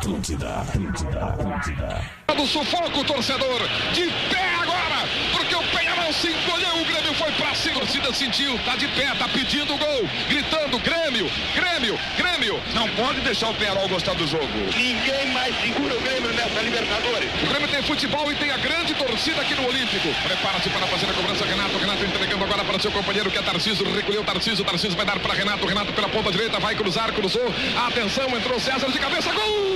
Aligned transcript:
Atlântida, 0.00 0.48
Atlântida, 0.48 1.24
Atlântida. 1.26 2.10
Do 2.34 2.46
sufoco, 2.46 3.04
torcedor, 3.04 3.60
de 3.92 4.06
pé 4.30 4.54
agora, 4.62 5.06
porque 5.30 5.54
o 5.54 5.62
Penharol 5.64 6.10
se 6.14 6.28
encolheu, 6.28 6.80
o 6.80 6.84
Grêmio 6.86 7.12
foi 7.12 7.30
pra 7.32 7.54
cima, 7.54 7.76
a 7.76 7.80
torcida 7.80 8.14
sentiu, 8.14 8.58
tá 8.64 8.76
de 8.76 8.88
pé, 8.88 9.14
tá 9.18 9.28
pedindo 9.28 9.76
gol, 9.76 10.08
gritando 10.26 10.78
Grêmio, 10.78 11.30
Grêmio, 11.54 12.00
Grêmio. 12.16 12.62
Não 12.72 12.88
pode 12.96 13.20
deixar 13.20 13.50
o 13.50 13.54
Penharol 13.54 13.86
gostar 13.90 14.14
do 14.14 14.26
jogo. 14.26 14.46
Ninguém 14.74 15.32
mais 15.34 15.54
segura 15.60 15.94
o 15.94 16.00
Grêmio 16.00 16.32
nessa 16.32 16.62
Libertadores. 16.62 17.30
O 17.42 17.46
Grêmio 17.48 17.68
tem 17.68 17.82
futebol 17.82 18.32
e 18.32 18.36
tem 18.36 18.50
a 18.50 18.56
grande 18.56 18.94
torcida 18.94 19.42
aqui 19.42 19.54
no 19.54 19.68
Olímpico. 19.68 20.08
Prepara-se 20.22 20.70
para 20.70 20.86
fazer 20.86 21.10
a 21.10 21.12
cobrança, 21.12 21.44
Renato, 21.44 21.76
Renato 21.76 22.04
entregando 22.06 22.44
agora 22.44 22.64
para 22.64 22.80
seu 22.80 22.90
companheiro 22.90 23.30
que 23.30 23.36
é 23.36 23.42
Tarcísio, 23.42 23.84
recolheu 23.92 24.24
Tarcísio, 24.24 24.64
Tarcísio 24.64 24.96
vai 24.96 25.04
dar 25.04 25.18
para 25.20 25.34
Renato, 25.34 25.66
Renato 25.66 25.92
pela 25.92 26.08
ponta 26.08 26.32
direita, 26.32 26.58
vai 26.58 26.74
cruzar, 26.74 27.12
cruzou, 27.12 27.52
atenção, 27.86 28.30
entrou 28.30 28.58
César 28.58 28.90
de 28.90 28.98
cabeça, 28.98 29.30
gol! 29.32 29.69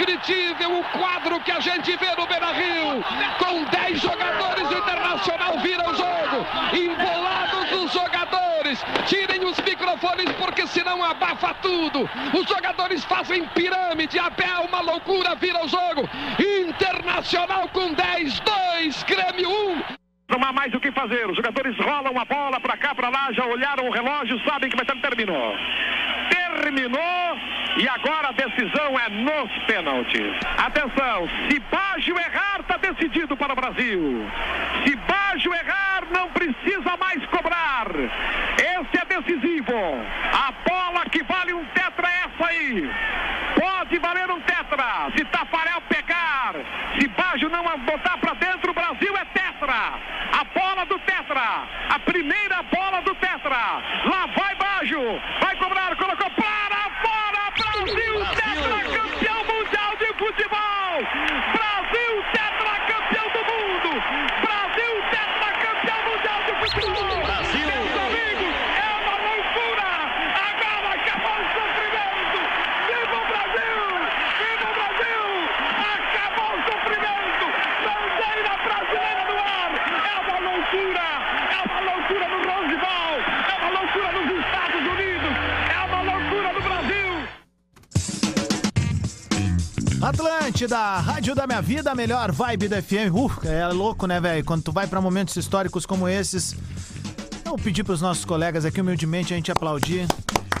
Indescritível 0.00 0.78
o 0.78 0.84
quadro 0.84 1.40
que 1.40 1.52
a 1.52 1.60
gente 1.60 1.96
vê 1.96 2.14
no 2.16 2.26
Beira-Rio. 2.26 3.04
Com 3.38 3.64
10 3.64 4.00
jogadores, 4.00 4.70
Internacional 4.70 5.58
vira 5.58 5.88
o 5.88 5.94
jogo. 5.94 6.46
Embolados 6.72 7.72
os 7.72 7.92
jogadores. 7.92 8.82
Tirem 9.06 9.44
os 9.44 9.58
microfones 9.60 10.30
porque 10.38 10.66
senão 10.66 11.04
abafa 11.04 11.54
tudo. 11.54 12.08
Os 12.32 12.48
jogadores 12.48 13.04
fazem 13.04 13.46
pirâmide. 13.48 14.18
Até 14.18 14.58
uma 14.58 14.80
loucura 14.80 15.34
vira 15.34 15.64
o 15.64 15.68
jogo. 15.68 16.08
Internacional 16.38 17.68
com 17.68 17.92
10, 17.92 18.40
2, 18.40 19.02
Grêmio 19.04 19.50
1. 19.50 19.82
Não 20.30 20.48
há 20.48 20.52
mais 20.52 20.72
o 20.72 20.80
que 20.80 20.92
fazer. 20.92 21.28
Os 21.28 21.36
jogadores 21.36 21.76
rolam 21.78 22.18
a 22.18 22.24
bola 22.24 22.60
pra 22.60 22.76
cá, 22.76 22.94
pra 22.94 23.08
lá, 23.08 23.32
já 23.32 23.44
olharam 23.44 23.88
o 23.88 23.90
relógio, 23.90 24.40
sabem 24.44 24.70
que 24.70 24.76
vai 24.76 24.86
ter. 24.86 25.00
Terminou. 25.00 25.54
Terminou 26.30 27.59
e 27.80 27.88
agora 27.88 28.28
a 28.28 28.32
decisão 28.32 28.98
é 28.98 29.08
nos 29.08 29.50
pênaltis. 29.64 30.36
Atenção, 30.58 31.26
se 31.48 31.58
Baggio 31.60 32.14
errar, 32.18 32.62
tá 32.68 32.76
decidido 32.76 33.34
para 33.38 33.54
o 33.54 33.56
Brasil. 33.56 34.26
Se 34.84 34.94
Baggio 34.96 35.54
errar, 35.54 36.02
não 36.10 36.28
precisa 36.28 36.94
mais 36.98 37.24
cobrar. 37.26 37.86
Esse 38.58 39.00
é 39.00 39.04
decisivo. 39.06 39.72
A 40.30 40.52
bola 40.68 41.06
que 41.06 41.22
vale 41.22 41.54
um 41.54 41.64
tetra 41.72 42.06
é 42.06 42.24
essa 42.26 42.50
aí. 42.50 42.90
Pode 43.58 43.98
valer 43.98 44.30
um 44.30 44.40
tetra. 44.42 45.10
Se 45.16 45.24
Tafarel 45.24 45.80
pegar, 45.88 46.56
se 46.98 47.08
Baggio 47.08 47.48
não 47.48 47.64
botar 47.78 48.18
pra 48.18 48.34
dentro, 48.34 48.72
o 48.72 48.74
Brasil 48.74 49.16
é 49.16 49.24
tetra. 49.24 49.94
A 50.38 50.44
bola 50.54 50.84
do 50.84 50.98
tetra. 50.98 51.64
A 51.88 51.98
primeira 52.00 52.62
bola 52.64 53.00
do 53.00 53.14
tetra. 53.14 53.56
Lá 54.04 54.26
vai 54.36 54.54
Baggio. 54.56 55.18
Vai 55.40 55.56
cobrar, 55.56 55.96
colocou 55.96 56.30
para 56.32 56.59
Brasil, 57.90 58.20
tetra 58.36 58.84
campeão 58.84 59.44
mundial 59.44 59.96
de 59.98 60.06
futebol. 60.16 61.02
Brasil, 61.52 62.39
Atlântida, 90.10 90.76
Rádio 90.98 91.36
da 91.36 91.46
Minha 91.46 91.62
Vida, 91.62 91.94
melhor 91.94 92.32
vibe 92.32 92.66
da 92.66 92.82
FM. 92.82 93.14
Uh, 93.14 93.46
é 93.46 93.68
louco, 93.68 94.08
né, 94.08 94.20
velho? 94.20 94.44
Quando 94.44 94.64
tu 94.64 94.72
vai 94.72 94.84
pra 94.88 95.00
momentos 95.00 95.36
históricos 95.36 95.86
como 95.86 96.08
esses. 96.08 96.56
Eu 97.44 97.50
vou 97.50 97.58
pedir 97.58 97.84
pros 97.84 98.02
nossos 98.02 98.24
colegas 98.24 98.64
aqui, 98.64 98.80
humildemente, 98.80 99.32
a 99.32 99.36
gente 99.36 99.52
aplaudir. 99.52 100.08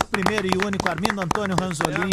Primeiro 0.08 0.46
e 0.46 0.64
único, 0.64 0.88
Armindo 0.88 1.20
Antônio 1.20 1.56
Ranzolin. 1.58 2.10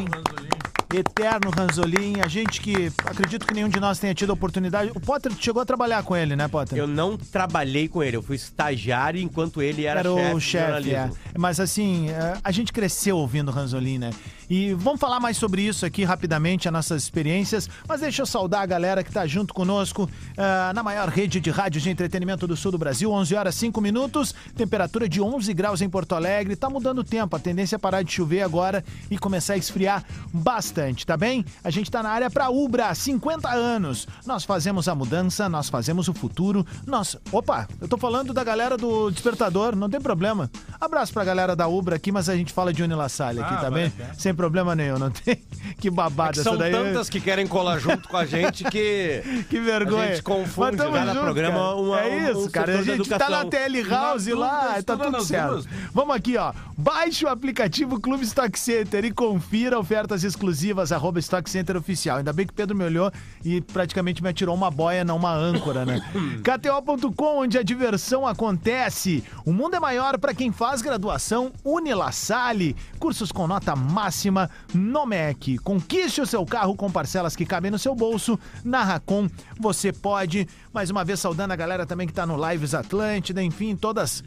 Eterno 0.94 1.50
Ranzolin. 1.50 2.22
A 2.22 2.28
gente 2.28 2.62
que 2.62 2.92
acredito 3.06 3.46
que 3.46 3.54
nenhum 3.54 3.70
de 3.70 3.80
nós 3.80 4.00
tenha 4.00 4.14
tido 4.14 4.30
a 4.30 4.34
oportunidade. 4.34 4.92
O 4.96 5.00
Potter 5.00 5.32
chegou 5.40 5.62
a 5.62 5.66
trabalhar 5.66 6.04
com 6.04 6.16
ele, 6.16 6.36
né, 6.36 6.48
Potter? 6.48 6.78
Eu 6.78 6.88
não 6.88 7.18
trabalhei 7.18 7.88
com 7.88 8.02
ele, 8.04 8.18
eu 8.18 8.24
fui 8.24 8.36
estagiário 8.36 9.22
enquanto 9.22 9.62
ele 9.62 9.86
era, 9.86 10.00
Era 10.00 10.14
chefe 10.14 10.36
o 10.36 10.40
chefe, 10.40 10.96
é. 10.96 11.10
Mas 11.38 11.60
assim, 11.60 12.10
é, 12.10 12.38
a 12.44 12.52
gente 12.52 12.72
cresceu 12.72 13.18
ouvindo 13.18 13.52
Ranzolin, 13.52 13.98
né? 13.98 14.12
E 14.50 14.74
vamos 14.74 15.00
falar 15.00 15.20
mais 15.20 15.36
sobre 15.36 15.62
isso 15.62 15.86
aqui 15.86 16.06
rapidamente, 16.06 16.68
as 16.68 16.74
nossas 16.74 17.04
experiências. 17.04 17.70
Mas 17.88 18.00
deixa 18.00 18.22
eu 18.22 18.26
saudar 18.26 18.62
a 18.62 18.66
galera 18.66 19.04
que 19.04 19.12
tá 19.12 19.28
junto 19.28 19.54
conosco 19.54 20.09
ah, 20.38 20.72
na 20.74 20.82
maior 20.82 21.09
rede 21.09 21.42
de 21.42 21.50
rádios 21.50 21.84
de 21.84 21.90
entretenimento 21.90 22.48
do 22.48 22.56
sul 22.56 22.72
do 22.72 22.78
Brasil. 22.78 23.12
11 23.12 23.36
horas 23.36 23.56
5 23.56 23.82
minutos, 23.82 24.34
temperatura 24.56 25.09
de 25.09 25.22
11 25.22 25.54
graus 25.54 25.82
em 25.82 25.90
Porto 25.90 26.16
Alegre. 26.16 26.56
Tá 26.56 26.70
mudando 26.70 27.00
o 27.00 27.04
tempo, 27.04 27.36
a 27.36 27.40
tendência 27.40 27.76
é 27.76 27.80
parar 27.80 28.04
de 28.04 28.12
chover 28.12 28.42
agora 28.42 28.84
e 29.12 29.18
começar 29.18 29.54
a 29.54 29.58
esfriar 29.58 30.04
bastante, 30.32 30.66
tá 31.05 31.17
bem? 31.17 31.44
A 31.63 31.69
gente 31.69 31.89
tá 31.89 32.01
na 32.03 32.09
área 32.09 32.29
pra 32.29 32.50
Ubra, 32.50 32.94
50 32.94 33.50
anos. 33.50 34.07
Nós 34.25 34.44
fazemos 34.44 34.88
a 34.88 34.95
mudança, 34.95 35.47
nós 35.50 35.69
fazemos 35.69 36.07
o 36.07 36.13
futuro. 36.13 36.66
Nós. 36.85 37.17
Opa, 37.31 37.67
eu 37.81 37.88
tô 37.88 37.97
falando 37.97 38.33
da 38.33 38.44
galera 38.44 38.78
do 38.78 39.09
Despertador, 39.11 39.75
não 39.75 39.89
tem 39.89 40.00
problema. 40.01 40.50
Abraço 40.79 41.13
pra 41.13 41.23
galera 41.23 41.55
da 41.55 41.67
Ubra 41.67 41.95
aqui, 41.95 42.11
mas 42.11 42.29
a 42.29 42.35
gente 42.35 42.53
fala 42.53 42.73
de 42.73 42.83
Uni 42.83 42.94
La 42.95 43.09
Salle 43.09 43.39
aqui, 43.41 43.55
tá 43.61 43.69
bem? 43.72 43.91
Sem 44.17 44.33
problema 44.33 44.75
nenhum, 44.75 44.97
não 44.97 45.09
tem. 45.11 45.41
Que 45.79 45.89
babada 45.89 46.33
Que 46.33 46.39
essa 46.39 46.50
são 46.50 46.57
daí. 46.57 46.72
tantas 46.72 47.09
que 47.09 47.19
querem 47.19 47.45
colar 47.45 47.78
junto 47.79 48.07
com 48.07 48.16
a 48.17 48.25
gente 48.25 48.63
que 48.63 49.22
Que 49.49 49.59
vergonha. 49.59 50.03
a 50.03 50.07
gente 50.07 50.23
confunde 50.23 50.78
Mas 50.78 50.91
cada 50.91 51.13
junto, 51.13 51.23
programa 51.23 51.57
cara. 51.59 51.75
uma- 51.75 52.01
É 52.01 52.31
isso, 52.31 52.45
um 52.45 52.49
cara. 52.49 52.79
A 52.79 52.84
gente 52.84 53.09
tá 53.09 53.29
na 53.29 53.45
TL 53.45 53.84
House 53.89 54.25
Na 54.28 54.35
lá, 54.38 54.59
tá 54.73 54.79
estuda 54.79 55.03
tudo 55.05 55.11
nas 55.17 55.28
certo. 55.28 55.49
duas. 55.51 55.66
Vamos 55.94 56.16
aqui, 56.16 56.38
ó. 56.38 56.53
Baixe 56.78 57.25
o 57.25 57.28
aplicativo 57.29 57.99
Clube 57.99 58.23
Stock 58.23 58.57
Center 58.57 59.03
e 59.05 59.11
confira 59.11 59.78
ofertas 59.78 60.23
exclusivas, 60.23 60.56
arroba 60.91 61.19
Stock 61.19 61.50
Center 61.50 61.75
Oficial. 61.75 62.18
Ainda 62.18 62.34
bem 62.34 62.45
que 62.45 62.53
o 62.53 62.56
Pedro 62.56 62.75
me 62.75 62.84
olhou 62.84 63.12
e 63.44 63.62
praticamente 63.62 64.22
me 64.22 64.29
atirou 64.29 64.55
uma 64.55 64.72
boia, 64.72 65.03
não 65.03 65.17
uma 65.17 65.34
âncora, 65.34 65.85
né? 65.85 66.02
KTO.com, 66.43 67.40
onde 67.40 67.58
a 67.58 67.64
diversão 67.64 68.26
acontece. 68.26 69.23
O 69.46 69.53
mundo 69.53 69.76
é 69.76 69.79
maior 69.79 70.17
para 70.17 70.34
quem 70.34 70.52
faz 70.52 70.82
graduação 70.82 71.52
Unilassale. 71.64 72.76
Cursos 72.99 73.32
com 73.32 73.47
nota 73.47 73.76
máxima 73.76 74.49
no 74.73 75.05
MEC. 75.05 75.58
Conquiste 75.59 76.22
o 76.22 76.26
seu 76.26 76.46
carro 76.46 76.76
com 76.76 76.91
parcelas 76.91 77.35
que 77.35 77.46
cabem 77.46 77.72
no 77.72 77.79
seu 77.79 77.93
bolso. 77.93 78.40
Na 78.64 78.84
Racon, 78.84 79.29
você 79.59 79.91
pode. 79.91 80.47
Mais 80.73 80.90
uma 80.90 81.03
vez, 81.03 81.20
saudando 81.20 81.52
a 81.52 81.55
galera 81.55 81.85
também 81.85 82.08
que 82.08 82.14
tá 82.14 82.26
no 82.26 82.37
Lives 82.49 82.73
Atlântida, 82.73 83.41
enfim, 83.43 83.76
todas 83.76 84.23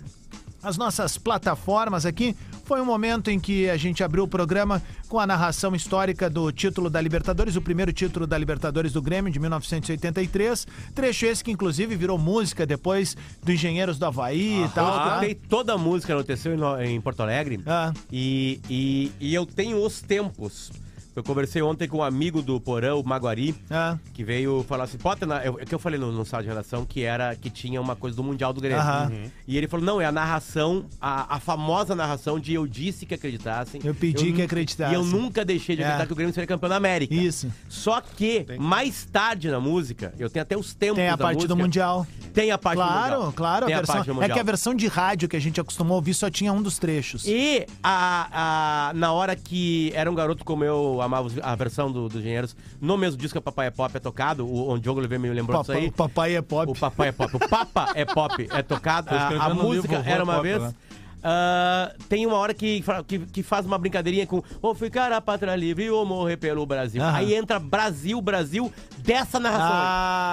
as 0.62 0.76
nossas 0.76 1.18
plataformas 1.18 2.06
aqui. 2.06 2.36
Foi 2.64 2.80
um 2.80 2.84
momento 2.84 3.30
em 3.30 3.40
que 3.40 3.68
a 3.68 3.76
gente 3.76 4.04
abriu 4.04 4.24
o 4.24 4.28
programa 4.28 4.80
com 5.08 5.18
a 5.18 5.26
narração 5.26 5.74
histórica 5.74 6.30
do 6.30 6.52
título 6.52 6.88
da 6.88 7.00
Libertadores, 7.00 7.56
o 7.56 7.60
primeiro 7.60 7.92
título 7.92 8.26
da 8.26 8.38
Libertadores 8.38 8.92
do 8.92 9.02
Grêmio 9.02 9.32
de 9.32 9.40
1983. 9.40 10.66
Trecho 10.94 11.26
esse 11.26 11.42
que 11.42 11.50
inclusive 11.50 11.96
virou 11.96 12.16
música 12.16 12.64
depois 12.64 13.16
do 13.42 13.52
Engenheiros 13.52 13.98
do 13.98 14.06
Havaí 14.06 14.64
e 14.64 14.68
tal. 14.68 14.86
Eu 14.86 14.92
tá? 14.92 15.06
escutei 15.08 15.34
toda 15.34 15.72
a 15.74 15.78
música, 15.78 16.14
aconteceu 16.14 16.54
em, 16.54 16.94
em 16.94 17.00
Porto 17.00 17.20
Alegre. 17.20 17.60
Ah. 17.66 17.92
E, 18.12 18.60
e, 18.68 19.12
e 19.18 19.34
eu 19.34 19.44
tenho 19.44 19.84
os 19.84 20.00
tempos. 20.00 20.70
Eu 21.14 21.24
conversei 21.24 21.60
ontem 21.60 21.88
com 21.88 21.98
um 21.98 22.02
amigo 22.02 22.40
do 22.40 22.60
Porão, 22.60 23.00
o 23.00 23.06
Maguari, 23.06 23.54
Ah, 23.68 23.98
que 24.14 24.22
veio 24.22 24.64
falar 24.68 24.84
assim, 24.84 24.96
Potter, 24.96 25.26
na- 25.26 25.44
eu, 25.44 25.58
é 25.60 25.64
que 25.64 25.74
eu 25.74 25.78
falei 25.78 25.98
no, 25.98 26.12
no 26.12 26.24
sala 26.24 26.42
de 26.42 26.48
redação 26.48 26.84
que 26.84 27.02
era 27.02 27.34
que 27.34 27.50
tinha 27.50 27.80
uma 27.80 27.96
coisa 27.96 28.16
do 28.16 28.22
Mundial 28.22 28.52
do 28.52 28.60
Grêmio. 28.60 28.80
Uhum. 28.82 29.24
E 29.46 29.56
ele 29.58 29.66
falou, 29.66 29.84
não, 29.84 30.00
é 30.00 30.06
a 30.06 30.12
narração, 30.12 30.84
a, 31.00 31.36
a 31.36 31.40
famosa 31.40 31.94
narração 31.96 32.38
de 32.38 32.54
eu 32.54 32.66
disse 32.66 33.04
que 33.06 33.14
acreditassem. 33.14 33.80
Eu 33.84 33.94
pedi 33.94 34.26
que 34.32 34.38
nu- 34.38 34.44
acreditassem. 34.44 34.92
E 34.92 34.96
eu 34.96 35.04
nunca 35.04 35.44
deixei 35.44 35.74
de 35.74 35.82
acreditar 35.82 36.04
É. 36.04 36.06
que 36.06 36.12
o 36.12 36.16
Grêmio 36.16 36.32
seria 36.32 36.46
campeão 36.46 36.70
da 36.70 36.76
América. 36.76 37.12
Isso. 37.14 37.52
Só 37.68 38.00
que, 38.00 38.46
mais 38.58 39.04
tarde 39.04 39.50
na 39.50 39.58
música, 39.58 40.14
eu 40.18 40.30
tenho 40.30 40.42
até 40.42 40.56
os 40.56 40.74
tempos 40.74 40.96
tem 40.96 41.08
a 41.08 41.16
da 41.16 41.24
parte 41.24 41.38
do 41.38 41.56
música, 41.56 41.56
Mundial. 41.56 42.06
Tem 42.32 42.52
a 42.52 42.58
parte 42.58 42.78
do 42.78 42.84
Claro, 42.86 43.14
Mundial. 43.16 43.32
claro. 43.32 43.66
Tem 43.66 43.74
a 43.74 43.78
a 43.78 43.80
versão, 43.80 43.96
parte 43.96 44.12
do 44.12 44.22
é 44.22 44.28
que 44.28 44.38
a 44.38 44.42
versão 44.44 44.74
de 44.74 44.86
rádio 44.86 45.28
que 45.28 45.36
a 45.36 45.40
gente 45.40 45.60
acostumou 45.60 45.94
a 45.94 45.96
ouvir 45.96 46.14
só 46.14 46.30
tinha 46.30 46.52
um 46.52 46.62
dos 46.62 46.78
trechos. 46.78 47.26
E 47.26 47.66
a, 47.82 48.88
a- 48.90 48.94
na 48.94 49.12
hora 49.12 49.34
que 49.34 49.90
era 49.94 50.08
um 50.10 50.14
garoto 50.14 50.44
como 50.44 50.62
eu 50.64 50.99
amava 51.02 51.26
os- 51.26 51.38
a 51.40 51.54
versão 51.54 51.90
do, 51.90 52.08
dos 52.08 52.20
Engenheiros, 52.20 52.54
no 52.80 52.96
mesmo 52.96 53.18
disco 53.20 53.32
que 53.32 53.38
a 53.38 53.42
Papai 53.42 53.66
é 53.68 53.70
Pop 53.70 53.96
é 53.96 54.00
tocado, 54.00 54.46
o, 54.46 54.68
onde 54.70 54.80
o 54.80 54.82
Diogo 54.82 55.00
Oliveira 55.00 55.22
me 55.22 55.30
lembrou 55.30 55.60
disso 55.60 55.72
Papai, 55.72 55.82
aí. 55.84 55.88
o 55.88 55.92
papai 55.92 56.36
é 56.36 56.42
pop. 56.42 56.70
O 56.70 56.74
Papai 56.74 57.08
é 57.08 57.12
Pop. 57.12 57.36
O 57.36 57.48
Papa 57.48 57.88
é 57.94 58.04
Pop 58.04 58.48
é 58.50 58.62
tocado. 58.62 59.08
A, 59.14 59.46
a 59.46 59.54
música 59.54 59.96
livro, 59.96 60.10
era 60.10 60.24
Vovô 60.24 60.30
uma 60.30 60.34
Pop, 60.36 60.42
vez. 60.48 60.62
né? 60.62 60.74
ah, 61.22 61.92
tem 62.08 62.26
uma 62.26 62.36
hora 62.36 62.54
que, 62.54 62.82
que, 63.06 63.18
que 63.18 63.42
faz 63.42 63.66
uma 63.66 63.76
brincadeirinha 63.78 64.26
com 64.26 64.42
ou 64.62 64.74
ficar 64.74 65.12
a 65.12 65.20
pátria 65.20 65.54
livre 65.56 65.90
ou 65.90 66.04
morrer 66.06 66.36
pelo 66.36 66.64
Brasil. 66.64 67.02
Aham. 67.02 67.16
Aí 67.16 67.34
entra 67.34 67.58
Brasil, 67.58 68.20
Brasil, 68.20 68.72
dessa 68.98 69.38
narração. 69.38 69.66
aí. 69.66 69.72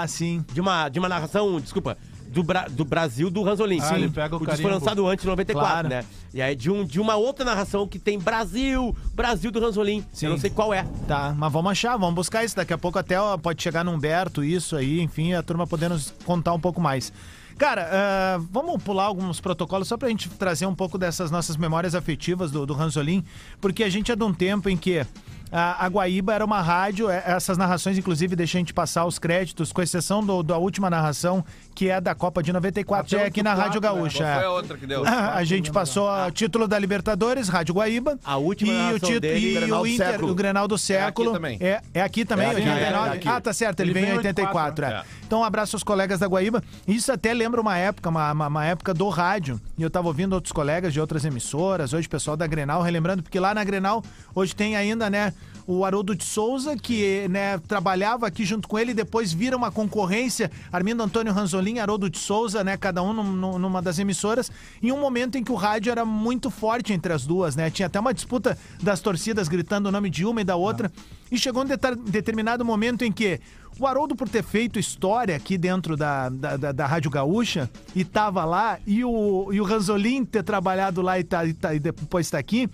Ah, 0.03 0.05
sim. 0.07 0.45
De, 0.53 0.61
uma, 0.61 0.87
de 0.89 0.99
uma 0.99 1.09
narração, 1.09 1.59
desculpa, 1.59 1.97
do, 2.37 2.43
Bra- 2.43 2.67
do 2.69 2.85
Brasil 2.85 3.29
do 3.29 3.41
Ranzolin. 3.41 3.79
Ah, 3.81 3.95
ele 3.97 4.09
pega 4.09 4.35
o 4.35 4.39
disco 4.45 4.61
foi 4.61 4.71
lançado 4.71 5.07
antes 5.07 5.23
de 5.23 5.27
94, 5.29 5.69
Claro. 5.71 5.87
né? 5.89 6.05
E 6.33 6.41
aí 6.41 6.55
de, 6.55 6.69
um, 6.71 6.83
de 6.85 6.99
uma 6.99 7.15
outra 7.15 7.43
narração 7.43 7.87
que 7.87 7.97
tem 7.97 8.19
Brasil, 8.19 8.95
Brasil 9.13 9.51
do 9.51 9.59
Ranzolin. 9.59 10.03
Sim. 10.13 10.27
Eu 10.27 10.31
não 10.33 10.37
sei 10.39 10.49
qual 10.49 10.73
é. 10.73 10.85
Tá, 11.07 11.33
mas 11.37 11.51
vamos 11.51 11.71
achar, 11.71 11.97
vamos 11.97 12.15
buscar 12.15 12.43
isso. 12.43 12.55
Daqui 12.55 12.73
a 12.73 12.77
pouco 12.77 12.99
até 12.99 13.19
ó, 13.19 13.37
pode 13.37 13.61
chegar 13.61 13.83
no 13.83 13.91
Humberto, 13.91 14.43
isso 14.43 14.75
aí, 14.75 15.01
enfim, 15.01 15.33
a 15.33 15.41
turma 15.41 15.65
podendo 15.65 15.93
nos 15.95 16.13
contar 16.25 16.53
um 16.53 16.59
pouco 16.59 16.79
mais. 16.79 17.11
Cara, 17.57 17.89
ah, 17.91 18.39
vamos 18.51 18.81
pular 18.83 19.05
alguns 19.05 19.39
protocolos 19.41 19.87
só 19.87 19.97
pra 19.97 20.09
gente 20.09 20.29
trazer 20.29 20.67
um 20.67 20.75
pouco 20.75 20.95
dessas 20.97 21.31
nossas 21.31 21.57
memórias 21.57 21.95
afetivas 21.95 22.51
do, 22.51 22.65
do 22.67 22.73
Ranzolin, 22.75 23.23
porque 23.59 23.83
a 23.83 23.89
gente 23.89 24.11
é 24.11 24.15
de 24.15 24.23
um 24.23 24.31
tempo 24.31 24.69
em 24.69 24.77
que 24.77 25.03
a, 25.51 25.85
a 25.85 25.87
Guaíba 25.87 26.33
era 26.35 26.45
uma 26.45 26.61
rádio, 26.61 27.09
é, 27.09 27.23
essas 27.25 27.57
narrações, 27.57 27.97
inclusive, 27.97 28.35
deixa 28.35 28.57
a 28.57 28.59
gente 28.59 28.73
passar 28.75 29.05
os 29.05 29.17
créditos, 29.17 29.71
com 29.71 29.81
exceção 29.81 30.23
do- 30.23 30.43
da 30.43 30.57
última 30.59 30.87
narração, 30.89 31.43
que 31.77 31.91
é 31.91 32.01
da 32.01 32.15
Copa 32.15 32.41
de 32.41 32.51
94, 32.51 33.15
Até 33.15 33.23
é 33.23 33.27
aqui 33.27 33.43
na 33.43 33.51
84, 33.51 33.63
Rádio 33.63 33.81
né? 33.81 33.87
Gaúcha. 33.87 34.17
Foi 34.17 34.43
é. 34.43 34.45
a 34.45 34.49
outra 34.49 34.77
que 34.79 34.87
deu? 34.87 35.03
A 35.05 35.43
gente 35.43 35.71
passou 35.71 36.09
o 36.09 36.31
título 36.31 36.67
da 36.67 36.79
Libertadores, 36.79 37.47
Rádio 37.49 37.75
Guaíba. 37.75 38.17
A 38.25 38.35
última 38.37 38.73
e 38.73 38.93
o 38.95 38.99
título 38.99 39.19
dele, 39.19 39.51
e 39.51 39.53
Grenal 39.53 39.81
o 39.81 39.83
do 39.83 39.87
Inter, 39.87 40.07
século. 40.07 40.31
o 40.31 40.35
Grenal 40.35 40.67
do 40.67 40.75
século. 40.75 41.33
também. 41.33 41.59
É, 41.61 41.79
é 41.93 42.01
aqui 42.01 42.25
também, 42.25 42.47
É 42.47 42.49
aqui, 42.49 42.61
89. 42.61 43.09
é 43.09 43.13
aqui. 43.13 43.29
Ah, 43.29 43.39
tá 43.39 43.53
certo, 43.53 43.81
ele, 43.81 43.91
Ele 43.91 43.93
vem 43.93 44.03
em 44.03 44.05
vem 44.07 44.15
em 44.15 44.17
84. 44.17 44.85
84, 44.85 44.85
é. 44.85 45.01
é. 45.01 45.23
Então, 45.23 45.41
um 45.41 45.43
abraço 45.43 45.75
aos 45.75 45.83
colegas 45.83 46.19
da 46.19 46.25
Guaíba. 46.25 46.63
Isso 46.87 47.11
até 47.11 47.31
lembra 47.31 47.61
uma 47.61 47.77
época, 47.77 48.09
uma, 48.09 48.31
uma, 48.31 48.47
uma 48.47 48.65
época 48.65 48.91
do 48.91 49.07
rádio. 49.09 49.61
E 49.77 49.83
eu 49.83 49.89
tava 49.91 50.07
ouvindo 50.07 50.33
outros 50.33 50.51
colegas 50.51 50.91
de 50.91 50.99
outras 50.99 51.25
emissoras, 51.25 51.93
hoje 51.93 52.09
pessoal 52.09 52.35
da 52.35 52.47
Grenal, 52.47 52.81
relembrando, 52.81 53.21
porque 53.21 53.39
lá 53.39 53.53
na 53.53 53.63
Grenal, 53.63 54.03
hoje 54.33 54.55
tem 54.55 54.75
ainda, 54.75 55.11
né, 55.11 55.31
o 55.67 55.83
Haroldo 55.83 56.15
de 56.15 56.23
Souza, 56.23 56.77
que 56.77 57.27
né, 57.27 57.57
trabalhava 57.67 58.25
aqui 58.25 58.45
junto 58.45 58.67
com 58.69 58.79
ele, 58.79 58.93
depois 58.93 59.33
vira 59.33 59.55
uma 59.57 59.69
concorrência, 59.69 60.49
Armindo 60.71 61.03
Antônio 61.03 61.33
Ranzolin, 61.33 61.79
Haroldo 61.79 62.09
de 62.09 62.17
Souza, 62.17 62.63
né, 62.63 62.77
cada 62.77 63.03
um 63.03 63.11
num- 63.11 63.23
num- 63.33 63.59
numa 63.59 63.81
das 63.81 63.99
emissoras, 63.99 64.49
em 64.81 64.93
um 64.93 64.99
momento 64.99 65.37
em 65.37 65.43
que 65.43 65.51
o 65.51 65.55
rádio 65.55 65.91
era 65.91 66.05
muito 66.05 66.49
forte 66.49 66.93
entre 66.93 67.11
as 67.11 67.25
duas, 67.25 67.55
né, 67.57 67.69
tinha 67.69 67.87
até 67.87 67.99
uma 67.99 68.13
disputa 68.13 68.57
das 68.81 69.01
torcidas 69.01 69.49
gritando 69.49 69.87
o 69.89 69.91
nome 69.91 70.09
de 70.09 70.23
uma 70.25 70.39
e 70.39 70.43
da 70.45 70.55
outra, 70.55 70.89
e 71.29 71.37
chegou 71.37 71.63
um 71.63 71.67
determinado 72.09 72.63
momento 72.63 73.03
em 73.03 73.11
que 73.11 73.39
o 73.77 73.85
Haroldo, 73.85 74.15
por 74.15 74.29
ter 74.29 74.43
feito 74.43 74.79
história 74.79 75.35
aqui 75.35 75.57
dentro 75.57 75.97
da, 75.97 76.29
da, 76.29 76.55
da- 76.57 76.71
da 76.71 76.85
Rádio 76.87 77.11
Gaúcha, 77.11 77.69
e 77.93 78.05
tava 78.05 78.45
lá, 78.45 78.79
e 78.87 79.03
o, 79.03 79.49
e 79.51 79.59
o 79.59 79.65
Ranzolin 79.65 80.23
ter 80.23 80.43
trabalhado 80.43 81.01
lá 81.01 81.19
e, 81.19 81.23
tá, 81.25 81.45
e, 81.45 81.53
tá- 81.53 81.75
e 81.75 81.79
depois 81.79 82.29
tá 82.29 82.37
aqui, 82.39 82.69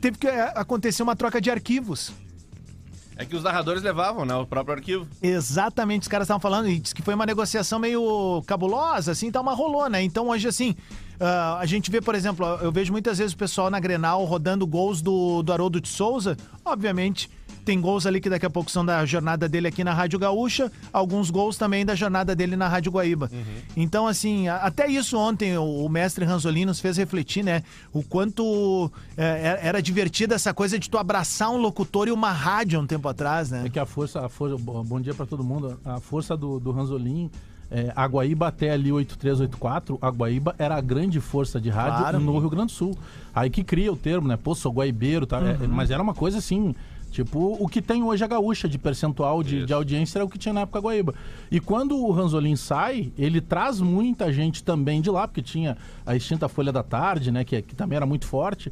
teve 0.00 0.16
que 0.16 0.28
é, 0.28 0.52
acontecer 0.54 1.02
uma 1.02 1.16
troca 1.16 1.40
de 1.40 1.50
arquivos. 1.50 2.12
É 3.18 3.24
que 3.24 3.34
os 3.34 3.42
narradores 3.42 3.82
levavam, 3.82 4.26
né? 4.26 4.34
O 4.34 4.46
próprio 4.46 4.76
arquivo. 4.76 5.08
Exatamente, 5.22 6.02
os 6.02 6.08
caras 6.08 6.26
estavam 6.26 6.40
falando, 6.40 6.68
e 6.68 6.78
disse 6.78 6.94
que 6.94 7.00
foi 7.00 7.14
uma 7.14 7.24
negociação 7.24 7.78
meio 7.78 8.42
cabulosa, 8.46 9.12
assim, 9.12 9.28
então, 9.28 9.42
mas 9.42 9.56
rolou, 9.56 9.88
né? 9.88 10.02
Então 10.02 10.28
hoje, 10.28 10.46
assim, 10.46 10.76
ah, 11.18 11.56
a 11.58 11.64
gente 11.64 11.90
vê, 11.90 12.00
por 12.00 12.14
exemplo, 12.14 12.44
eu 12.60 12.70
vejo 12.70 12.92
muitas 12.92 13.16
vezes 13.16 13.32
o 13.32 13.36
pessoal 13.36 13.70
na 13.70 13.80
Grenal 13.80 14.22
rodando 14.24 14.66
gols 14.66 15.00
do, 15.00 15.42
do 15.42 15.52
Haroldo 15.52 15.80
de 15.80 15.88
Souza, 15.88 16.36
obviamente. 16.62 17.30
Tem 17.66 17.80
gols 17.80 18.06
ali 18.06 18.20
que 18.20 18.30
daqui 18.30 18.46
a 18.46 18.50
pouco 18.50 18.70
são 18.70 18.86
da 18.86 19.04
jornada 19.04 19.48
dele 19.48 19.66
aqui 19.66 19.82
na 19.82 19.92
Rádio 19.92 20.20
Gaúcha, 20.20 20.70
alguns 20.92 21.30
gols 21.30 21.58
também 21.58 21.84
da 21.84 21.96
jornada 21.96 22.32
dele 22.32 22.54
na 22.54 22.68
Rádio 22.68 22.92
Guaíba. 22.92 23.28
Então, 23.76 24.06
assim, 24.06 24.46
até 24.46 24.86
isso 24.86 25.18
ontem 25.18 25.58
o, 25.58 25.84
o 25.84 25.88
mestre 25.88 26.24
Ranzolin 26.24 26.64
nos 26.64 26.78
fez 26.78 26.96
refletir, 26.96 27.42
né? 27.44 27.64
O 27.92 28.04
quanto 28.04 28.88
é, 29.16 29.58
era 29.62 29.82
divertida 29.82 30.36
essa 30.36 30.54
coisa 30.54 30.78
de 30.78 30.88
tu 30.88 30.96
abraçar 30.96 31.50
um 31.50 31.56
locutor 31.56 32.06
e 32.06 32.12
uma 32.12 32.30
rádio 32.30 32.78
há 32.78 32.82
um 32.82 32.86
tempo 32.86 33.08
atrás, 33.08 33.50
né? 33.50 33.64
É 33.66 33.68
que 33.68 33.80
a 33.80 33.84
força, 33.84 34.24
a 34.24 34.28
força 34.28 34.56
bom 34.56 35.00
dia 35.00 35.12
pra 35.12 35.26
todo 35.26 35.42
mundo. 35.42 35.76
A 35.84 35.98
força 35.98 36.36
do, 36.36 36.60
do 36.60 36.70
Ranzolin, 36.70 37.28
é, 37.68 37.92
a 37.96 38.06
Guaíba 38.06 38.46
até 38.46 38.70
ali 38.70 38.92
8384, 38.92 39.98
a 40.00 40.08
Guaíba 40.08 40.54
era 40.56 40.76
a 40.76 40.80
grande 40.80 41.18
força 41.20 41.60
de 41.60 41.68
rádio 41.68 41.98
Claro. 41.98 42.20
no 42.20 42.38
Rio 42.38 42.48
Grande 42.48 42.66
do 42.66 42.76
Sul. 42.76 42.96
Aí 43.34 43.50
que 43.50 43.64
cria 43.64 43.92
o 43.92 43.96
termo, 43.96 44.28
né? 44.28 44.36
Pô, 44.36 44.54
sou 44.54 44.72
guaibeiro, 44.72 45.26
tá? 45.26 45.40
É, 45.40 45.66
mas 45.66 45.90
era 45.90 46.00
uma 46.02 46.14
coisa 46.14 46.38
assim. 46.38 46.74
Tipo, 47.16 47.56
o 47.58 47.66
que 47.66 47.80
tem 47.80 48.02
hoje 48.02 48.22
a 48.22 48.26
gaúcha 48.26 48.68
de 48.68 48.76
percentual 48.78 49.42
de, 49.42 49.64
de 49.64 49.72
audiência 49.72 50.18
era 50.18 50.24
o 50.26 50.28
que 50.28 50.36
tinha 50.38 50.52
na 50.52 50.60
época 50.60 50.80
Guaíba. 50.80 51.14
E 51.50 51.58
quando 51.58 51.96
o 51.96 52.10
Ranzolin 52.12 52.56
sai, 52.56 53.10
ele 53.16 53.40
traz 53.40 53.80
muita 53.80 54.30
gente 54.30 54.62
também 54.62 55.00
de 55.00 55.08
lá, 55.08 55.26
porque 55.26 55.40
tinha 55.40 55.78
a 56.04 56.14
extinta 56.14 56.46
Folha 56.46 56.70
da 56.70 56.82
Tarde, 56.82 57.30
né? 57.32 57.42
Que, 57.42 57.62
que 57.62 57.74
também 57.74 57.96
era 57.96 58.04
muito 58.04 58.26
forte. 58.26 58.70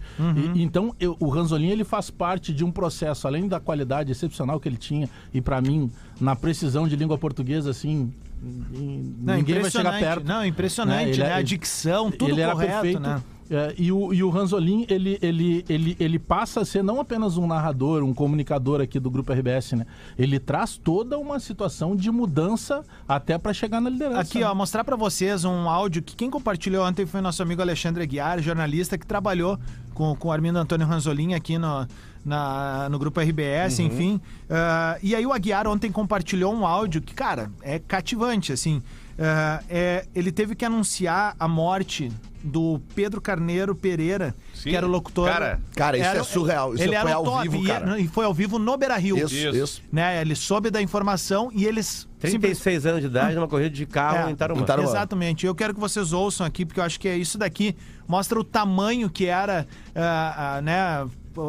E- 0.55 0.63
então, 0.63 0.95
eu- 1.01 1.17
o 1.19 1.29
Ranzolin, 1.31 1.69
ele 1.71 1.85
faz 1.85 2.11
parte 2.11 2.53
de 2.53 2.63
um 2.63 2.71
processo, 2.71 3.27
além 3.27 3.49
da 3.49 3.59
qualidade 3.59 4.13
excepcional 4.13 4.61
que 4.61 4.69
ele 4.69 4.77
tinha, 4.77 5.09
e 5.33 5.41
pra 5.41 5.63
mim, 5.63 5.91
na 6.21 6.37
precisão 6.37 6.87
de 6.87 6.97
língua 6.97 7.17
portuguesa, 7.17 7.71
assim, 7.71 8.13
Não, 8.45 9.37
ninguém 9.37 9.61
vai 9.61 9.71
chegar 9.71 9.89
impressionante. 9.91 10.01
perto. 10.01 10.27
Não, 10.27 10.45
impressionante, 10.45 11.11
Ele 11.11 11.23
né? 11.23 11.29
é- 11.31 11.35
A 11.35 11.43
dicção, 11.43 12.11
tudo 12.11 12.31
ele 12.31 12.41
era 12.41 12.53
correto, 12.53 12.73
perfeito. 12.73 13.01
né? 13.01 13.23
É, 13.51 13.75
e, 13.77 13.93
o, 13.93 14.13
e 14.15 14.23
o 14.25 14.31
Ranzolin, 14.31 14.87
ele, 14.89 15.19
ele, 15.21 15.63
ele, 15.69 15.95
ele 16.01 16.19
passa 16.19 16.63
a 16.63 16.65
ser 16.65 16.83
não 16.83 16.99
apenas 16.99 17.37
um 17.37 17.47
narrador, 17.47 18.03
um 18.03 18.15
comunicador 18.15 18.81
aqui 18.81 18.99
do 18.99 19.11
Grupo 19.11 19.35
RBS, 19.35 19.73
né? 19.73 19.87
Ele 20.19 20.39
traz 20.41 20.79
toda 20.79 21.19
uma 21.19 21.39
situação 21.39 21.95
de 21.95 22.11
mudança 22.11 22.83
até 23.07 23.37
para 23.37 23.53
chegar 23.53 23.83
na 23.83 23.91
liderança. 23.91 24.21
Aqui, 24.23 24.39
né? 24.41 24.47
ó, 24.47 24.55
mostrar 24.55 24.83
pra 24.83 24.97
vocês 24.97 25.45
um 25.45 25.69
áudio 25.69 26.03
que 26.03 26.17
quem 26.17 26.31
compartilhou 26.31 26.87
ontem 26.87 27.05
foi 27.05 27.21
nosso 27.21 27.43
amigo 27.43 27.61
Alexandre 27.61 28.03
Aguiar, 28.03 28.41
jornalista 28.41 28.97
que 28.97 29.07
trabalhou 29.07 29.59
com, 29.95 30.15
com 30.17 30.29
o 30.29 30.33
Armindo 30.33 30.59
Antônio 30.59 30.87
Ranzolin 30.87 31.35
aqui 31.35 31.57
no, 31.57 31.87
na- 32.25 32.89
no 32.91 32.99
grupo 32.99 33.21
RBS, 33.21 33.79
Uhum. 33.79 33.87
enfim. 33.87 34.21
Ah, 34.51 34.99
e 35.03 35.15
aí 35.15 35.25
o 35.25 35.33
Aguiar 35.33 35.67
ontem 35.67 35.91
compartilhou 35.91 36.53
um 36.55 36.67
áudio 36.67 37.01
que, 37.01 37.15
cara, 37.15 37.51
é 37.63 37.79
cativante, 37.79 38.53
assim. 38.53 38.83
Ah, 39.19 39.63
é, 39.69 40.07
ele 40.15 40.33
teve 40.33 40.55
que 40.55 40.65
anunciar 40.65 41.35
a 41.39 41.47
morte 41.49 42.11
do 42.45 42.81
Pedro 42.95 43.21
Carneiro 43.21 43.75
Pereira, 43.75 44.35
Sim, 44.53 44.71
que 44.71 44.77
era 44.77 44.87
o 44.87 44.89
locutor. 44.91 45.29
cara. 45.29 45.61
Cara, 45.75 45.97
isso 45.97 46.09
é 46.09 46.23
surreal. 46.23 46.75
Isso 46.75 46.83
ele 46.83 46.93
foi 46.97 47.11
era 47.11 47.11
o 47.11 47.15
ao 47.15 47.25
top, 47.25 47.49
vivo, 47.49 47.65
e- 47.65 47.67
cara. 47.67 47.99
E, 47.99 48.07
foi 48.07 48.25
ao 48.27 48.35
vivo 48.35 48.59
no 48.59 48.77
Beira 48.77 48.97
Rio. 48.99 49.17
Isso, 49.17 49.35
isso. 49.35 49.83
Né, 49.91 50.21
ele 50.21 50.35
soube 50.35 50.71
da 50.71 50.83
informação 50.83 51.51
e 51.55 51.65
eles 51.65 52.07
36 52.21 52.85
anos 52.87 53.01
de 53.01 53.07
idade, 53.07 53.35
numa 53.35 53.49
corrida 53.49 53.71
de 53.71 53.87
carro 53.87 54.29
É, 54.29 54.31
em 54.31 54.37
Tarumã. 54.37 54.61
em 54.61 54.65
Tarumã. 54.65 54.89
Exatamente. 54.89 55.47
Eu 55.47 55.55
quero 55.55 55.73
que 55.75 55.81
vocês 55.81 56.13
ouçam 56.13 56.47
aqui, 56.47 56.65
porque 56.67 56.81
eu 56.81 56.85
acho 56.85 57.01
que 57.01 57.09
é 57.09 57.17
isso 57.17 57.37
daqui 57.39 57.75
mostra 58.07 58.39
o 58.39 58.45
tamanho 58.45 59.09
que 59.09 59.27
era 59.27 59.67
ah, 59.95 60.57
ah, 60.57 60.63
né, 60.63 61.07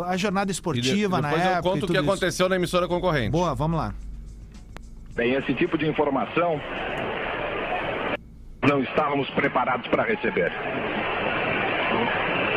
a 0.08 0.18
jornada 0.18 0.46
E 0.46 0.48
de- 0.48 0.52
esportiva 0.54 1.22
na 1.22 1.28
depois 1.30 1.46
época. 1.46 1.58
eu 1.60 1.64
conto 1.74 1.82
e 1.82 1.84
o 1.84 1.88
que 1.88 1.94
isso. 1.94 2.02
aconteceu 2.10 2.50
na 2.50 2.56
emissora 2.56 2.88
concorrente. 2.88 3.30
Boa, 3.32 3.54
vamos 3.54 3.78
lá. 3.78 3.94
Bem, 5.16 5.34
esse 5.34 5.54
tipo 5.54 5.78
de 5.78 5.88
informação 5.88 6.60
não 8.68 8.82
estávamos 8.82 9.30
preparados 9.32 9.88
para 9.88 10.04
receber. 10.04 10.52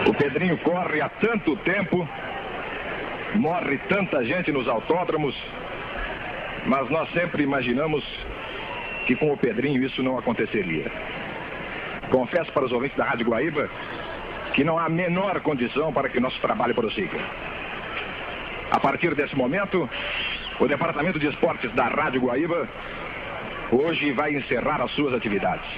O 0.06 0.14
Pedrinho 0.14 0.56
corre 0.58 1.00
há 1.00 1.08
tanto 1.08 1.56
tempo, 1.58 2.08
morre 3.34 3.78
tanta 3.88 4.24
gente 4.24 4.50
nos 4.50 4.66
autódromos, 4.66 5.36
mas 6.66 6.88
nós 6.90 7.10
sempre 7.12 7.42
imaginamos 7.42 8.04
que 9.06 9.16
com 9.16 9.32
o 9.32 9.36
Pedrinho 9.36 9.82
isso 9.82 10.02
não 10.02 10.18
aconteceria. 10.18 10.90
Confesso 12.10 12.50
para 12.52 12.64
os 12.64 12.72
ouvintes 12.72 12.96
da 12.96 13.04
Rádio 13.04 13.26
Guaíba 13.26 13.68
que 14.54 14.64
não 14.64 14.78
há 14.78 14.86
a 14.86 14.88
menor 14.88 15.40
condição 15.40 15.92
para 15.92 16.08
que 16.08 16.18
nosso 16.18 16.40
trabalho 16.40 16.74
prossiga. 16.74 17.18
A 18.70 18.80
partir 18.80 19.14
desse 19.14 19.36
momento, 19.36 19.88
o 20.58 20.66
Departamento 20.66 21.18
de 21.18 21.28
Esportes 21.28 21.72
da 21.72 21.84
Rádio 21.84 22.22
Guaíba 22.22 22.68
hoje 23.70 24.12
vai 24.12 24.34
encerrar 24.34 24.82
as 24.82 24.90
suas 24.92 25.14
atividades. 25.14 25.68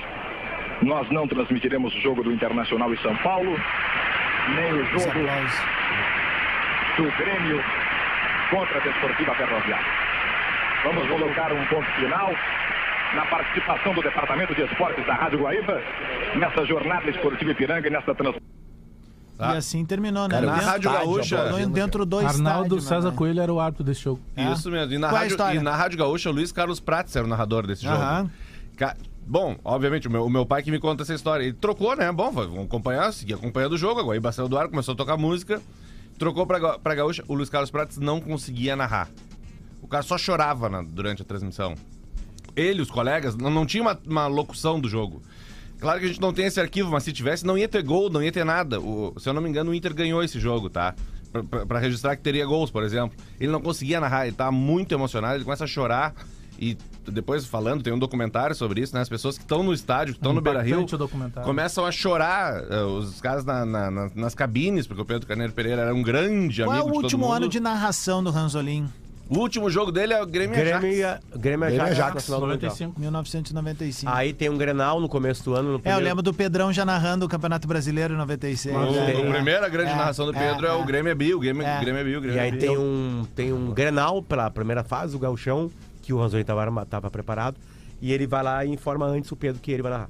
Nós 0.83 1.09
não 1.11 1.29
transmitiremos 1.29 1.95
o 1.95 2.01
jogo 2.01 2.23
do 2.23 2.33
Internacional 2.33 2.93
em 2.93 2.97
São 3.03 3.15
Paulo, 3.19 3.55
nem 4.55 4.73
o 4.73 4.85
jogo 4.87 5.21
do 6.97 7.17
Grêmio 7.19 7.63
contra 8.51 8.79
a 8.79 8.81
Desportiva 8.81 9.35
Ferroviária. 9.35 9.87
Vamos 10.85 11.07
colocar 11.09 11.53
um 11.53 11.65
ponto 11.67 11.87
final 11.97 12.31
na 13.15 13.27
participação 13.27 13.93
do 13.93 14.01
Departamento 14.03 14.55
de 14.55 14.63
Esportes 14.63 15.07
da 15.07 15.15
Rádio 15.15 15.41
Guaíba 15.41 15.81
nessa 16.37 16.65
jornada 16.65 17.11
esportiva 17.11 17.51
Ipiranga 17.51 17.87
e 17.87 17.91
nessa 17.91 18.15
transmissão. 18.15 18.41
Tá. 19.37 19.55
E 19.55 19.57
assim 19.59 19.85
terminou, 19.85 20.25
né? 20.29 20.35
Cara, 20.35 20.47
na 20.47 20.53
Dentro- 20.55 20.69
Rádio 20.69 20.91
Gaúcha- 20.93 21.45
dentro- 21.53 21.71
Dentro 21.71 22.07
do 22.07 22.19
Arnaldo 22.19 22.77
estádio, 22.77 22.81
César 22.81 23.11
né? 23.11 23.17
Coelho 23.17 23.41
era 23.41 23.53
o 23.53 23.59
árbitro 23.61 23.85
desse 23.85 24.03
jogo. 24.03 24.21
É. 24.37 24.45
Isso 24.53 24.71
mesmo. 24.71 24.93
E 24.95 24.99
na, 24.99 25.09
Qual 25.09 25.23
é 25.23 25.29
rádio, 25.29 25.61
e 25.61 25.63
na 25.63 25.75
Rádio 25.77 25.99
Gaúcha, 25.99 26.29
o 26.31 26.33
Luiz 26.33 26.53
Carlos 26.53 26.79
Prates 26.81 27.15
era 27.17 27.25
o 27.25 27.29
narrador 27.29 27.67
desse 27.67 27.85
jogo. 27.85 27.97
Aham. 27.97 28.31
Bom, 29.27 29.57
obviamente, 29.65 30.09
o 30.09 30.11
meu, 30.11 30.25
o 30.25 30.31
meu 30.31 30.45
pai 30.45 30.63
que 30.63 30.71
me 30.71 30.79
conta 30.81 31.03
essa 31.03 31.15
história. 31.15 31.45
Ele 31.45 31.53
trocou, 31.53 31.95
né? 31.97 32.11
Bom, 32.11 32.31
vamos 32.33 32.65
acompanhar, 32.65 33.13
seguir 33.13 33.35
acompanhando 33.35 33.73
o 33.75 33.79
jogo. 33.79 34.01
Agora 34.01 34.19
aí 34.19 34.33
saiu 34.33 34.49
do 34.49 34.59
ar, 34.59 34.69
começou 34.69 34.95
a 34.95 34.97
tocar 34.97 35.17
música. 35.17 35.61
Trocou 36.19 36.47
pra, 36.47 36.79
pra 36.79 36.95
Gaúcha. 36.95 37.23
O 37.29 37.35
Luiz 37.35 37.49
Carlos 37.49 37.71
Prates 37.71 37.99
não 37.99 38.21
conseguia 38.21 38.75
narrar. 38.75 39.09
O 39.81 39.87
cara 39.87 40.03
só 40.03 40.19
chorava 40.19 40.69
na- 40.69 40.83
durante 40.83 41.23
a 41.23 41.25
transmissão. 41.25 41.75
Ele, 42.57 42.83
os 42.83 42.91
colegas, 42.91 43.37
não, 43.37 43.51
não 43.51 43.65
tinha 43.65 43.83
uma, 43.83 43.99
uma 44.07 44.27
locução 44.27 44.81
do 44.81 44.89
jogo. 44.89 45.23
Claro 45.79 46.01
que 46.01 46.05
a 46.07 46.09
gente 46.09 46.21
não 46.21 46.33
tem 46.33 46.47
esse 46.47 46.61
arquivo, 46.61 46.91
mas 46.91 47.05
se 47.05 47.13
tivesse, 47.13 47.47
não 47.47 47.57
ia 47.57 47.69
ter 47.69 47.83
gol, 47.83 48.11
não 48.11 48.23
ia 48.23 48.33
ter 48.33 48.45
nada. 48.45 48.81
O- 48.81 49.15
se 49.19 49.29
eu 49.29 49.33
não 49.33 49.41
me 49.41 49.49
engano, 49.49 49.71
o 49.71 49.75
Inter 49.75 49.95
ganhou 49.95 50.23
esse 50.23 50.39
jogo, 50.41 50.69
tá? 50.69 50.95
Pra, 51.33 51.43
pra- 51.45 51.65
pra 51.67 51.79
registrar 51.79 52.17
que 52.17 52.23
teria 52.23 52.45
gols, 52.45 52.71
por 52.71 52.83
exemplo. 52.83 53.17
Ele 53.39 53.53
não 53.53 53.61
conseguia 53.61 54.01
narrar, 54.01 54.27
ele 54.27 54.35
tava 54.37 54.51
muito 54.51 54.93
emocionado, 54.93 55.37
ele 55.37 55.45
começa 55.45 55.65
a 55.65 55.69
chorar. 55.69 56.15
E 56.59 56.77
depois 57.07 57.47
falando, 57.47 57.83
tem 57.83 57.93
um 57.93 57.99
documentário 57.99 58.55
sobre 58.55 58.81
isso, 58.83 58.95
né? 58.95 59.01
As 59.01 59.09
pessoas 59.09 59.37
que 59.37 59.45
estão 59.45 59.63
no 59.63 59.73
estádio, 59.73 60.15
que 60.15 60.19
estão 60.21 60.33
no 60.33 60.41
Beira 60.41 60.63
Rio, 60.63 60.85
o 60.85 61.43
começam 61.43 61.85
a 61.87 61.93
chorar. 61.93 62.63
eh, 62.71 62.83
os 62.83 63.21
caras 63.21 63.45
na- 63.45 63.65
na- 63.65 63.91
na- 63.91 64.11
nas 64.15 64.35
cabines, 64.35 64.87
porque 64.87 65.03
o 65.03 65.05
Pedro 65.05 65.27
Carneiro 65.27 65.53
Pereira 65.53 65.83
era 65.83 65.95
um 65.95 66.03
grande 66.03 66.63
Qual 66.63 66.75
é 66.77 66.81
amigo 66.81 66.89
o 66.89 66.91
de 66.91 66.95
todo 66.97 67.05
último 67.05 67.25
mundo. 67.27 67.35
ano 67.37 67.49
de 67.49 67.61
narração 67.61 68.23
do 68.23 68.31
Ranzolin? 68.31 68.89
O 69.29 69.39
último 69.39 69.71
jogo 69.71 69.93
dele 69.93 70.13
é 70.13 70.21
o 70.21 70.27
Grêmio, 70.27 70.57
Grêmio, 70.57 70.77
Ajax. 70.79 70.97
e 70.97 71.05
a- 71.05 71.21
Grêmio 71.39 71.61
Grêmio 71.69 71.83
Ajax, 71.83 71.93
Ajax, 71.93 72.15
na 72.17 72.21
final 72.21 72.41
do 72.41 72.47
Mundial. 72.49 72.71
95. 72.73 73.01
1995. 73.01 74.13
Aí 74.13 74.33
tem 74.33 74.49
um 74.51 74.59
Grenal 74.59 75.01
no 75.01 75.09
começo 75.09 75.45
do 75.45 75.55
ano. 75.55 75.69
No 75.69 75.75
É, 75.75 75.77
eu 75.77 75.81
primeiro- 75.81 76.05
lembro 76.05 76.23
do 76.23 76.35
Pedrão 76.35 76.73
já 76.73 76.85
narrando 76.85 77.27
o 77.27 77.29
Campeonato 77.29 77.69
Brasileiro 77.69 78.15
em 78.15 78.17
96. 78.17 78.75
O, 78.75 78.81
É, 78.81 78.99
a 79.07 79.09
é. 79.11 79.31
primeira 79.33 79.69
grande 79.69 79.93
É, 79.93 79.95
narração 79.95 80.27
do 80.27 80.35
é, 80.37 80.39
Pedro 80.49 80.67
é, 80.67 80.73
o 80.75 80.81
é. 80.81 80.85
Grêmio 80.85 81.13
é 81.13 81.15
Bio, 81.15 81.37
o 81.37 81.41
Grêmio, 81.41 81.63
É. 81.63 81.79
Grêmio 81.81 82.01
é 82.01 82.05
Bio, 82.05 82.19
o 82.19 82.23
Grêmio 82.23 82.37
E 82.39 82.41
aí 82.41 82.49
é 82.49 82.51
Bio. 82.51 82.61
tem 82.61 82.77
um, 82.77 83.25
tem 83.37 83.53
um 83.53 83.71
Grenal 83.73 84.21
pela 84.21 84.51
primeira 84.51 84.83
fase, 84.83 85.15
o 85.15 85.19
Gauchão, 85.21 85.71
que 86.11 86.15
o 86.15 86.19
Ranzoni 86.19 86.43
tava, 86.43 86.61
arma- 86.61 86.85
tava 86.85 87.09
preparado. 87.11 87.57
E 88.03 88.13
ele 88.13 88.27
vai 88.27 88.43
lá 88.43 88.65
e 88.65 88.69
informa 88.71 89.07
antes 89.07 89.31
o 89.31 89.37
Pedro 89.37 89.61
que 89.61 89.71
ele 89.71 89.83
vai 89.83 89.93
narrar. 89.93 90.09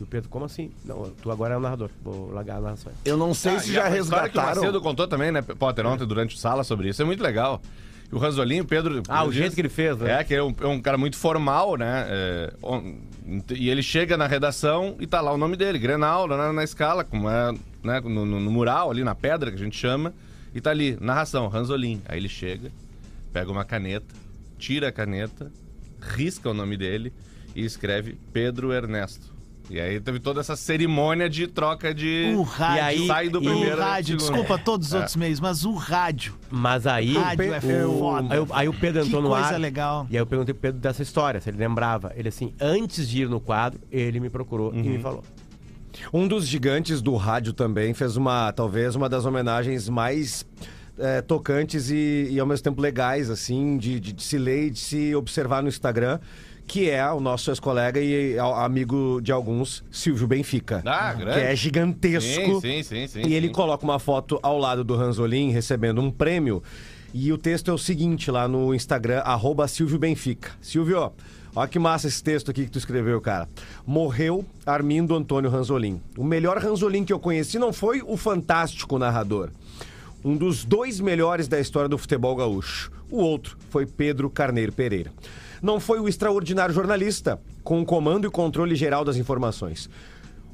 E 0.00 0.02
o 0.02 0.06
Pedro, 0.06 0.28
como 0.28 0.44
assim? 0.44 0.70
Não, 0.84 1.10
tu 1.22 1.30
agora 1.30 1.54
é 1.54 1.56
o 1.56 1.60
narrador. 1.60 1.90
Vou 2.02 2.30
largar 2.32 2.56
a 2.56 2.60
narração. 2.60 2.92
Eu 3.04 3.16
não 3.16 3.32
sei 3.34 3.54
Ah, 3.56 3.60
se 3.60 3.72
já 3.72 3.88
história 3.88 3.90
que 3.92 3.98
o 4.00 4.02
resgataram. 4.40 4.60
Macedo 4.62 4.80
contou 4.80 5.06
também, 5.06 5.30
né, 5.30 5.40
Potter, 5.42 5.86
ontem 5.86 6.06
durante 6.06 6.34
o 6.34 6.38
sala 6.38 6.64
sobre 6.64 6.88
isso. 6.88 7.00
É 7.00 7.04
muito 7.04 7.22
legal. 7.22 7.60
E 8.10 8.14
o 8.14 8.18
Ranzolin, 8.18 8.60
o 8.60 8.64
Pedro. 8.64 9.02
Ah, 9.08 9.24
o 9.24 9.30
jeito 9.30 9.46
diz- 9.48 9.54
que 9.54 9.60
ele 9.60 9.68
fez, 9.68 9.96
né? 9.98 10.20
É, 10.20 10.24
que 10.24 10.34
é 10.34 10.42
um, 10.42 10.52
é 10.60 10.66
um 10.66 10.80
cara 10.80 10.96
muito 10.98 11.16
formal, 11.16 11.76
né? 11.76 12.06
é, 12.08 12.52
on- 12.62 12.96
e 13.54 13.68
ele 13.70 13.82
chega 13.82 14.16
na 14.16 14.26
redação 14.26 14.96
e 14.98 15.06
tá 15.06 15.20
lá 15.20 15.30
o 15.32 15.36
nome 15.36 15.56
dele, 15.56 15.78
Grenal, 15.78 16.26
na, 16.26 16.52
na 16.52 16.64
escala, 16.64 17.04
como 17.04 17.28
é, 17.28 17.52
né, 17.84 18.00
no, 18.00 18.24
no- 18.26 18.40
no 18.40 18.50
mural 18.50 18.90
ali, 18.90 19.04
na 19.04 19.14
pedra 19.14 19.50
que 19.50 19.56
a 19.56 19.60
gente 19.62 19.76
chama. 19.76 20.12
E 20.54 20.60
tá 20.60 20.70
ali, 20.70 20.96
narração, 21.00 21.46
Ranzolin. 21.48 22.00
Aí 22.08 22.18
ele 22.18 22.28
chega, 22.28 22.72
pega 23.32 23.50
uma 23.52 23.64
caneta, 23.64 24.06
tira 24.58 24.88
a 24.88 24.92
caneta, 24.92 25.50
risca 26.00 26.50
o 26.50 26.54
nome 26.54 26.76
dele 26.76 27.12
e 27.54 27.64
escreve 27.64 28.18
Pedro 28.32 28.72
Ernesto. 28.72 29.38
E 29.70 29.78
aí 29.78 30.00
teve 30.00 30.18
toda 30.18 30.40
essa 30.40 30.56
cerimônia 30.56 31.28
de 31.28 31.46
troca 31.46 31.94
de. 31.94 32.32
O 32.34 32.40
rádio. 32.42 32.76
E 32.76 32.80
aí- 32.80 33.06
sai 33.06 33.28
do 33.28 33.38
e- 33.38 33.44
primeiro. 33.44 33.76
o 33.76 33.80
rádio, 33.80 34.16
desculpa 34.16 34.56
todos 34.56 34.86
os 34.88 34.94
É. 34.94 34.96
outros 34.96 35.16
meios, 35.16 35.40
mas 35.40 35.62
o 35.66 35.74
rádio. 35.74 36.34
Mas 36.50 36.86
aí. 36.86 37.12
Rádio 37.18 37.52
é 37.52 37.60
foda. 37.60 38.34
Aí, 38.34 38.40
o- 38.40 38.48
aí 38.50 38.68
o 38.68 38.72
Pedro 38.72 39.02
Que 39.02 39.08
entrou 39.08 39.22
no 39.22 39.28
coisa 39.28 39.44
ar. 39.48 39.60
legal. 39.60 40.06
E 40.10 40.16
aí 40.16 40.22
eu 40.22 40.26
perguntei 40.26 40.54
pro 40.54 40.62
Pedro 40.62 40.80
dessa 40.80 41.02
história, 41.02 41.38
se 41.38 41.50
ele 41.50 41.58
lembrava. 41.58 42.12
Ele 42.16 42.30
assim, 42.30 42.54
antes 42.58 43.06
de 43.06 43.22
ir 43.24 43.28
no 43.28 43.40
quadro, 43.40 43.78
ele 43.92 44.18
me 44.20 44.30
procurou 44.30 44.72
e 44.74 44.78
Uhum. 44.78 44.84
me 44.84 44.98
falou. 45.00 45.22
Um 46.14 46.26
dos 46.26 46.46
gigantes 46.46 47.02
do 47.02 47.14
rádio 47.16 47.52
também 47.52 47.92
fez 47.92 48.16
uma, 48.16 48.50
talvez, 48.52 48.94
uma 48.94 49.08
das 49.08 49.26
homenagens 49.26 49.86
mais 49.88 50.46
é, 50.98 51.20
tocantes 51.22 51.90
e, 51.90 52.28
e 52.30 52.38
ao 52.40 52.46
mesmo 52.46 52.64
tempo 52.64 52.80
legais, 52.80 53.30
assim, 53.30 53.76
de, 53.78 53.98
de- 54.00 54.12
de 54.12 54.22
se 54.22 54.36
ler 54.38 54.66
e 54.66 54.70
de 54.70 54.78
se 54.78 55.14
observar 55.14 55.62
no 55.62 55.68
Instagram, 55.68 56.18
que 56.66 56.90
é 56.90 57.04
o 57.10 57.18
nosso 57.20 57.50
ex-colega 57.50 57.98
e 58.00 58.38
amigo 58.38 59.20
de 59.22 59.32
alguns, 59.32 59.82
Silvio 59.90 60.26
Benfica. 60.26 60.82
Ah, 60.84 61.14
que 61.16 61.24
grande. 61.24 61.40
é 61.40 61.56
gigantesco. 61.56 62.60
Sim, 62.60 62.82
sim, 62.82 62.82
sim, 62.82 63.06
sim, 63.06 63.26
E 63.26 63.34
ele 63.34 63.46
sim. 63.46 63.52
coloca 63.54 63.84
uma 63.84 63.98
foto 63.98 64.38
ao 64.42 64.58
lado 64.58 64.84
do 64.84 64.94
Ranzolin 64.94 65.50
recebendo 65.50 66.00
um 66.00 66.10
prêmio. 66.10 66.62
E 67.14 67.32
o 67.32 67.38
texto 67.38 67.70
é 67.70 67.74
o 67.74 67.78
seguinte 67.78 68.30
lá 68.30 68.46
no 68.46 68.74
Instagram, 68.74 69.20
arroba 69.20 69.66
Silvio 69.66 69.98
Benfica. 69.98 70.50
Silvio, 70.60 71.10
olha 71.56 71.68
que 71.68 71.78
massa 71.78 72.06
esse 72.06 72.22
texto 72.22 72.50
aqui 72.50 72.66
que 72.66 72.70
tu 72.70 72.76
escreveu, 72.78 73.18
cara. 73.18 73.48
Morreu 73.86 74.44
Armindo 74.66 75.14
Antônio 75.16 75.48
Ranzolin. 75.48 76.02
O 76.18 76.22
melhor 76.24 76.58
Ranzolin 76.58 77.02
que 77.06 77.12
eu 77.14 77.18
conheci 77.18 77.58
não 77.58 77.72
foi 77.72 78.02
o 78.06 78.14
fantástico 78.14 78.98
narrador. 78.98 79.48
Um 80.24 80.36
dos 80.36 80.64
dois 80.64 80.98
melhores 80.98 81.46
da 81.46 81.60
história 81.60 81.88
do 81.88 81.96
futebol 81.96 82.34
gaúcho. 82.34 82.90
O 83.10 83.18
outro 83.18 83.56
foi 83.70 83.86
Pedro 83.86 84.28
Carneiro 84.28 84.72
Pereira. 84.72 85.12
Não 85.62 85.78
foi 85.78 86.00
o 86.00 86.08
extraordinário 86.08 86.74
jornalista, 86.74 87.40
com 87.62 87.80
o 87.80 87.84
comando 87.84 88.26
e 88.26 88.30
controle 88.30 88.74
geral 88.74 89.04
das 89.04 89.16
informações. 89.16 89.88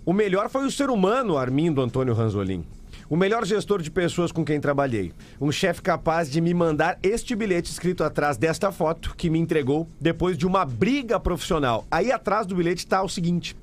O 0.04 0.12
melhor 0.12 0.50
foi 0.50 0.66
o 0.66 0.70
ser 0.70 0.90
humano, 0.90 1.38
Armindo 1.38 1.80
Antônio 1.80 2.12
Ranzolin. 2.12 2.64
O 3.08 3.16
melhor 3.16 3.44
gestor 3.46 3.80
de 3.80 3.90
pessoas 3.90 4.32
com 4.32 4.44
quem 4.44 4.60
trabalhei. 4.60 5.12
Um 5.40 5.50
chefe 5.50 5.80
capaz 5.80 6.30
de 6.30 6.40
me 6.40 6.52
mandar 6.52 6.98
este 7.02 7.34
bilhete 7.34 7.70
escrito 7.70 8.04
atrás 8.04 8.36
desta 8.36 8.70
foto 8.70 9.14
que 9.16 9.30
me 9.30 9.38
entregou 9.38 9.88
depois 10.00 10.36
de 10.36 10.46
uma 10.46 10.64
briga 10.64 11.18
profissional. 11.18 11.86
Aí 11.90 12.12
atrás 12.12 12.46
do 12.46 12.54
bilhete 12.54 12.84
está 12.84 13.02
o 13.02 13.08
seguinte. 13.08 13.56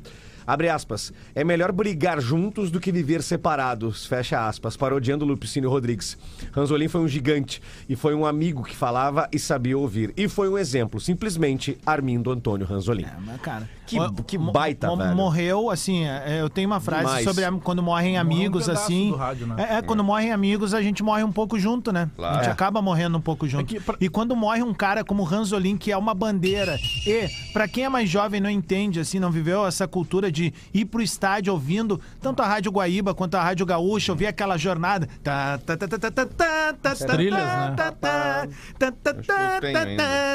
Abre 0.45 0.69
aspas. 0.69 1.13
É 1.33 1.43
melhor 1.43 1.71
brigar 1.71 2.19
juntos 2.19 2.71
do 2.71 2.79
que 2.79 2.91
viver 2.91 3.21
separados. 3.21 4.05
Fecha 4.05 4.47
aspas. 4.47 4.75
Parodiando 4.77 5.25
Lupicínio 5.25 5.69
Rodrigues. 5.69 6.17
Ranzolin 6.51 6.87
foi 6.87 7.01
um 7.01 7.07
gigante 7.07 7.61
e 7.87 7.95
foi 7.95 8.13
um 8.13 8.25
amigo 8.25 8.63
que 8.63 8.75
falava 8.75 9.29
e 9.31 9.39
sabia 9.39 9.77
ouvir. 9.77 10.13
E 10.17 10.27
foi 10.27 10.49
um 10.49 10.57
exemplo. 10.57 10.99
Simplesmente 10.99 11.77
Armindo 11.85 12.31
Antônio 12.31 12.65
Ranzolin. 12.65 13.05
É, 13.05 13.13
mas, 13.25 13.41
cara, 13.41 13.69
Que- 13.97 14.23
que 14.23 14.37
baita, 14.37 14.95
velho. 14.95 15.15
Morreu, 15.15 15.69
assim, 15.69 16.05
é, 16.05 16.39
eu 16.41 16.49
tenho 16.49 16.67
uma 16.67 16.79
frase 16.79 17.05
Demais. 17.05 17.23
sobre 17.25 17.43
a- 17.45 17.51
quando 17.51 17.81
morrem 17.83 18.17
amigos, 18.17 18.69
assim. 18.69 19.15
rádio, 19.15 19.47
né? 19.47 19.55
é, 19.69 19.75
é, 19.77 19.81
quando 19.81 20.03
morrem 20.03 20.31
amigos, 20.31 20.73
a 20.73 20.81
gente 20.81 21.03
morre 21.03 21.23
um 21.23 21.31
pouco 21.31 21.59
junto, 21.59 21.91
né? 21.91 22.09
Claro. 22.15 22.35
A 22.35 22.37
gente 22.39 22.49
É. 22.49 22.51
acaba 22.51 22.81
morrendo 22.81 23.17
um 23.17 23.21
pouco 23.21 23.47
junto. 23.47 23.61
É 23.61 23.63
que 23.65 23.79
pra- 23.79 23.97
E 23.99 24.09
quando 24.09 24.35
morre 24.35 24.63
um 24.63 24.73
cara 24.73 25.03
como 25.03 25.23
Ranzolin, 25.23 25.77
que 25.77 25.91
é 25.91 25.97
uma 25.97 26.13
bandeira, 26.13 26.77
e 27.05 27.27
pra 27.53 27.67
quem 27.67 27.85
é 27.85 27.89
mais 27.89 28.09
jovem 28.09 28.39
não 28.41 28.49
entende, 28.49 28.99
assim, 28.99 29.19
não 29.19 29.31
viveu 29.31 29.65
essa 29.65 29.87
cultura 29.87 30.31
de 30.31 30.53
ir 30.73 30.85
pro 30.85 31.01
estádio 31.01 31.53
ouvindo 31.53 31.99
tanto 32.21 32.41
a 32.41 32.47
Rádio 32.47 32.71
Guaíba 32.71 33.13
quanto 33.13 33.35
a 33.35 33.43
Rádio 33.43 33.65
Gaúcha, 33.65 34.11
ouvir 34.11 34.27
aquela 34.27 34.57
jornada. 34.57 35.07
Tá, 35.23 35.57
tá, 35.59 35.77
tá, 35.77 35.87
tá, 35.87 35.97
tá, 35.99 36.11
tá, 36.11 36.25
tá, 36.25 36.73
tá, 36.81 36.95
tá, 36.95 36.95
tá, 37.07 37.17
né? 37.17 37.29
tá, 37.75 37.91
tá, 37.91 37.91
tá, 37.91 38.47
tá, 38.79 39.13
tá, 39.13 39.13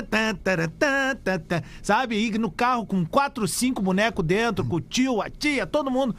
tá, 0.03 0.35
tá, 0.35 0.67
tá, 0.79 1.15
tá, 1.25 1.39
tá. 1.39 1.63
Sabe? 1.83 2.17
Ir 2.17 2.39
no 2.39 2.51
carro 2.51 2.87
com 2.87 3.05
quatro, 3.47 3.49
cinco 3.49 3.81
bonecos 3.81 4.25
dentro, 4.25 4.65
com 4.65 4.76
o 4.76 4.81
tio, 4.81 5.23
a 5.23 5.31
tia, 5.31 5.67
todo 5.67 5.91
mundo. 5.91 6.15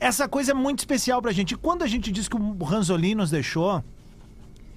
Essa 0.00 0.26
coisa 0.28 0.52
é 0.52 0.54
muito 0.54 0.80
especial 0.80 1.20
pra 1.22 1.30
gente. 1.32 1.52
E 1.52 1.56
quando 1.56 1.82
a 1.82 1.86
gente 1.86 2.10
diz 2.10 2.28
que 2.28 2.36
o 2.36 2.64
Ranzolin 2.64 3.14
nos 3.14 3.30
deixou, 3.30 3.84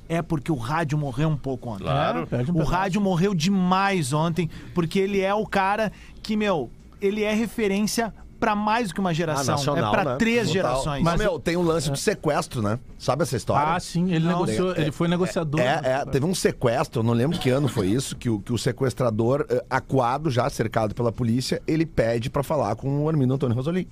é 0.08 0.22
porque 0.22 0.52
o 0.52 0.56
rádio 0.56 0.98
morreu 0.98 1.30
um 1.30 1.38
pouco 1.38 1.70
ontem. 1.70 1.84
Claro. 1.84 2.28
É, 2.32 2.52
um 2.52 2.62
O 2.62 2.64
rádio 2.64 3.02
morreu 3.02 3.34
demais 3.34 4.14
ontem, 4.14 4.50
porque 4.74 5.00
ele 5.00 5.22
é 5.22 5.34
o 5.34 5.46
cara 5.46 5.92
que, 6.22 6.36
meu, 6.36 6.70
ele 7.02 7.24
é 7.24 7.34
referência 7.34 8.14
pra 8.46 8.56
mais 8.56 8.90
do 8.90 8.94
que 8.94 9.00
uma 9.00 9.12
geração. 9.12 9.56
nacional, 9.56 9.92
é 9.92 9.92
pra 9.92 10.12
né? 10.12 10.16
três 10.18 10.48
Total. 10.48 10.54
gerações. 10.54 11.04
Mas, 11.04 11.20
meu, 11.20 11.40
tem 11.40 11.58
um 11.58 11.64
lance 11.64 11.90
de 11.90 12.00
sequestro, 12.00 12.62
né? 12.62 12.78
Sabe 13.00 13.24
essa 13.24 13.36
história? 13.36 13.74
Ah, 13.74 13.80
sim, 13.80 14.12
ele 14.12 14.26
Não, 14.26 14.34
negociou, 14.42 14.76
é- 14.76 14.82
ele 14.82 14.92
foi 14.92 15.08
negociador. 15.08 15.60
É, 15.60 15.82
é, 15.84 16.06
teve 16.06 16.26
um 16.28 16.36
sequestro, 16.36 17.00
eu 17.00 17.04
não 17.04 17.14
lembro 17.14 17.40
que 17.40 17.50
ano 17.50 17.68
foi 17.68 17.88
isso, 17.88 18.16
que 18.16 18.30
o, 18.30 18.40
que 18.40 18.54
o 18.54 18.58
sequestrador, 18.58 19.48
eh, 19.50 19.66
acuado 19.68 20.30
já, 20.30 20.48
cercado 20.48 20.94
pela 20.94 21.12
polícia, 21.12 21.60
ele 21.66 21.88
pede 21.88 22.30
pra 22.30 22.44
falar 22.44 22.76
com 22.76 23.04
o 23.04 23.10
Armindo 23.10 23.34
Antônio 23.34 23.56
Rosolim. 23.56 23.88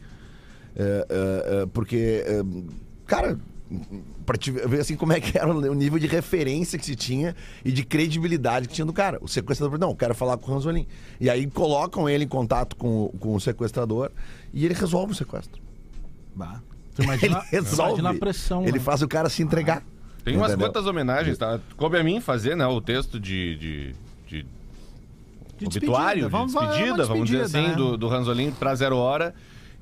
É, 0.76 1.08
é, 1.10 1.62
é, 1.64 1.66
porque, 1.74 2.24
é, 2.28 2.44
cara, 3.08 3.40
pra 4.26 4.38
te 4.38 4.52
ver 4.52 4.80
assim 4.82 4.96
como 4.96 5.14
é 5.14 5.20
que 5.20 5.38
era 5.38 5.48
o 5.54 5.74
nível 5.74 6.00
de 6.00 6.08
referência 6.08 6.78
que 6.80 6.86
se 6.86 6.96
tinha 6.96 7.36
e 7.64 7.72
de 7.72 7.84
credibilidade 7.84 8.68
que 8.68 8.74
tinha 8.74 8.86
do 8.86 8.94
cara. 8.94 9.18
O 9.22 9.28
sequestrador, 9.28 9.78
não, 9.80 9.90
eu 9.90 9.96
quero 9.96 10.14
falar 10.16 10.38
com 10.38 10.52
o 10.52 10.54
Ranzolin. 10.56 10.86
E 11.20 11.30
aí 11.30 11.46
colocam 11.48 12.08
ele 12.10 12.24
em 12.26 12.28
contato 12.28 12.76
com, 12.76 13.06
o- 13.06 13.10
com 13.20 13.36
o 13.36 13.40
sequestrador 13.40 14.12
e 14.54 14.66
ele 14.66 14.74
resolve 14.74 15.14
o 15.14 15.16
sequestro. 15.16 15.62
Bah. 16.36 16.62
Tu 16.96 17.04
imagina, 17.04 17.38
Ele 17.52 17.62
resolve. 17.64 17.92
imagina 18.00 18.10
a 18.12 18.14
pressão. 18.20 18.64
Ele 18.64 18.74
né? 18.74 18.80
faz 18.80 19.02
o 19.02 19.08
cara 19.08 19.30
se 19.30 19.42
entregar. 19.44 19.84
Tem 20.24 20.38
umas 20.38 20.52
Entendeu? 20.52 20.68
quantas 20.70 20.86
homenagens, 20.88 21.38
tá? 21.38 21.60
Coube 21.76 21.98
a 21.98 22.04
mim 22.04 22.22
fazer, 22.22 22.56
né, 22.56 22.66
o 22.66 22.80
texto 22.80 23.20
de. 23.20 23.56
de, 23.58 23.96
de 24.28 24.46
De 25.60 25.66
obituário, 25.66 26.24
despedida. 26.24 26.30
Vamos- 26.30 26.54
de 26.54 26.60
despedida, 26.60 27.06
vamos 27.06 27.26
dizer 27.30 27.42
assim, 27.44 27.68
né? 27.70 27.76
do, 27.76 27.98
do 27.98 28.08
Ranzolin 28.08 28.52
pra 28.52 28.74
Zero 28.76 28.96
Hora. 28.98 29.34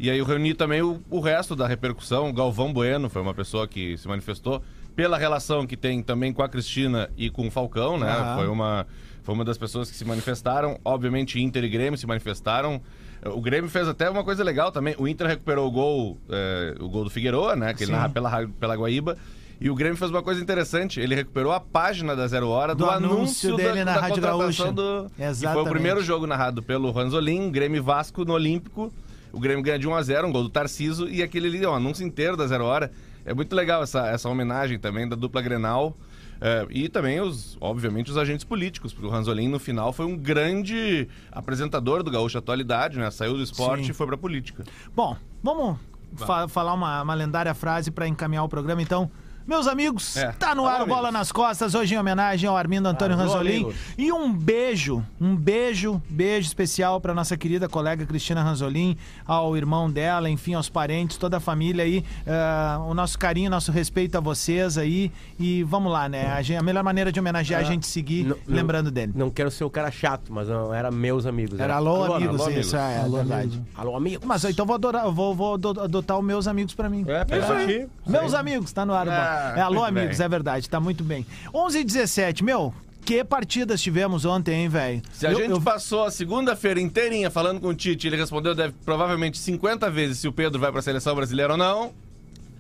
E 0.02 0.10
aí 0.10 0.18
eu 0.18 0.26
reuni 0.26 0.56
também 0.56 0.82
o, 0.82 1.00
o 1.12 1.20
resto 1.20 1.56
da 1.56 1.68
repercussão. 1.68 2.32
O 2.32 2.34
Galvão 2.34 2.74
Bueno 2.74 3.08
foi 3.08 3.22
uma 3.22 3.36
pessoa 3.36 3.68
que 3.68 3.96
se 4.00 4.08
manifestou. 4.08 4.60
pela 4.96 5.16
relação 5.16 5.68
que 5.68 5.78
tem 5.78 6.02
também 6.02 6.34
com 6.34 6.42
a 6.42 6.50
Cristina 6.50 7.08
e 7.16 7.30
com 7.30 7.48
o 7.48 7.52
Falcão, 7.52 8.00
né? 8.00 8.10
Aham. 8.10 8.36
Foi 8.36 8.48
uma 8.48 8.88
foi 9.22 9.36
uma 9.36 9.46
das 9.46 9.60
pessoas 9.60 9.92
que 9.92 9.96
se 9.96 10.04
manifestaram. 10.04 10.80
Obviamente, 10.84 11.40
Inter 11.40 11.64
e 11.64 11.70
Grêmio 11.70 12.00
se 12.00 12.08
manifestaram. 12.08 12.82
O 13.24 13.40
Grêmio 13.40 13.70
fez 13.70 13.88
até 13.88 14.10
uma 14.10 14.24
coisa 14.24 14.44
legal 14.44 14.72
também. 14.72 14.96
O 14.98 15.08
Inter 15.08 15.28
recuperou 15.28 15.68
o 15.68 15.72
gol, 15.72 16.18
eh, 16.28 16.76
o 16.80 16.90
gol 16.90 17.04
do 17.04 17.12
Figueroa, 17.12 17.56
né? 17.56 17.72
Que 17.76 17.84
ele 17.84 17.92
Sim. 17.92 17.98
narra 17.98 18.10
pela, 18.10 18.48
pela 18.60 18.76
Guaíba. 18.76 19.16
E 19.60 19.70
o 19.70 19.76
Grêmio 19.76 19.96
fez 19.96 20.10
uma 20.10 20.24
coisa 20.24 20.42
interessante. 20.42 21.00
Ele 21.00 21.14
recuperou 21.14 21.52
a 21.52 21.60
página 21.60 22.16
da 22.16 22.28
Zero 22.28 22.50
Hora 22.50 22.74
do, 22.74 22.86
Do 22.86 22.90
anúncio 22.90 23.56
dele 23.56 23.84
na 23.84 23.94
Rádio 23.94 24.16
contratação 24.16 24.40
Gaúcha. 24.40 24.72
Do... 24.72 25.10
Que 25.12 25.16
foi 25.18 25.26
Exatamente. 25.28 25.68
o 25.68 25.70
primeiro 25.70 26.04
jogo 26.04 26.26
narrado 26.26 26.64
pelo 26.64 26.90
Ranzolin, 26.90 27.52
Grêmio 27.52 27.78
e 27.78 27.80
Vasco 27.80 28.26
no 28.26 28.34
Olímpico. 28.34 28.92
O 29.34 29.40
Grêmio 29.40 29.64
ganha 29.64 29.80
de 29.80 29.88
1 29.88 29.96
a 29.96 30.02
0 30.02 30.28
um 30.28 30.32
gol 30.32 30.44
do 30.44 30.50
Tarciso. 30.50 31.08
E 31.08 31.22
aquele 31.24 31.48
ali, 31.48 31.66
o 31.66 31.74
anúncio 31.74 32.06
inteiro 32.06 32.36
da 32.38 32.48
Zero 32.48 32.66
Hora. 32.66 32.92
É 33.26 33.34
muito 33.34 33.56
legal 33.56 33.84
essa, 33.84 34.08
essa 34.08 34.28
homenagem 34.28 34.80
também 34.80 35.08
da 35.08 35.16
dupla 35.16 35.42
Grenal. 35.42 35.96
É, 36.44 36.66
e 36.72 36.90
também, 36.90 37.22
os, 37.22 37.56
obviamente, 37.62 38.10
os 38.10 38.18
agentes 38.18 38.44
políticos, 38.44 38.92
porque 38.94 39.06
o 39.08 39.12
Ranzolin, 39.12 39.48
no 39.48 39.60
final, 39.60 39.94
foi 39.94 40.08
um 40.08 40.18
grande 40.18 41.08
apresentador 41.32 42.02
do 42.02 42.10
Gaúcho 42.10 42.38
Atualidade, 42.38 42.98
né? 42.98 43.12
Saiu 43.12 43.34
do 43.38 43.44
esporte 43.44 43.86
Sim. 43.86 43.92
e 43.92 43.94
foi 43.94 44.08
pra 44.08 44.18
política. 44.18 44.64
Bom, 44.96 45.16
vamos 45.44 45.78
fa- 46.16 46.48
falar 46.48 46.74
uma, 46.74 47.04
uma 47.04 47.14
lendária 47.14 47.54
frase 47.54 47.92
pra 47.92 48.08
encaminhar 48.08 48.44
o 48.44 48.50
programa, 48.50 48.82
então. 48.82 49.10
Meus 49.48 49.68
amigos, 49.68 50.16
É. 50.18 50.32
tá 50.34 50.54
no 50.56 50.66
ar 50.66 50.76
Alô, 50.76 50.84
o 50.86 50.88
Bola 50.88 51.12
nas 51.12 51.32
Costas, 51.32 51.74
hoje 51.76 51.96
em 51.96 51.98
homenagem 51.98 52.48
ao 52.48 52.56
Armindo 52.56 52.88
Antônio 52.88 53.16
Alô, 53.18 53.24
Ranzolin. 53.26 53.56
amigos. 53.56 53.76
E 53.98 54.12
um 54.12 54.32
beijo, 54.32 55.04
um 55.20 55.36
beijo, 55.36 56.02
beijo 56.10 56.48
especial 56.48 57.02
pra 57.02 57.14
nossa 57.14 57.36
querida 57.36 57.68
colega 57.68 58.06
Cristina 58.06 58.42
Ranzolin, 58.44 58.96
ao 59.26 59.58
irmão 59.58 59.90
dela, 59.90 60.30
enfim, 60.30 60.54
aos 60.54 60.70
parentes, 60.70 61.18
toda 61.18 61.38
a 61.38 61.40
família 61.40 61.84
aí. 61.84 62.04
Ah, 62.28 62.80
o 62.88 62.94
nosso 62.94 63.18
carinho, 63.20 63.50
nosso 63.50 63.72
respeito 63.72 64.16
a 64.18 64.22
vocês 64.22 64.78
aí. 64.78 65.12
E 65.40 65.64
vamos 65.64 65.92
lá, 65.92 66.08
né? 66.08 66.32
A, 66.32 66.42
gen- 66.42 66.58
a 66.58 66.62
melhor 66.64 66.84
maneira 66.84 67.12
de 67.12 67.20
homenagear 67.20 67.62
é 67.62 67.64
a 67.64 67.68
gente 67.68 67.88
seguir 67.88 68.24
Não- 68.26 68.38
não- 68.48 68.56
lembrando 68.56 68.92
dele. 68.92 69.12
Não 69.16 69.30
quero 69.30 69.50
ser 69.52 69.64
o 69.64 69.70
cara 69.70 69.92
chato, 69.92 70.32
mas 70.32 70.48
não, 70.48 70.74
era 70.74 70.90
meus 70.92 71.26
amigos. 71.26 71.60
Era 71.60 71.76
alô, 71.76 72.14
amigos, 72.14 72.40
alô, 72.42 72.50
isso 72.52 72.52
amigos. 72.52 72.74
é, 72.74 72.96
é 72.96 73.00
Alô, 73.02 73.18
verdade. 73.18 73.44
amigos. 73.58 73.62
Alô, 73.76 73.96
amigos. 73.98 74.26
Mas 74.28 74.44
então 74.46 74.66
vou, 74.66 74.76
adorar, 74.76 75.10
vou, 75.12 75.36
vou 75.36 75.54
ado- 75.56 75.82
adotar 75.82 76.18
os 76.18 76.24
meus 76.26 76.48
amigos 76.48 76.74
pra 76.74 76.90
mim. 76.90 77.06
É, 77.08 77.38
isso 77.40 77.52
aí. 77.52 77.88
Meus 78.08 78.34
amigos, 78.34 78.72
tá 78.72 78.86
no 78.86 78.94
ar. 78.94 79.08
o 79.08 79.12
Ah, 79.12 79.16
Bola. 79.16 79.31
É 79.58 79.62
alô, 79.62 79.84
amigos, 79.84 80.18
bem. 80.18 80.26
é 80.26 80.30
verdade, 80.30 80.70
tá 80.70 80.80
muito 80.80 81.04
bem. 81.04 81.26
11 81.54 81.80
e 81.80 81.84
17, 81.84 82.44
meu, 82.44 82.74
que 83.06 83.24
partidas 83.24 83.82
tivemos 83.82 84.26
ontem, 84.26 84.62
hein, 84.64 84.70
velho? 84.70 85.02
Se 85.12 85.26
a 85.28 85.32
Eu- 85.32 85.38
gente 85.40 85.52
eu- 85.52 85.62
passou 85.62 86.04
a 86.06 86.12
segunda-feira 86.12 86.80
inteirinha 86.80 87.30
falando 87.32 87.60
com 87.60 87.68
o 87.70 87.74
Tite, 87.76 88.08
ele 88.08 88.18
respondeu 88.18 88.54
deve, 88.54 88.74
provavelmente 88.86 89.38
50 89.40 89.90
vezes 89.90 90.20
se 90.20 90.28
o 90.28 90.32
Pedro 90.32 90.60
vai 90.60 90.72
pra 90.72 90.82
seleção 90.82 91.16
brasileira 91.16 91.54
ou 91.54 91.58
não. 91.58 91.92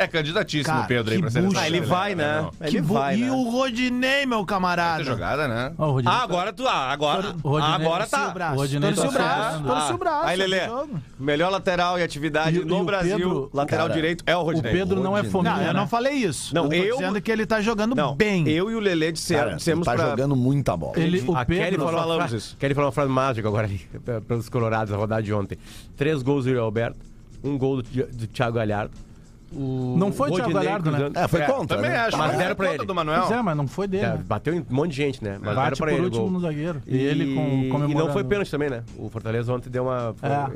É 0.03 0.07
candidatíssimo 0.07 0.73
Cara, 0.73 0.85
o 0.85 0.87
Pedro 0.87 1.13
aí 1.13 1.19
pra 1.19 1.29
seleção 1.29 1.51
bucha. 1.51 1.61
Ah, 1.63 1.67
ele 1.67 1.81
vai, 1.81 2.15
né? 2.15 2.41
Não. 2.41 2.51
Ele 2.61 2.71
que 2.71 2.81
vai, 2.81 3.15
E 3.15 3.21
né? 3.25 3.31
o 3.31 3.49
Rodinei, 3.49 4.25
meu 4.25 4.37
Tem 4.39 4.45
camarada. 4.47 5.03
jogada, 5.03 5.47
né? 5.47 5.73
Ó, 5.77 5.87
o 5.87 5.91
Rodinei 5.93 6.13
Ah, 6.13 6.17
tá- 6.17 6.23
agora 6.23 6.53
tu. 6.53 6.67
Ah, 6.67 6.91
agora. 6.91 7.35
O 7.43 7.49
Rodinei- 7.49 7.75
agora 7.75 8.05
o 8.05 8.09
tá. 8.09 8.29
braço. 8.29 8.53
O 8.55 8.57
Rodinei 8.57 8.93
tá 8.93 9.01
o 9.07 9.11
braço. 9.11 9.51
certo. 9.51 9.63
Torci 9.67 9.93
o 9.93 9.97
braço. 9.97 10.27
Aí, 10.27 10.37
Lelê. 10.37 10.67
no 10.67 10.77
jogo. 10.77 10.99
Melhor 11.19 11.49
lateral 11.51 11.99
e 11.99 12.03
atividade 12.03 12.57
E- 12.57 12.61
e 12.61 12.65
no 12.65 12.81
o 12.81 12.83
Brasil. 12.83 13.17
Pedro- 13.17 13.49
lateral 13.53 13.87
Cara, 13.87 13.93
direito 13.95 14.23
é 14.25 14.35
o 14.35 14.39
O 14.39 14.43
Rodinei. 14.43 14.71
Pedro 14.71 14.95
não 15.01 15.11
é 15.11 15.21
Rodinei. 15.21 15.31
fominha, 15.31 15.53
Não, 15.53 15.61
eu 15.61 15.67
né? 15.67 15.73
não 15.73 15.87
falei 15.87 16.13
isso. 16.13 16.53
Não, 16.55 16.63
eu 16.63 16.69
tô 16.69 16.75
eu- 16.75 16.97
dizendo 16.97 17.21
que 17.21 17.31
ele 17.31 17.45
tá 17.45 17.61
jogando 17.61 17.95
Não, 17.95 18.15
bem. 18.15 18.47
eu 18.49 18.71
e 18.71 18.75
o 18.75 18.79
Lelê 18.79 19.11
disseram, 19.11 19.43
Cara, 19.45 19.55
dissemos 19.57 19.85
tá 19.85 19.93
pra... 19.93 20.09
jogando 20.09 20.35
muita 20.35 20.75
bola. 20.75 20.93
Ele, 20.99 21.21
o 21.27 21.35
a 21.35 21.45
Kelly 21.45 21.59
Pedro, 21.61 21.85
falou, 21.85 21.99
falamos 22.01 22.21
uma 22.23 22.27
fra- 22.27 22.37
isso. 22.37 22.57
Kelly 22.57 22.73
falou 22.73 22.87
uma 22.87 22.91
frase 22.91 23.09
mágica 23.11 23.47
agora 23.47 23.67
ali, 23.67 23.79
pelos 24.27 24.49
colorados, 24.49 24.91
na 24.91 24.97
rodada 24.97 25.21
de 25.21 25.31
ontem. 25.33 25.57
Três 25.95 26.23
gols 26.23 26.45
do 26.45 26.49
Yuri 26.49 26.59
Alberto, 26.61 26.97
um 27.43 27.57
gol 27.57 27.77
do, 27.77 27.83
Thi- 27.83 28.03
do 28.03 28.27
Thiago 28.27 28.55
Galhardo. 28.57 28.91
O 29.53 29.95
Não 29.97 30.11
foi 30.11 30.29
o 30.31 30.35
Thiago 30.35 30.53
Galhardo, 30.53 30.91
né? 30.91 31.09
É, 31.15 31.27
foi 31.27 31.41
contra, 31.41 31.75
Também 31.77 31.91
né? 31.91 31.97
acho. 31.99 32.17
Mas 32.17 32.27
Mas 32.27 32.37
deram 32.37 32.45
era 32.45 32.55
pra 32.55 32.73
ele. 32.73 32.85
do 32.85 32.95
Manuel. 32.95 33.21
Pois 33.21 33.31
é, 33.31 33.41
mas 33.41 33.57
não 33.57 33.67
foi 33.67 33.87
dele. 33.87 34.05
É, 34.05 34.09
né? 34.09 34.23
bateu 34.25 34.53
em 34.53 34.59
um 34.59 34.65
monte 34.69 34.91
de 34.91 34.97
gente, 34.97 35.23
né? 35.23 35.37
Mas 35.41 35.55
deram 35.55 35.69
pra 35.69 35.75
por 35.75 35.89
ele 35.89 36.01
o 36.01 36.03
último 36.05 36.23
gol. 36.23 36.31
no 36.31 36.39
zagueiro. 36.39 36.81
E, 36.87 36.95
E, 36.95 36.99
ele 37.01 37.35
com, 37.35 37.85
e 37.89 37.93
não 37.93 38.11
foi 38.13 38.23
pênalti 38.23 38.49
também, 38.49 38.69
né? 38.69 38.83
O 38.97 39.09
Fortaleza 39.09 39.51
ontem 39.53 39.69
deu 39.69 39.83
uma. 39.83 40.13
foi- 40.17 40.29
É. 40.29 40.47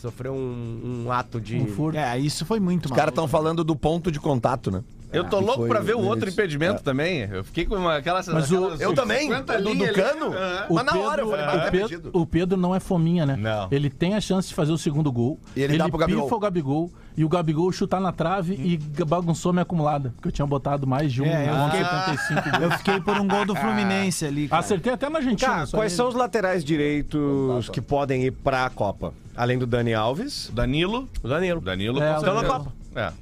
Sofreu 0.00 0.32
um, 0.32 1.04
um 1.06 1.12
ato 1.12 1.40
de. 1.40 1.56
Um 1.58 1.66
furto. 1.66 1.98
É, 1.98 2.18
isso 2.18 2.46
foi 2.46 2.58
muito 2.60 2.86
Os 2.86 2.92
caras 2.92 3.12
estão 3.12 3.28
falando 3.28 3.62
do 3.62 3.76
ponto 3.76 4.10
de 4.10 4.18
contato, 4.20 4.70
né? 4.70 4.82
Eu 5.12 5.24
tô 5.24 5.38
Que 5.38 5.44
louco 5.44 5.66
pra 5.68 5.80
ver 5.80 5.94
o 5.96 6.00
outro 6.00 6.28
isso. 6.28 6.34
impedimento 6.38 6.80
É. 6.80 6.82
também. 6.82 7.20
Eu 7.30 7.42
fiquei 7.44 7.64
com 7.64 7.76
uma, 7.76 7.96
aquela 7.96 8.22
Mas 8.26 8.50
o- 8.52 8.56
aquelas 8.64 8.80
Eu 8.80 8.94
também, 8.94 9.20
50 9.22 9.56
do, 9.58 9.74
do 9.74 9.84
ali. 9.84 9.92
cano. 9.92 10.34
É. 10.34 10.66
Mas 10.70 10.84
na 10.84 10.98
hora 10.98 11.22
eu 11.22 11.30
falei, 11.30 11.46
"Bah, 11.46 11.52
o, 11.54 11.58
tá 11.60 11.70
Pedro, 11.70 11.88
perdido." 11.88 12.10
o 12.12 12.26
Pedro 12.26 12.56
não 12.58 12.74
é 12.74 12.80
fominha, 12.80 13.24
né? 13.24 13.36
Não. 13.36 13.68
Ele 13.70 13.88
tem 13.90 14.14
a 14.14 14.20
chance 14.20 14.48
de 14.48 14.54
fazer 14.54 14.72
o 14.72 14.78
segundo 14.78 15.10
gol. 15.10 15.38
E 15.56 15.62
ele 15.62 15.78
dá 15.78 15.88
pro 15.88 15.98
Gabigol. 15.98 16.24
pifa 16.24 16.36
o 16.36 16.38
Gabigol 16.38 16.92
e 17.16 17.24
o 17.24 17.28
Gabigol 17.28 17.72
chutar 17.72 18.00
na 18.00 18.12
trave 18.12 18.54
e 18.54 18.76
bagunçou 19.04 19.52
minha 19.52 19.62
acumulada. 19.62 20.10
Porque 20.16 20.28
eu 20.28 20.32
tinha 20.32 20.46
botado 20.46 20.86
mais 20.86 21.12
de 21.12 21.22
um 21.22 21.26
É, 21.26 21.48
eu 21.50 21.54
gol, 21.56 21.64
fiquei- 21.70 21.84
75 21.84 22.50
gols. 22.50 22.62
Eu 22.62 22.70
fiquei 22.78 23.00
por 23.00 23.16
um 23.20 23.26
gol 23.28 23.44
do 23.46 23.54
Fluminense 23.54 24.26
ali. 24.26 24.46
cara. 24.48 24.60
Acertei 24.60 24.92
até 24.92 25.08
na 25.08 25.18
Argentina. 25.18 25.50
Cara, 25.52 25.66
só 25.66 25.76
quais 25.78 25.92
ele. 25.92 25.96
são 25.96 26.08
os 26.08 26.14
laterais 26.14 26.62
direitos 26.64 27.68
que 27.70 27.80
podem 27.80 28.24
ir 28.24 28.32
pra 28.32 28.68
Copa? 28.70 29.12
Além 29.36 29.58
do 29.58 29.66
Dani 29.66 29.94
Alves, 29.94 30.50
Danilo. 30.52 31.08
O 31.22 31.28
Danilo. 31.28 31.60
Danilo. 31.60 32.02
É, 32.02 32.08
com 32.08 32.14
o 32.14 32.18
Estão 32.18 32.34
na 32.34 32.40
certeza. 32.40 32.58
Copa. 32.58 32.72
É. 32.94 33.12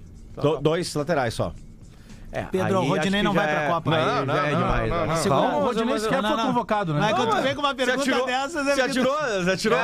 do- 0.40 0.58
dois 0.60 0.94
laterais 0.94 1.32
só. 1.34 1.52
É, 2.32 2.42
Pedro, 2.42 2.66
aí 2.66 2.74
o 2.74 2.88
Rodinei 2.88 3.22
não 3.22 3.32
vai 3.32 3.46
pra 3.46 3.62
é- 3.62 3.68
Copa. 3.68 3.94
aí 3.96 4.04
Não, 4.04 4.14
já 4.14 4.24
não, 4.26 4.34
é 4.36 4.50
não, 4.50 4.58
demais. 4.58 4.90
não, 4.90 5.06
né? 5.06 5.14
não. 5.16 5.22
Calma, 5.28 5.56
o 5.56 5.60
Rodinei 5.64 5.98
sequer 5.98 6.22
não, 6.22 6.28
foi 6.30 6.38
não. 6.38 6.46
convocado, 6.48 6.92
né? 6.92 7.00
Mas 7.00 7.12
quando 7.14 7.28
Não, 7.30 7.36
tu 7.36 7.42
vem 7.42 7.54
com 7.54 7.60
uma 7.60 7.74
pergunta 7.74 8.00
atirou, 8.00 8.26
dessas... 8.26 8.64
você 8.66 8.80
atirou, 8.82 9.16
você 9.16 9.50
atirou. 9.50 9.78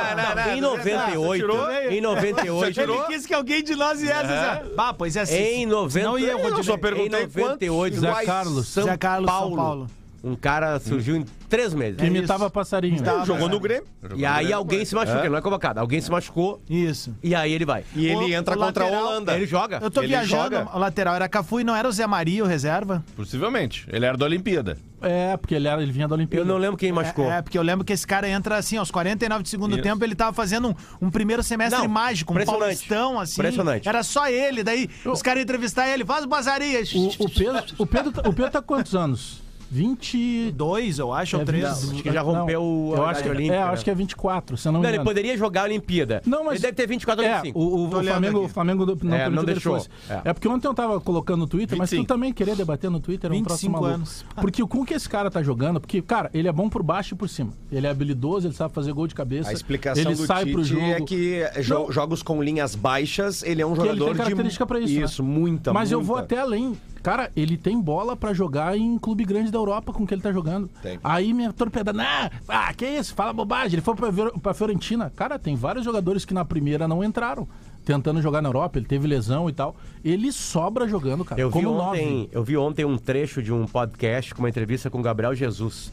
Em 0.55 0.61
98, 0.61 1.47
em 1.89 2.01
98, 2.01 2.81
Ele 2.81 3.03
quis 3.07 3.25
que 3.25 3.33
alguém 3.33 3.63
de 3.63 3.75
nós 3.75 3.99
viesse. 4.01 4.31
É. 4.31 4.63
Ah, 4.77 4.93
pois 4.93 5.15
é 5.15 5.21
assim. 5.21 5.35
em 5.35 5.65
90, 5.65 6.07
Não 6.07 6.19
ia 6.19 6.31
Eu 6.31 6.37
Rodinei. 6.41 6.63
só 6.63 6.77
perguntei 6.77 7.19
em 7.23 7.27
98, 7.27 7.99
Zé 7.99 8.07
iguais 8.07 8.27
Carlos. 8.27 8.67
São 8.67 8.83
Zé 8.83 8.97
Carlos, 8.97 9.31
São 9.31 9.55
Paulo. 9.55 9.87
Um 10.23 10.35
cara 10.35 10.79
surgiu 10.79 11.17
em 11.17 11.25
três 11.49 11.73
meses. 11.73 11.97
Que 11.99 12.05
imitava 12.05 12.49
passarinho. 12.49 13.01
né? 13.01 13.25
Jogou 13.25 13.49
no 13.49 13.59
Grêmio. 13.59 13.85
E 14.15 14.25
aí 14.25 14.53
alguém 14.53 14.85
se 14.85 14.95
machucou, 14.95 15.19
ele 15.19 15.29
não 15.29 15.37
é 15.37 15.41
convocado. 15.41 15.81
Alguém 15.81 15.99
se 15.99 16.09
machucou 16.09 16.61
Isso. 16.69 17.13
e 17.21 17.35
aí 17.35 17.51
ele 17.51 17.65
vai. 17.65 17.83
E 17.93 18.05
ele 18.07 18.15
O- 18.15 18.29
entra 18.33 18.55
o 18.55 18.57
contra 18.57 18.85
lateral- 18.85 18.93
a 19.05 19.09
Holanda. 19.09 19.35
Ele 19.35 19.45
joga. 19.45 19.79
Eu 19.81 19.91
tô 19.91 19.99
Ele 19.99 20.07
viajando, 20.07 20.55
joga? 20.55 20.69
o 20.73 20.79
lateral 20.79 21.15
era 21.15 21.27
Cafu 21.27 21.59
e 21.59 21.63
não 21.65 21.75
era 21.75 21.89
o 21.89 21.91
Zé 21.91 22.07
Maria, 22.07 22.41
o 22.41 22.47
reserva? 22.47 23.03
Possivelmente. 23.17 23.85
Ele 23.91 24.05
era 24.05 24.15
da 24.17 24.23
Olimpíada. 24.25 24.77
É, 25.01 25.35
porque 25.35 25.53
ele, 25.53 25.67
era, 25.67 25.83
ele 25.83 25.91
vinha 25.91 26.07
da 26.07 26.15
Olimpíada. 26.15 26.41
Eu 26.41 26.47
não 26.47 26.57
lembro 26.57 26.77
quem 26.77 26.93
machucou. 26.93 27.29
É, 27.29 27.39
é, 27.39 27.41
porque 27.41 27.57
eu 27.57 27.61
lembro 27.61 27.83
que 27.83 27.91
esse 27.91 28.07
cara 28.07 28.29
entra 28.29 28.55
assim, 28.55 28.77
aos 28.77 28.89
49 28.89 29.43
de 29.43 29.49
segundo 29.49 29.73
Isso. 29.73 29.83
tempo, 29.83 30.05
ele 30.05 30.15
tava 30.15 30.31
fazendo 30.31 30.69
um, 30.69 30.75
um 31.07 31.11
primeiro 31.11 31.43
semestre 31.43 31.81
Não, 31.81 31.89
mágico, 31.89 32.31
um 32.31 32.35
impressionante. 32.37 32.61
paulistão, 32.61 33.19
assim. 33.19 33.33
Impressionante. 33.41 33.89
Era 33.89 34.01
só 34.03 34.29
ele, 34.29 34.63
daí 34.63 34.89
os 35.05 35.21
caras 35.21 35.39
iam 35.39 35.43
entrevistar 35.43 35.89
ele, 35.89 36.05
faz 36.05 36.23
o 36.23 36.27
bazarias. 36.29 36.93
O, 36.93 37.07
o 37.25 37.29
Pedro, 37.29 37.63
o, 37.77 37.85
Pedro, 37.85 38.11
tá- 38.13 38.21
o 38.21 38.33
Pedro 38.33 38.51
tá 38.51 38.61
com 38.61 38.67
quantos 38.75 38.95
anos? 38.95 39.43
20. 39.73 40.51
Dois, 40.51 40.99
eu 40.99 41.11
acho, 41.11 41.35
ou 41.35 41.41
é, 41.41 41.45
três. 41.45 41.65
Acho 41.65 42.01
que 42.03 42.11
já 42.11 42.21
rompeu 42.21 42.61
não, 42.61 42.93
a 42.93 42.97
eu 42.97 43.03
idade 43.03 43.11
acho 43.11 43.23
que, 43.23 43.29
olímpica, 43.29 43.53
É, 43.55 43.57
eu 43.61 43.65
né? 43.65 43.71
acho 43.73 43.83
que 43.83 43.89
é 43.91 43.95
24, 43.95 44.57
se 44.57 44.67
eu 44.67 44.71
não 44.71 44.79
me 44.79 44.83
Não, 44.83 44.89
ele 44.89 44.97
engano. 44.97 45.09
poderia 45.09 45.37
jogar 45.37 45.61
a 45.61 45.63
Olimpíada. 45.65 46.21
Não, 46.25 46.43
mas- 46.43 46.53
Ele 46.53 46.61
deve 46.61 46.73
ter 46.73 46.87
24 46.87 47.23
ou 47.23 47.29
É, 47.29 47.35
25. 47.35 47.59
o, 47.59 47.63
o, 47.63 47.87
o 47.87 47.89
Flamengo, 47.91 48.37
aqui. 48.37 48.45
o 48.45 48.49
Flamengo 48.49 48.85
não, 48.85 49.15
É, 49.15 49.29
não 49.29 49.33
que 49.43 49.49
ele 49.49 49.53
deixou. 49.53 49.73
fosse. 49.75 49.89
É. 50.09 50.21
É. 50.25 50.33
porque 50.33 50.47
ontem 50.47 50.67
eu 50.67 50.73
tava 50.73 50.99
colocando 51.01 51.39
no 51.39 51.47
Twitter, 51.47 51.77
mas 51.77 51.89
tu 51.89 51.93
25. 51.93 52.07
também 52.13 52.31
queria 52.33 52.55
debater 52.55 52.89
no 52.89 52.99
Twitter, 52.99 53.31
é 53.31 53.35
um 53.35 53.43
troço 53.43 53.61
25 53.61 53.71
maluco. 53.73 53.93
anos. 53.95 54.25
Porque 54.39 54.61
o 54.61 54.67
com 54.67 54.85
que 54.85 54.93
esse 54.93 55.07
cara 55.09 55.29
tá 55.31 55.41
jogando, 55.41 55.79
porque, 55.79 56.01
cara, 56.01 56.29
ele 56.33 56.47
é 56.47 56.51
bom 56.51 56.69
por 56.69 56.83
baixo 56.83 57.13
e 57.13 57.17
por 57.17 57.27
cima. 57.29 57.51
Ele 57.71 57.87
é 57.87 57.89
habilidoso, 57.89 58.47
ele 58.47 58.53
sabe 58.53 58.73
fazer 58.73 58.91
gol 58.93 59.07
de 59.07 59.15
cabeça. 59.15 59.49
A 59.49 59.53
explicação 59.53 60.03
ele 60.03 60.15
do 60.15 60.25
sai 60.25 60.45
pro 60.45 60.61
Tite 60.61 60.73
jogo. 60.75 60.85
é 60.85 61.01
que 61.01 61.43
jo- 61.61 61.73
Não. 61.73 61.91
jogos 61.91 62.21
com 62.21 62.41
linhas 62.43 62.75
baixas, 62.75 63.41
ele 63.43 63.61
é 63.61 63.65
um 63.65 63.73
Que 63.73 63.79
ele 63.81 63.87
jogador 63.89 64.05
tem 64.05 64.15
característica 64.17 64.65
de... 64.65 64.67
pra 64.67 64.79
isso, 64.79 64.93
né? 64.99 65.05
Isso, 65.05 65.23
muita, 65.23 65.73
Mas 65.73 65.91
eu 65.91 66.01
vou 66.01 66.17
muita. 66.17 66.33
até 66.35 66.41
além. 66.41 66.75
Cara, 67.03 67.29
ele 67.35 67.57
tem 67.57 67.79
bola 67.79 68.15
pra 68.15 68.33
jogar 68.33 68.77
em 68.77 68.97
clube 68.97 69.25
grande 69.25 69.51
da 69.51 69.57
Europa 69.57 69.91
com 69.91 70.07
que 70.07 70.13
ele 70.13 70.21
tá 70.21 70.31
jogando. 70.31 70.69
Tem. 70.81 70.97
Aí 71.03 71.33
minha 71.33 71.51
torpeda, 71.51 71.91
ah, 71.99 72.31
ah, 72.47 72.73
que 72.73 72.87
isso? 72.87 73.13
Fala 73.13 73.33
bobagem. 73.33 73.73
Ele 73.73 73.81
foi 73.81 73.93
pra, 73.93 74.09
pra 74.41 74.53
Fiorentina. 74.53 75.11
Cara, 75.13 75.37
tem 75.37 75.53
vários 75.53 75.83
jogadores 75.83 76.23
que 76.23 76.33
na 76.33 76.45
primeira 76.45 76.87
não 76.87 77.03
entraram. 77.03 77.45
Tentando 77.83 78.21
jogar 78.21 78.41
na 78.41 78.47
Europa, 78.47 78.79
ele 78.79 78.85
teve 78.85 79.05
lesão 79.05 79.49
e 79.49 79.53
tal. 79.53 79.75
Ele 80.05 80.31
sobra 80.31 80.87
jogando, 80.87 81.25
cara. 81.25 81.41
Eu 81.41 81.51
vi, 81.51 81.65
ontem, 81.65 82.15
nove. 82.15 82.29
eu 82.31 82.41
vi 82.41 82.55
ontem 82.55 82.85
um 82.85 82.97
trecho 82.97 83.43
de 83.43 83.51
um 83.51 83.65
podcast 83.67 84.33
com 84.33 84.41
uma 84.41 84.47
entrevista 84.47 84.89
com 84.89 84.99
o 84.99 85.01
Gabriel 85.01 85.35
Jesus. 85.35 85.91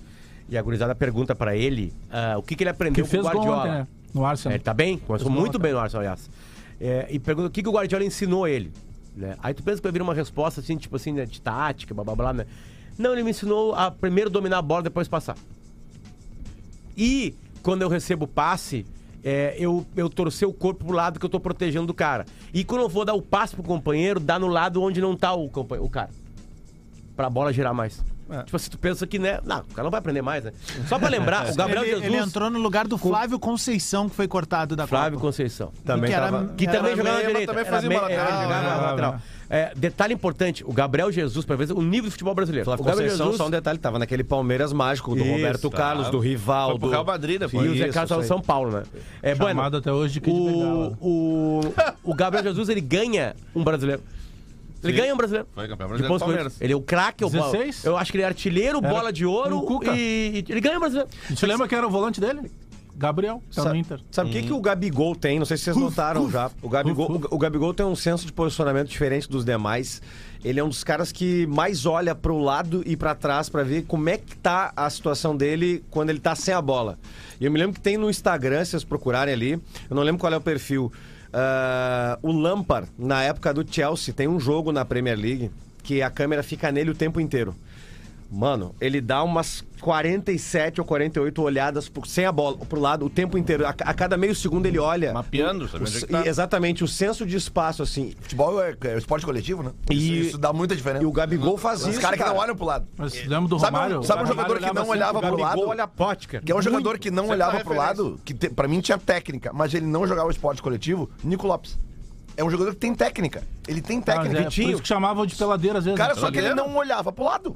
E 0.48 0.56
a 0.56 0.62
gurizada 0.62 0.94
pergunta 0.94 1.34
pra 1.34 1.56
ele 1.56 1.92
ah, 2.08 2.36
o 2.38 2.42
que, 2.42 2.54
que 2.54 2.62
ele 2.62 2.70
aprendeu 2.70 3.04
Que 3.04 3.10
com 3.10 3.16
o 3.16 3.24
Guardiola. 3.24 3.58
ontem, 3.58 3.70
né? 3.70 3.86
No 4.14 4.24
Arsenal. 4.24 4.52
É, 4.52 4.56
ele 4.56 4.62
tá 4.62 4.72
bem? 4.72 4.98
Começou 4.98 5.28
muito 5.28 5.56
ontem. 5.56 5.62
bem 5.62 5.72
no 5.72 5.80
Arsenal, 5.80 6.02
aliás. 6.02 6.30
É, 6.80 7.08
e 7.10 7.18
pergunta 7.18 7.48
o 7.48 7.50
que, 7.50 7.62
que 7.62 7.68
o 7.68 7.72
Guardiola 7.72 8.04
ensinou 8.04 8.46
ele. 8.46 8.72
Né? 9.16 9.36
Aí 9.42 9.52
tu 9.54 9.62
pensa 9.62 9.78
que 9.78 9.82
vai 9.82 9.92
vir 9.92 10.02
uma 10.02 10.14
resposta 10.14 10.60
assim, 10.60 10.76
tipo 10.76 10.96
assim, 10.96 11.12
né, 11.12 11.26
de 11.26 11.40
tática, 11.40 11.94
blá 11.94 12.04
blá 12.04 12.14
blá, 12.14 12.32
né? 12.32 12.46
Não, 12.98 13.12
ele 13.12 13.22
me 13.22 13.30
ensinou 13.30 13.74
a 13.74 13.90
primeiro 13.90 14.30
dominar 14.30 14.58
a 14.58 14.62
bola, 14.62 14.82
depois 14.82 15.08
passar. 15.08 15.36
E 16.96 17.34
quando 17.62 17.82
eu 17.82 17.88
recebo 17.88 18.26
passe, 18.26 18.84
é, 19.24 19.54
eu, 19.58 19.86
eu 19.96 20.08
torcer 20.08 20.46
o 20.46 20.52
corpo 20.52 20.84
pro 20.84 20.94
lado 20.94 21.18
que 21.18 21.24
eu 21.24 21.30
tô 21.30 21.40
protegendo 21.40 21.86
do 21.86 21.94
cara. 21.94 22.26
E 22.52 22.64
quando 22.64 22.82
eu 22.82 22.88
vou 22.88 23.04
dar 23.04 23.14
o 23.14 23.22
passe 23.22 23.54
pro 23.54 23.62
companheiro, 23.62 24.20
dá 24.20 24.38
no 24.38 24.48
lado 24.48 24.82
onde 24.82 25.00
não 25.00 25.16
tá 25.16 25.34
o, 25.34 25.46
o 25.46 25.90
cara. 25.90 26.10
Pra 27.16 27.30
bola 27.30 27.52
girar 27.52 27.74
mais. 27.74 28.02
Tipo 28.44 28.56
assim, 28.56 28.70
tu 28.70 28.78
pensa 28.78 29.06
que, 29.06 29.18
né? 29.18 29.40
Não, 29.44 29.58
o 29.60 29.64
cara 29.74 29.82
não 29.84 29.90
vai 29.90 29.98
aprender 29.98 30.22
mais, 30.22 30.44
né? 30.44 30.52
Só 30.88 30.98
pra 30.98 31.08
lembrar, 31.08 31.50
o 31.50 31.54
Gabriel 31.56 31.82
ele, 31.82 31.90
Jesus. 31.96 32.06
ele 32.06 32.16
entrou 32.16 32.50
no 32.50 32.58
lugar 32.58 32.86
do 32.86 32.96
Flávio 32.96 33.38
Conceição, 33.38 34.08
que 34.08 34.14
foi 34.16 34.28
cortado 34.28 34.76
da 34.76 34.86
Flávio 34.86 35.18
Copa. 35.18 35.26
Conceição. 35.28 35.72
Também 35.84 36.10
que 36.10 36.16
era- 36.16 36.30
tava- 36.30 36.52
Que 36.56 36.64
era 36.66 36.78
também 36.78 36.96
jogava 36.96 37.16
na 37.18 37.26
direita. 37.26 37.52
também 37.52 37.64
fazia 37.70 37.88
meia- 37.88 38.00
lateral, 38.02 38.26
é, 38.26 38.42
jogava 38.42 38.62
na 38.70 38.80
lateral. 38.90 39.18
É, 39.52 39.72
detalhe 39.74 40.14
importante, 40.14 40.62
o 40.64 40.72
Gabriel 40.72 41.10
Jesus, 41.10 41.44
pra 41.44 41.56
ver 41.56 41.72
o 41.72 41.82
nível 41.82 42.04
do 42.08 42.12
futebol 42.12 42.32
brasileiro. 42.36 42.64
Flávio 42.64 42.84
o 42.84 42.86
Gabriel 42.86 43.04
Conceição, 43.10 43.26
Jesus 43.26 43.38
só 43.38 43.46
um 43.48 43.50
detalhe, 43.50 43.78
tava 43.80 43.98
naquele 43.98 44.22
Palmeiras 44.22 44.72
mágico 44.72 45.12
do 45.14 45.22
Isso, 45.22 45.32
Roberto 45.32 45.68
tá. 45.70 45.76
Carlos, 45.76 46.08
do 46.08 46.20
rival, 46.20 46.70
Foi 46.70 46.78
pro 46.78 46.88
do 46.88 46.92
Real 46.92 47.04
Madrid 47.04 47.34
e 47.34 47.38
depois. 47.40 47.68
o 47.70 47.74
Zé 47.76 47.84
Isso, 47.86 47.94
Carlos 47.94 48.18
isso. 48.18 48.28
São 48.28 48.40
Paulo, 48.40 48.70
né? 48.70 48.84
É, 49.20 49.34
bueno, 49.34 49.56
Chamado 49.58 49.76
até 49.78 49.90
hoje 49.92 50.20
de 50.20 50.30
o, 50.30 50.96
o, 51.00 51.60
o 52.04 52.14
Gabriel 52.14 52.44
Jesus, 52.44 52.68
ele 52.68 52.80
ganha 52.80 53.34
um 53.54 53.64
brasileiro. 53.64 54.02
Ele 54.82 54.92
Sim. 54.92 54.98
ganha 55.00 55.14
um 55.14 55.16
brasileiro. 55.16 55.48
Foi 55.54 55.68
campeão 55.68 55.88
brasileiro 55.88 56.14
do 56.14 56.20
Palmeiras. 56.20 56.56
Ele 56.60 56.72
é 56.72 56.76
o 56.76 56.80
craque, 56.80 57.22
é 57.22 57.26
o 57.26 57.30
bola- 57.30 57.52
16? 57.52 57.84
Eu 57.84 57.96
acho 57.96 58.10
que 58.10 58.16
ele 58.16 58.24
é 58.24 58.26
artilheiro, 58.26 58.78
Era 58.78 58.88
bola 58.88 59.12
de 59.12 59.26
ouro 59.26 59.58
o 59.58 59.84
e, 59.94 60.44
e 60.48 60.52
ele 60.52 60.60
ganha 60.60 60.76
um 60.76 60.80
brasileiro. 60.80 61.10
Você 61.28 61.46
lembra 61.46 61.68
quem 61.68 61.76
era 61.78 61.86
o 61.86 61.90
volante 61.90 62.20
dele? 62.20 62.50
Gabriel, 63.00 63.42
tá 63.54 63.64
no 63.64 63.76
Inter. 63.76 63.98
Sabe 64.10 64.28
o 64.28 64.32
que, 64.32 64.42
que 64.42 64.52
o 64.52 64.60
Gabigol 64.60 65.16
tem? 65.16 65.38
Não 65.38 65.46
sei 65.46 65.56
se 65.56 65.64
vocês 65.64 65.76
notaram 65.76 66.30
já. 66.30 66.50
O 66.60 66.68
Gabigol, 66.68 67.10
o, 67.30 67.34
o 67.34 67.38
Gabigol 67.38 67.72
tem 67.72 67.86
um 67.86 67.96
senso 67.96 68.26
de 68.26 68.32
posicionamento 68.32 68.88
diferente 68.88 69.26
dos 69.26 69.42
demais. 69.42 70.02
Ele 70.44 70.60
é 70.60 70.64
um 70.64 70.68
dos 70.68 70.84
caras 70.84 71.10
que 71.10 71.46
mais 71.46 71.86
olha 71.86 72.14
pro 72.14 72.36
lado 72.38 72.82
e 72.84 72.98
pra 72.98 73.14
trás 73.14 73.48
pra 73.48 73.62
ver 73.62 73.86
como 73.86 74.06
é 74.10 74.18
que 74.18 74.36
tá 74.36 74.72
a 74.76 74.90
situação 74.90 75.34
dele 75.34 75.82
quando 75.90 76.10
ele 76.10 76.20
tá 76.20 76.34
sem 76.34 76.52
a 76.52 76.60
bola. 76.60 76.98
E 77.40 77.46
eu 77.46 77.50
me 77.50 77.58
lembro 77.58 77.72
que 77.72 77.80
tem 77.80 77.96
no 77.96 78.10
Instagram, 78.10 78.64
se 78.66 78.72
vocês 78.72 78.84
procurarem 78.84 79.32
ali, 79.32 79.52
eu 79.52 79.96
não 79.96 80.02
lembro 80.02 80.20
qual 80.20 80.32
é 80.32 80.36
o 80.36 80.40
perfil. 80.40 80.92
Ah, 81.32 82.18
o 82.22 82.32
Lampard, 82.32 82.88
na 82.98 83.22
época 83.22 83.52
do 83.52 83.66
Chelsea, 83.68 84.14
tem 84.14 84.28
um 84.28 84.40
jogo 84.40 84.72
na 84.72 84.84
Premier 84.84 85.18
League 85.18 85.50
que 85.82 86.02
a 86.02 86.10
câmera 86.10 86.42
fica 86.42 86.70
nele 86.70 86.90
o 86.90 86.94
tempo 86.94 87.20
inteiro. 87.20 87.54
Mano, 88.30 88.74
ele 88.80 89.00
dá 89.00 89.24
umas 89.24 89.64
47 89.80 90.80
ou 90.80 90.86
48 90.86 91.42
olhadas 91.42 91.88
pro- 91.88 92.06
sem 92.06 92.24
a 92.24 92.30
bola, 92.30 92.56
pro 92.58 92.78
lado, 92.80 93.04
o 93.06 93.10
tempo 93.10 93.36
inteiro. 93.36 93.66
A, 93.66 93.70
a 93.70 93.92
cada 93.94 94.16
meio 94.16 94.34
segundo 94.36 94.66
ele 94.66 94.78
olha. 94.78 95.12
Mapeando, 95.12 95.66
sabe 95.68 95.82
O- 95.84 95.88
onde 95.88 96.04
é 96.04 96.06
tá? 96.06 96.26
Exatamente, 96.26 96.84
o 96.84 96.88
senso 96.88 97.26
de 97.26 97.36
espaço, 97.36 97.82
assim. 97.82 98.14
Futebol 98.20 98.62
é, 98.62 98.76
é 98.84 98.96
esporte 98.98 99.26
coletivo, 99.26 99.62
né? 99.64 99.72
Isso, 99.90 100.00
E- 100.00 100.20
isso 100.28 100.38
dá 100.38 100.52
muita 100.52 100.76
diferença. 100.76 101.02
E 101.02 101.06
o 101.06 101.12
Gabigol 101.12 101.58
faz 101.58 101.82
Os 101.82 101.88
isso. 101.88 102.00
caras 102.00 102.18
que 102.20 102.24
não 102.24 102.36
olham 102.36 102.54
pro 102.54 102.66
lado. 102.66 102.86
Mas 102.96 103.14
lembra 103.26 103.48
do 103.48 103.58
Sabe 103.58 103.72
Romário? 103.76 104.02
sabe 104.04 104.20
um 104.20 104.24
O 104.24 104.28
jogador 104.28 104.58
que 104.58 104.66
não 104.66 104.74
sempre 104.74 104.90
olhava 104.90 105.20
pro 105.20 105.36
lado? 105.38 105.60
olha 105.68 105.84
a 105.84 105.88
pótica. 105.88 106.40
Que 106.40 106.52
é 106.52 106.54
um 106.54 106.62
jogador 106.62 106.98
que 106.98 107.10
não 107.10 107.24
Sempre 107.24 107.34
olhava 107.36 107.60
pro 107.64 107.74
lado, 107.74 108.20
que 108.24 108.32
te, 108.32 108.48
pra 108.48 108.68
mim 108.68 108.80
tinha 108.80 108.96
técnica, 108.98 109.50
mas 109.52 109.74
ele 109.74 109.86
não 109.86 110.06
jogava 110.06 110.30
esporte 110.30 110.62
coletivo, 110.62 111.10
Nico 111.24 111.46
Lopes. 111.46 111.76
É 112.36 112.44
um 112.44 112.50
jogador 112.50 112.70
que 112.70 112.76
tem 112.78 112.94
técnica. 112.94 113.42
Ele 113.66 113.82
tem 113.82 113.98
Ah, 113.98 114.02
mas 114.06 114.14
técnica. 114.16 114.40
é, 114.40 114.44
por 114.44 114.70
isso 114.72 114.82
que 114.82 114.88
chamavam 114.88 115.26
de 115.26 115.34
peladeira 115.34 115.78
às 115.78 115.84
vezes. 115.84 115.98
Cara, 115.98 116.14
né? 116.14 116.20
só 116.20 116.30
que 116.30 116.38
ele 116.38 116.54
não 116.54 116.74
olhava 116.76 117.10
pro 117.12 117.24
lado. 117.24 117.52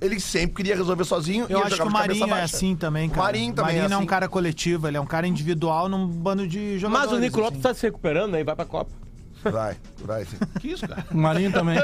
Ele 0.00 0.20
sempre 0.20 0.56
queria 0.56 0.76
resolver 0.76 1.04
sozinho. 1.04 1.46
Eu 1.48 1.58
e 1.58 1.62
acho 1.62 1.76
que 1.76 1.82
o 1.82 1.90
Marinho 1.90 2.32
é 2.32 2.42
assim 2.42 2.76
também, 2.76 3.08
cara. 3.08 3.20
O 3.20 3.24
Marinho 3.24 3.52
também 3.54 3.64
Marinho 3.64 3.84
é 3.84 3.88
não 3.88 3.94
é 3.94 3.98
um 3.98 4.00
assim. 4.00 4.08
cara 4.08 4.28
coletivo, 4.28 4.86
ele 4.86 4.96
é 4.96 5.00
um 5.00 5.06
cara 5.06 5.26
individual 5.26 5.88
num 5.88 6.06
bando 6.06 6.46
de 6.46 6.78
jogadores. 6.78 7.10
Mas 7.10 7.18
o 7.18 7.20
Nico 7.20 7.40
Lopes 7.40 7.58
assim. 7.58 7.62
tá 7.62 7.74
se 7.74 7.82
recuperando, 7.82 8.34
aí 8.34 8.44
vai 8.44 8.54
pra 8.54 8.64
Copa. 8.64 8.90
Vai, 9.44 9.76
vai 10.04 10.24
sim. 10.24 10.36
Que 10.60 10.68
isso, 10.72 10.86
cara? 10.86 11.04
O 11.12 11.16
Marinho 11.16 11.52
também. 11.52 11.78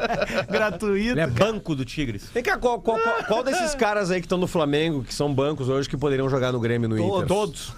Gratuito. 0.50 1.10
Ele 1.12 1.20
é 1.20 1.26
banco 1.26 1.74
do 1.74 1.84
Tigres. 1.84 2.28
Vem 2.32 2.42
cá, 2.42 2.56
qual, 2.58 2.80
qual- 2.80 2.98
qual- 2.98 3.24
qual 3.24 3.42
desses 3.44 3.74
caras 3.74 4.10
aí 4.10 4.20
que 4.20 4.26
estão 4.26 4.38
no 4.38 4.46
Flamengo, 4.46 5.02
que 5.02 5.14
são 5.14 5.32
bancos 5.32 5.68
hoje, 5.68 5.88
que 5.88 5.96
poderiam 5.96 6.28
jogar 6.28 6.52
no 6.52 6.60
Grêmio 6.60 6.86
e 6.86 6.88
no 6.88 6.98
Inter? 6.98 7.26
Todos. 7.26 7.72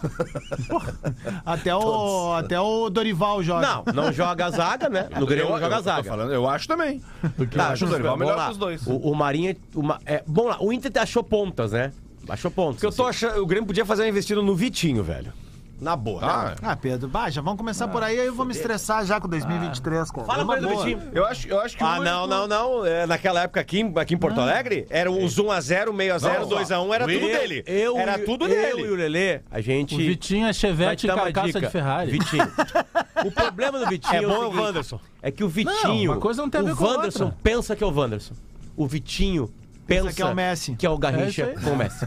Até 1.44 1.74
o, 1.74 2.34
até 2.34 2.58
o 2.60 2.90
Dorival 2.90 3.42
joga. 3.42 3.66
Não, 3.66 3.84
não 3.94 4.12
joga 4.12 4.46
a 4.46 4.50
zaga, 4.50 4.88
né? 4.88 5.08
No 5.18 5.26
Grêmio 5.26 5.50
não 5.50 5.58
joga 5.60 5.76
a 5.76 5.78
eu 5.78 5.82
zaga. 5.82 6.08
falando, 6.08 6.32
eu 6.32 6.48
acho 6.48 6.66
também. 6.68 7.02
Porque 7.36 7.56
Tá, 7.56 7.68
eu 7.68 7.72
acho 7.72 7.84
o 7.86 7.88
Dorival 7.88 8.16
melhor 8.16 8.36
lá. 8.36 8.48
dos 8.48 8.56
dois. 8.58 8.86
O, 8.86 8.96
o 8.96 9.14
Marinho. 9.14 9.56
o 9.74 9.82
é, 10.06 10.22
bom 10.26 10.48
lá, 10.48 10.56
o 10.60 10.72
Inter 10.72 10.90
achou 11.00 11.22
pontas, 11.22 11.72
né? 11.72 11.92
Achou 12.28 12.50
pontas. 12.50 12.74
Porque 12.76 12.86
eu 12.86 12.92
tô 12.92 13.06
assim. 13.06 13.26
achando. 13.26 13.42
O 13.42 13.46
Grêmio 13.46 13.66
podia 13.66 13.84
fazer 13.84 14.02
uma 14.02 14.08
investida 14.08 14.42
no 14.42 14.54
Vitinho, 14.54 15.02
velho. 15.02 15.32
Na 15.80 15.96
boa. 15.96 16.20
Ah, 16.22 16.54
Ah, 16.62 16.76
Pedro, 16.76 17.10
já 17.30 17.40
vamos 17.40 17.56
começar 17.56 17.88
por 17.88 18.02
aí, 18.02 18.20
aí 18.20 18.26
eu 18.26 18.34
vou 18.34 18.44
me 18.44 18.52
estressar 18.52 19.04
já 19.06 19.18
com 19.18 19.26
2023, 19.28 20.10
cara. 20.10 20.26
Fala 20.26 20.56
ele 20.58 20.66
do. 20.66 20.76
Vitinho. 20.76 21.02
eu 21.12 21.24
acho, 21.24 21.48
eu 21.48 21.58
acho 21.58 21.76
que 21.76 21.82
o 21.82 21.86
Ah, 21.86 21.98
não, 22.00 22.26
não, 22.26 22.46
não. 22.46 22.84
É, 22.84 23.06
naquela 23.06 23.42
época 23.42 23.60
aqui, 23.60 23.80
em- 23.80 23.92
aqui 23.98 24.14
em 24.14 24.18
Porto 24.18 24.38
Alegre, 24.40 24.86
era 24.90 25.10
uns 25.10 25.38
1x0, 25.38 25.92
meio 25.92 26.14
a 26.14 26.18
0, 26.18 26.40
Não, 26.40 26.48
2x1, 26.48 26.94
era 26.94 27.04
o 27.04 27.08
tudo 27.08 27.26
eu- 27.26 27.38
dele. 27.38 27.64
Eu, 27.66 27.96
era 27.96 28.18
tudo 28.18 28.44
eu 28.44 28.48
dele. 28.50 28.82
e 28.88 28.90
o 28.90 28.94
Lelê, 28.94 29.40
a 29.50 29.60
gente. 29.62 29.94
O 29.94 29.98
Vitinho 29.98 30.46
é 30.46 30.52
chevette 30.52 31.06
e 31.06 31.08
carcaça 31.10 31.46
dica. 31.46 31.60
de 31.60 31.68
Ferrari. 31.70 32.10
Vitinho. 32.10 32.44
o 33.24 33.30
problema 33.32 33.78
do 33.78 33.86
Vitinho 33.88 34.14
É 34.16 34.26
bom 34.26 34.42
é 34.44 34.46
o 34.48 34.60
Wanderson. 34.60 35.00
É 35.22 35.30
que 35.30 35.42
o 35.42 35.48
Vitinho. 35.48 36.12
uma 36.12 36.20
coisa 36.20 36.42
não 36.42 36.50
tem 36.50 36.60
a 36.60 36.64
ver 36.64 36.72
o 36.72 36.76
com 36.76 36.84
a 36.84 36.88
Wanderson 36.96 37.24
outra. 37.24 37.38
pensa 37.42 37.74
que 37.74 37.82
é 37.82 37.86
o 37.86 37.90
Wanderson. 37.90 38.34
O 38.76 38.86
Vitinho 38.86 39.50
pensa, 39.86 40.12
que 40.12 40.20
é 40.22 40.26
o 40.26 40.34
Messi. 40.34 40.74
Que 40.76 40.84
é 40.86 40.90
o 40.90 40.94
É 40.94 40.98
Garrincha 40.98 41.46
aí. 41.46 41.54
com 41.64 41.70
o 41.70 41.76
Messi. 41.76 42.06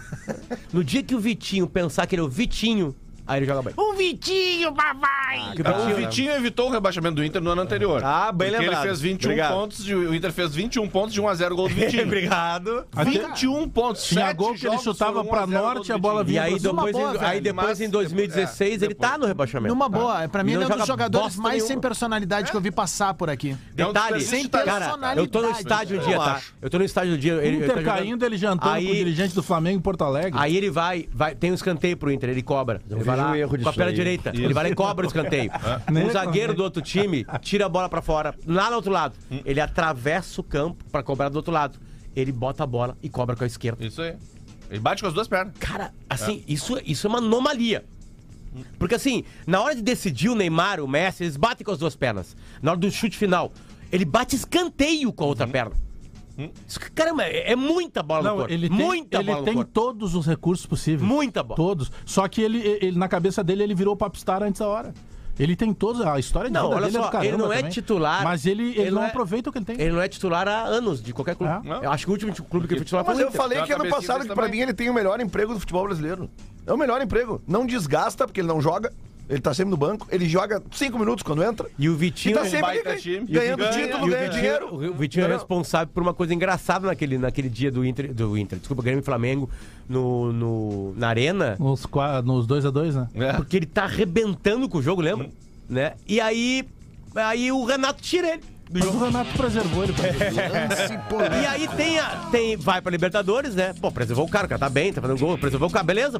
No 0.72 0.84
dia 0.84 1.02
que 1.04 1.16
o 1.16 1.20
Vitinho 1.20 1.68
pensar 1.68 2.06
que 2.06 2.14
ele 2.16 2.22
é 2.22 2.26
o 2.26 2.30
Vitinho, 2.30 2.96
aí 3.28 3.40
ele 3.40 3.46
joga 3.46 3.62
bem. 3.62 3.74
O 3.78 3.94
Vitinho, 3.94 4.74
papai! 4.74 5.52
Que 5.56 5.62
o 5.62 5.62
Então, 5.62 5.74
Vitinho- 5.74 5.94
o 5.94 6.00
Vitinho 6.00 6.32
evitou 6.34 6.70
o 6.70 6.72
rebaixamento 6.72 7.16
do 7.16 7.24
Inter 7.24 7.42
no 7.42 7.50
ano 7.52 7.62
anterior. 7.62 8.02
Ah, 8.04 8.32
bem 8.32 8.50
porque 8.50 8.62
lembrado. 8.64 8.82
ele 8.82 8.88
fez 8.90 9.02
21 9.02 9.30
Obrigado. 9.30 9.54
pontos, 9.54 9.84
de- 9.86 9.96
o 9.96 10.14
Inter 10.16 10.32
fez 10.32 10.54
21 10.56 10.88
pontos 10.90 11.14
de 11.14 11.22
1x0 11.22 11.56
gol 11.56 11.68
do 11.68 11.74
Vitinho. 11.76 12.04
Obrigado. 12.04 12.86
Até- 12.96 13.10
21 13.12 13.70
pontos. 13.70 14.04
Tinha 14.04 14.28
sete 14.28 14.38
gol 14.38 14.54
que 14.54 14.68
ele 14.68 14.78
chutava 14.80 15.24
pra 15.24 15.40
1 15.40 15.44
a 15.44 15.46
0 15.48 15.62
norte, 15.64 15.88
gol 15.88 15.96
a 15.96 15.98
bola 16.00 16.24
Vitinho. 16.24 16.44
E 16.44 16.46
aí 16.54 16.60
depois, 16.60 16.92
boa, 16.92 17.16
em, 17.16 17.20
aí 17.26 17.42
depois 17.42 17.68
mas 17.68 17.82
em 17.82 17.90
2016 17.90 18.82
é, 18.82 18.86
ele 18.86 18.94
tá 18.94 19.18
no 19.18 19.26
rebaixamento. 19.26 19.74
Numa 19.74 19.90
boa, 19.90 20.28
pra 20.28 20.44
mim 20.44 20.52
E 20.52 20.56
ele 20.56 20.64
é 20.64 20.66
um 20.66 20.70
dos 20.70 20.78
joga 20.80 20.88
jogadores 20.88 21.36
mais 21.38 21.56
nenhuma. 21.56 21.68
sem 21.68 21.80
personalidade 21.80 22.52
que 22.52 22.58
eu 22.58 22.62
vi 22.62 22.72
passar 22.72 23.14
por 23.14 23.30
aqui. 23.30 23.56
É 23.78 23.84
um 23.86 23.88
Detalhe, 23.94 24.22
sem 24.22 24.48
cara, 24.48 24.94
eu 25.16 25.28
tô 25.28 25.42
no 25.42 25.50
estádio 25.52 26.00
um 26.00 26.04
dia, 26.04 26.18
tá? 26.18 26.42
Eu 26.62 26.70
tô 26.70 26.78
no 26.78 26.84
estádio 26.86 27.12
do 27.14 27.18
dia. 27.18 27.34
Ele, 27.36 27.48
ele 27.58 27.66
Inter 27.66 27.76
tá 27.76 27.84
caindo, 27.84 28.24
ele 28.26 28.38
jantando 28.38 28.76
com 28.84 28.92
o 28.92 28.96
dirigente 28.96 29.34
do 29.36 29.44
Flamengo 29.44 29.78
em 29.78 29.82
Porto 29.82 30.04
Alegre. 30.04 30.40
Aí 30.40 30.56
ele 30.56 30.70
vai, 30.70 31.08
vai, 31.14 31.36
tem 31.36 31.52
um 31.52 31.56
escanteio 31.56 31.96
pro 31.98 32.12
Inter, 32.12 32.30
ele 32.30 32.42
cobra. 32.42 32.82
Ele 32.90 33.04
vai 33.04 33.13
vejo 33.16 33.42
lá 33.42 33.46
um 33.46 33.64
com 33.64 33.70
a 33.70 33.74
perna 33.74 33.94
direita. 33.94 34.30
Ele 34.34 34.54
vai 34.54 34.64
lá 34.66 34.70
e 34.70 34.76
cobra 34.76 35.06
o 35.06 35.08
escanteio. 35.08 35.52
Nem 35.92 36.06
O 36.08 36.12
zagueiro 36.12 36.52
reclamei. 36.52 36.56
do 36.56 36.64
outro 36.64 36.82
time 36.82 37.26
tira 37.42 37.66
a 37.66 37.70
bola 37.70 37.90
pra 37.90 38.02
fora, 38.02 38.36
lá 38.46 38.70
no 38.70 38.76
outro 38.76 38.92
lado. 38.92 39.16
Ele 39.46 39.60
atravessa 39.60 40.42
o 40.42 40.44
campo 40.44 40.84
pra 40.92 41.02
cobrar 41.04 41.30
do 41.30 41.36
outro 41.36 41.52
lado. 41.54 41.80
Ele 42.16 42.32
bota 42.32 42.64
a 42.64 42.68
bola 42.68 42.98
e 43.02 43.10
cobra 43.10 43.36
com 43.36 43.44
a 43.44 43.48
esquerda. 43.48 43.86
Isso 43.86 44.02
aí. 44.02 44.16
Ele 44.70 44.80
bate 44.80 45.02
com 45.02 45.08
as 45.08 45.14
duas 45.14 45.28
pernas. 45.28 45.54
Cara, 45.60 45.94
assim, 46.10 46.44
isso, 46.48 46.80
isso 46.86 47.06
é 47.08 47.10
uma 47.10 47.20
anomalia. 47.20 47.86
Porque 48.78 48.96
assim, 48.96 49.24
na 49.48 49.62
hora 49.62 49.76
de 49.76 49.82
decidir 49.82 50.30
o 50.30 50.36
Neymar, 50.36 50.80
o 50.80 50.88
Messi, 50.88 51.24
eles 51.24 51.38
batem 51.38 51.66
com 51.66 51.72
as 51.72 51.80
duas 51.80 51.96
pernas. 51.96 52.36
Na 52.62 52.72
hora 52.72 52.80
do 52.80 52.90
chute 52.92 53.18
final, 53.18 53.52
ele 53.92 54.06
bate 54.06 54.36
escanteio 54.36 55.12
com 55.12 55.24
a 55.24 55.28
outra 55.28 55.48
perna. 55.48 55.83
Caramba, 56.96 57.24
é, 57.24 57.52
é 57.52 57.56
muita 57.56 58.02
bola 58.02 58.24
no 58.24 58.30
Não, 58.30 58.36
corpo. 58.38 58.54
ele 58.54 58.68
tem, 58.70 58.78
muita 58.78 59.18
ele 59.18 59.26
bola 59.26 59.40
no 59.40 59.46
tem 59.46 59.54
corpo. 59.56 59.72
todos 59.72 60.16
os 60.16 60.26
recursos 60.26 60.66
possíveis. 60.66 61.02
Muita 61.02 61.44
bola. 61.44 61.56
Todos. 61.56 61.92
Só 62.06 62.28
que 62.28 62.42
ele, 62.42 62.60
ele, 62.82 62.98
na 62.98 63.08
cabeça 63.08 63.44
dele, 63.44 63.64
ele 63.64 63.76
virou 63.76 63.96
popstar 63.96 64.42
antes 64.42 64.60
da 64.60 64.68
hora. 64.68 64.94
Ele 65.40 65.56
tem 65.56 65.74
todos. 65.74 66.02
A 66.06 66.20
história 66.20 66.48
de 66.50 66.54
Não, 66.54 66.66
vida 66.66 66.76
olha 66.76 66.86
dele 66.86 66.98
é 66.98 67.00
só, 67.02 67.06
do 67.08 67.12
caramba 67.12 67.30
ele 67.30 67.38
não 67.38 67.52
é 67.52 67.56
também. 67.58 67.72
titular, 67.72 68.24
Mas 68.24 68.46
ele, 68.46 68.64
ele, 68.70 68.82
ele 68.82 68.90
não 68.92 68.98
não 68.98 69.04
é- 69.04 69.08
aproveita 69.10 69.50
o 69.50 69.54
que 69.54 69.58
ele 69.60 69.66
tem. 69.66 69.80
Ele 69.82 69.92
não 69.92 70.02
é 70.02 70.08
titular 70.08 70.48
há 70.48 70.64
anos 70.64 71.02
de 71.02 71.12
qualquer 71.12 71.36
clube. 71.36 71.54
Não. 71.68 71.84
Eu 71.84 71.92
acho 71.92 72.06
que 72.06 72.12
o 72.12 72.14
último 72.14 72.32
clube 72.46 72.68
que 72.68 72.74
ele 72.74 72.80
foi 72.82 72.86
titular 72.86 73.04
foi 73.04 73.14
Mas 73.16 73.20
o 73.20 73.26
eu 73.26 73.30
Inter. 73.30 73.42
falei 73.42 73.62
que 73.64 73.74
ano 73.74 73.90
passado 73.90 74.28
que 74.28 74.34
pra 74.34 74.48
mim 74.48 74.60
ele 74.60 74.74
tem 74.74 74.90
o 74.90 74.94
melhor 74.94 75.20
emprego 75.20 75.54
do 75.54 75.60
futebol 75.60 75.86
brasileiro. 75.86 76.30
É 76.68 76.72
o 76.74 76.78
melhor 76.78 77.02
emprego. 77.02 77.42
Não 77.48 77.66
desgasta, 77.66 78.28
porque 78.28 78.42
ele 78.42 78.48
não 78.48 78.62
joga. 78.62 78.94
Ele 79.30 79.40
tá 79.42 79.54
sempre 79.54 79.72
no 79.72 79.78
banco. 79.78 80.06
Ele 80.12 80.28
joga 80.28 80.62
cinco 80.72 81.00
minutos 81.00 81.24
quando 81.24 81.42
entra. 81.44 81.68
E 81.80 81.88
o 81.90 81.94
E 81.94 81.96
Vitinho... 81.96 82.36
tá 82.36 82.44
sempre 82.44 82.62
baita 82.62 82.96
time. 82.98 83.26
ganhando 83.26 83.64
E 83.64 83.66
Vitinho- 83.68 83.88
título, 83.88 84.08
E 84.08 84.10
ganha 84.12 84.24
Vitinho, 84.24 84.42
dinheiro. 84.42 84.66
o 84.76 84.78
Vitinho 84.94 85.22
é 85.22 85.26
Entendeu? 85.26 85.38
responsável 85.38 85.88
por 85.94 86.04
uma 86.04 86.14
coisa 86.14 86.34
engraçada 86.34 86.86
naquele, 86.88 87.18
naquele 87.18 87.50
dia 87.50 87.72
do 87.72 87.86
Inter, 87.86 88.14
do 88.14 88.38
Inter, 88.38 88.60
desculpa, 88.60 88.84
Grêmio 88.84 89.02
e 89.02 89.04
Flamengo, 89.04 89.50
no, 89.88 90.32
no, 90.34 90.94
na 90.98 91.08
arena, 91.08 91.56
Nos, 91.60 91.86
qua- 91.86 92.22
nos 92.22 92.46
2x2, 92.46 92.94
né? 92.94 93.08
É. 93.16 93.34
porque 93.34 93.58
ele 93.58 93.66
tá 93.66 93.84
arrebentando 93.84 94.68
com 94.68 94.78
o 94.78 94.82
jogo, 94.82 95.02
lembra? 95.02 95.30
Né? 95.70 95.94
E 96.08 96.20
aí, 96.20 96.66
aí 97.16 97.52
o 97.52 97.64
Renato 97.64 98.02
tira 98.02 98.28
ele 98.34 98.42
do 98.70 98.80
Mas 98.80 98.84
jogo. 98.84 98.98
o 98.98 99.06
Renato 99.06 99.38
preservou 99.38 99.84
ele. 99.84 99.94
Pra. 99.94 100.04
E 101.42 101.46
aí 101.46 101.68
tem, 101.78 102.00
a, 102.00 102.28
tem 102.32 102.58
vai 102.58 102.82
pra 102.82 102.92
Libertadores, 102.92 103.56
né? 103.56 103.74
Pô, 103.80 103.92
preservou 103.92 104.26
o 104.26 104.30
cara, 104.30 104.46
o 104.46 104.50
cara 104.50 104.60
tá 104.60 104.70
bem, 104.70 104.92
tá 104.92 105.02
fazendo 105.02 105.20
gol, 105.20 105.38
preservou 105.38 105.70
o 105.70 105.72
cara, 105.72 105.84
beleza. 105.86 106.20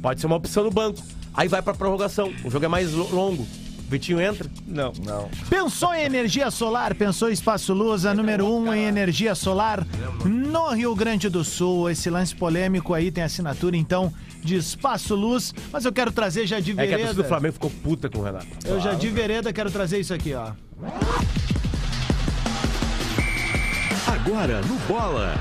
Pode 0.00 0.20
ser 0.20 0.26
uma 0.26 0.36
opção 0.36 0.64
no 0.64 0.70
banco. 0.70 1.00
Aí 1.34 1.48
vai 1.48 1.60
pra 1.62 1.74
prorrogação, 1.74 2.32
o 2.44 2.50
jogo 2.50 2.64
é 2.64 2.68
mais 2.68 2.92
lo- 2.92 3.08
longo. 3.14 3.46
Vitinho 3.88 4.20
entra. 4.20 4.50
Não. 4.66 4.92
Não. 5.04 5.28
Pensou 5.48 5.94
em 5.94 6.02
energia 6.02 6.50
solar? 6.50 6.92
Pensou 6.94 7.30
em 7.30 7.32
Espaço 7.32 7.72
Luz, 7.72 8.04
a 8.04 8.12
número 8.12 8.44
um 8.44 8.74
em 8.74 8.84
energia 8.84 9.32
solar 9.36 9.86
no 10.24 10.70
Rio 10.70 10.92
Grande 10.96 11.28
do 11.28 11.44
Sul. 11.44 11.88
Esse 11.88 12.10
lance 12.10 12.34
polêmico 12.34 12.92
aí 12.94 13.12
tem 13.12 13.22
assinatura, 13.22 13.76
então, 13.76 14.12
de 14.42 14.56
Espaço 14.56 15.14
Luz. 15.14 15.54
Mas 15.70 15.84
eu 15.84 15.92
quero 15.92 16.10
trazer 16.10 16.48
já 16.48 16.58
de 16.58 16.72
É 16.72 16.74
que 16.74 16.80
a 16.82 16.98
torcida 16.98 17.06
do 17.10 17.14
vereda. 17.16 17.28
Flamengo 17.28 17.52
ficou 17.52 17.70
puta 17.70 18.08
com 18.08 18.18
o 18.18 18.22
Renato. 18.24 18.46
eu 18.64 18.80
já 18.80 18.92
de 18.94 19.08
vereda 19.08 19.52
quero 19.52 19.70
trazer 19.70 20.00
isso 20.00 20.12
aqui, 20.12 20.34
ó. 20.34 20.50
Agora 24.08 24.60
no 24.62 24.74
Bola. 24.88 25.36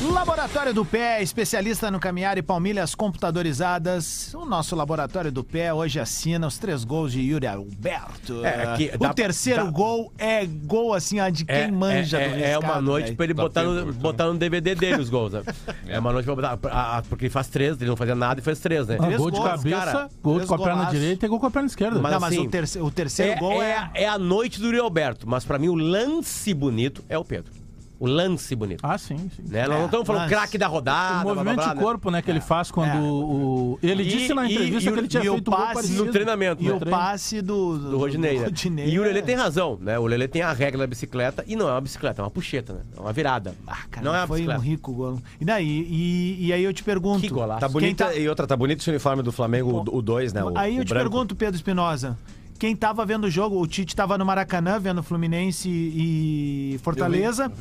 Laboratório 0.00 0.72
do 0.72 0.84
Pé, 0.84 1.20
especialista 1.22 1.90
no 1.90 1.98
caminhar 1.98 2.38
e 2.38 2.42
palmilhas 2.42 2.94
computadorizadas. 2.94 4.32
O 4.32 4.44
nosso 4.44 4.76
Laboratório 4.76 5.32
do 5.32 5.42
Pé 5.42 5.74
hoje 5.74 5.98
assina 5.98 6.46
os 6.46 6.56
três 6.56 6.84
gols 6.84 7.12
de 7.12 7.20
Yuri 7.20 7.46
Alberto. 7.48 8.44
É, 8.44 8.76
que 8.76 8.92
o 8.94 8.98
dá- 8.98 9.12
terceiro 9.12 9.64
dá- 9.64 9.70
gol 9.70 10.12
é 10.16 10.46
gol 10.46 10.94
assim, 10.94 11.16
de 11.32 11.44
quem 11.44 11.56
É, 11.56 11.70
manja 11.70 12.18
é, 12.20 12.28
do 12.28 12.34
é, 12.36 12.50
é 12.52 12.58
uma 12.58 12.66
riscado, 12.66 12.82
noite 12.86 13.04
velho. 13.06 13.16
pra 13.16 13.24
ele 13.24 13.34
botar 13.34 13.62
no, 13.64 13.74
tempo, 13.86 13.92
botar 13.94 14.26
no 14.26 14.34
DVD 14.34 14.74
dele 14.76 15.00
os 15.02 15.10
gols, 15.10 15.32
né? 15.32 15.42
É 15.88 15.98
uma 15.98 16.12
noite 16.12 16.26
pra 16.26 16.34
botar. 16.36 16.58
a- 16.70 16.98
a- 16.98 17.02
Porque 17.02 17.24
ele 17.24 17.30
faz 17.32 17.48
três, 17.48 17.76
ele 17.80 17.90
não 17.90 17.96
fazia 17.96 18.14
nada 18.14 18.40
e 18.40 18.42
fez 18.42 18.60
três, 18.60 18.86
né? 18.86 18.96
Ah, 19.00 19.04
Três 19.04 19.18
gol 19.18 19.30
de 19.32 19.36
gols, 19.38 19.50
cabeça, 19.50 19.76
cara. 19.84 20.08
gol 20.22 20.40
com 20.46 20.54
a 20.54 20.58
perna 20.58 20.84
direita 20.84 21.26
e 21.26 21.28
gol 21.28 21.40
com 21.40 21.46
a 21.46 21.50
perna 21.50 21.66
esquerda. 21.66 21.98
Mas 22.00 22.12
Não, 22.12 22.20
mas 22.20 22.32
assim, 22.34 22.46
o, 22.46 22.50
terce- 22.50 22.80
o 22.80 22.90
terceiro 22.90 23.32
É, 23.32 23.36
gol 23.36 23.60
é. 23.62 23.90
é, 23.94 24.02
é 24.04 24.08
a 24.08 24.16
noite 24.18 24.60
do 24.60 24.66
Yuri 24.66 24.78
Alberto, 24.78 25.28
mas 25.28 25.44
pra 25.44 25.58
mim 25.58 25.68
o 25.68 25.74
lance 25.74 26.54
bonito 26.54 27.04
é 27.08 27.18
o 27.18 27.24
Pedro. 27.24 27.52
O 28.00 28.06
lance 28.06 28.54
bonito. 28.54 28.78
Ah, 28.84 28.96
sim, 28.96 29.16
sim. 29.34 29.42
Né? 29.48 29.66
Nós 29.66 29.76
não 29.78 29.84
estamos 29.86 30.06
falando 30.06 30.28
craque 30.28 30.56
da 30.56 30.68
rodada. 30.68 31.20
o 31.20 31.22
blá, 31.22 31.22
blá, 31.24 31.34
movimento 31.34 31.56
blá, 31.56 31.68
de 31.70 31.74
né? 31.74 31.82
corpo, 31.82 32.10
né, 32.12 32.22
que 32.22 32.30
ele 32.30 32.40
faz 32.40 32.70
quando 32.70 32.90
É. 32.90 33.00
o... 33.00 33.76
Ele 33.82 34.04
E- 34.04 34.06
disse 34.06 34.32
na 34.32 34.46
entrevista 34.46 34.88
e 34.88 34.88
o- 34.88 34.92
que 34.94 34.98
ele 35.00 35.08
tinha 35.08 35.24
e 35.24 35.28
o 35.28 35.32
feito 35.32 35.48
um 35.48 35.50
gol 35.50 35.60
passe 35.60 35.74
parecido. 35.74 36.04
no 36.04 36.12
treinamento, 36.12 36.62
E 36.62 36.68
né? 36.68 36.72
o 36.74 36.78
passe 36.86 37.42
do, 37.42 37.76
Do 37.76 37.98
Rodinei, 37.98 38.38
né? 38.38 38.44
Rodinei 38.44 38.88
E 38.88 38.98
o 39.00 39.02
é- 39.04 39.08
Lelê 39.08 39.22
tem 39.22 39.34
razão, 39.34 39.76
né? 39.80 39.98
O 39.98 40.06
Lelê 40.06 40.28
tem 40.28 40.42
a 40.42 40.52
regra 40.52 40.78
da 40.78 40.86
bicicleta 40.86 41.42
e 41.46 41.56
não 41.56 41.68
é 41.68 41.72
uma 41.72 41.80
bicicleta, 41.80 42.22
é 42.22 42.24
uma 42.24 42.30
puxeta, 42.30 42.72
né? 42.74 42.80
É 42.96 43.00
uma 43.00 43.12
virada. 43.12 43.52
Ah, 43.66 43.78
cara, 43.90 44.04
não 44.04 44.14
é 44.14 44.20
uma 44.20 44.26
foi 44.28 44.36
um 44.42 44.44
bicicleta. 44.46 44.62
rico 44.64 44.92
gol. 44.92 45.20
E 45.40 45.44
daí? 45.44 45.66
E, 45.90 46.46
e 46.46 46.52
aí 46.52 46.62
eu 46.62 46.72
te 46.72 46.84
pergunto. 46.84 47.20
Que 47.20 47.28
golaço. 47.28 47.60
Tá 47.60 47.66
Quem 47.66 47.72
bonita, 47.72 48.04
tá- 48.06 48.14
E 48.14 48.28
outra, 48.28 48.46
tá 48.46 48.56
bonito 48.56 48.78
esse 48.80 48.90
uniforme 48.90 49.24
do 49.24 49.32
Flamengo, 49.32 49.82
o 49.90 50.00
2, 50.00 50.32
né? 50.32 50.44
O, 50.44 50.56
Aí 50.56 50.76
eu 50.76 50.82
o 50.82 50.84
te 50.84 50.90
branco. 50.90 51.10
pergunto, 51.10 51.34
Pedro 51.34 51.56
Espinosa. 51.56 52.16
Quem 52.60 52.74
tava 52.74 53.06
vendo 53.06 53.24
o 53.24 53.30
jogo, 53.30 53.60
o 53.60 53.66
Tite 53.68 53.94
tava 53.94 54.18
no 54.18 54.26
Maracanã 54.26 54.80
vendo 54.80 55.00
Fluminense 55.00 55.68
e 55.68 56.76
Fortaleza. 56.82 57.52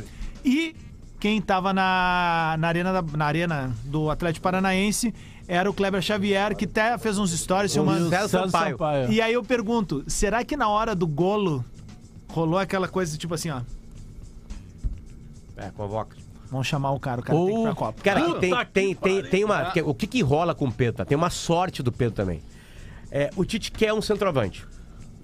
E 0.43 0.75
quem 1.19 1.41
tava 1.41 1.73
na, 1.73 2.55
na, 2.59 2.67
arena 2.67 2.93
da- 3.01 3.17
na 3.17 3.25
arena 3.25 3.75
do 3.85 4.09
Atlético 4.09 4.43
Paranaense 4.43 5.13
era 5.47 5.69
o 5.69 5.73
Kleber 5.73 6.01
Xavier, 6.01 6.55
que 6.55 6.65
até 6.65 6.97
fez 6.97 7.17
uns 7.17 7.31
stories 7.31 7.71
E 7.75 7.79
o 7.79 7.83
filmando. 7.83 8.09
Sampaio. 8.27 8.71
Sampaio. 8.77 9.11
E 9.11 9.21
aí 9.21 9.33
eu 9.33 9.43
pergunto, 9.43 10.03
será 10.07 10.43
que 10.43 10.55
na 10.57 10.67
hora 10.69 10.93
do 10.93 11.07
golo 11.07 11.63
rolou 12.29 12.59
aquela 12.59 12.87
coisa 12.87 13.17
tipo 13.17 13.33
assim, 13.33 13.49
ó, 13.49 13.61
É, 15.55 15.69
convoca. 15.71 16.15
vamos 16.51 16.67
chamar 16.67 16.91
o 16.91 16.99
cara, 16.99 17.21
o 17.21 17.23
cara 17.23 17.37
tem 17.39 17.47
que 17.47 17.51
ir 17.53 17.57
Ou- 17.57 17.63
pra 17.63 17.75
Copa. 17.75 18.01
Cara, 18.03 18.21
Puta 18.21 18.39
tem, 18.39 18.53
tem, 18.65 18.95
tem, 18.95 19.23
tem 19.23 19.43
uma. 19.43 19.71
o 19.85 19.93
que 19.93 20.05
que 20.05 20.21
rola 20.21 20.53
com 20.53 20.65
o 20.65 20.71
Pedro? 20.71 20.97
tá? 20.97 21.05
Tem 21.05 21.17
uma 21.17 21.29
sorte 21.29 21.81
do 21.81 21.91
Pedro 21.91 22.13
também. 22.15 22.41
É, 23.09 23.29
o 23.35 23.45
Tite 23.45 23.71
quer 23.71 23.93
um 23.93 24.01
centroavante. 24.01 24.65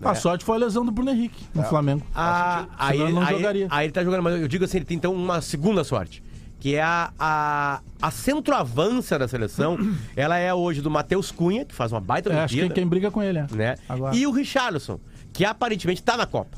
A 0.02 0.16
sorte 0.16 0.44
foi 0.44 0.56
a 0.56 0.60
lesão 0.60 0.86
do 0.86 0.92
Bruno 0.92 1.12
Henrique 1.12 1.46
no 1.56 1.64
Flamengo. 1.64 2.06
Ah, 2.14 2.66
aí, 2.78 3.00
ele- 3.02 3.14
não 3.14 3.22
aí- 3.22 3.36
jogaria. 3.36 3.68
aí 3.70 3.86
ele 3.86 3.94
tá 3.94 4.04
jogando, 4.04 4.22
mas 4.24 4.42
eu 4.42 4.48
digo 4.48 4.66
assim, 4.66 4.78
ele 4.78 4.86
tem 4.86 4.98
então 4.98 5.14
uma 5.14 5.42
segunda 5.42 5.84
sorte. 5.84 6.22
Que 6.60 6.76
é 6.76 6.82
a, 6.82 7.12
a, 7.20 7.82
a 8.02 8.12
centroavança 8.12 9.20
da 9.20 9.28
seleção. 9.28 9.78
ela 10.16 10.38
é 10.38 10.54
hoje 10.54 10.82
do 10.82 10.90
Matheus 10.90 11.30
Cunha, 11.32 11.66
que 11.66 11.74
faz 11.76 11.92
uma 11.92 12.00
baita 12.00 12.32
É, 12.32 12.40
acho 12.42 12.56
que 12.56 12.70
quem 12.70 12.88
briga 12.88 13.12
com 13.12 13.22
ele, 13.22 13.40
é. 13.40 13.48
né? 13.52 13.76
Agora. 13.88 14.16
E 14.16 14.26
o 14.26 14.32
Richarlison, 14.32 15.00
que 15.34 15.44
aparentemente 15.46 16.02
tá 16.02 16.16
na 16.18 16.26
Copa. 16.26 16.58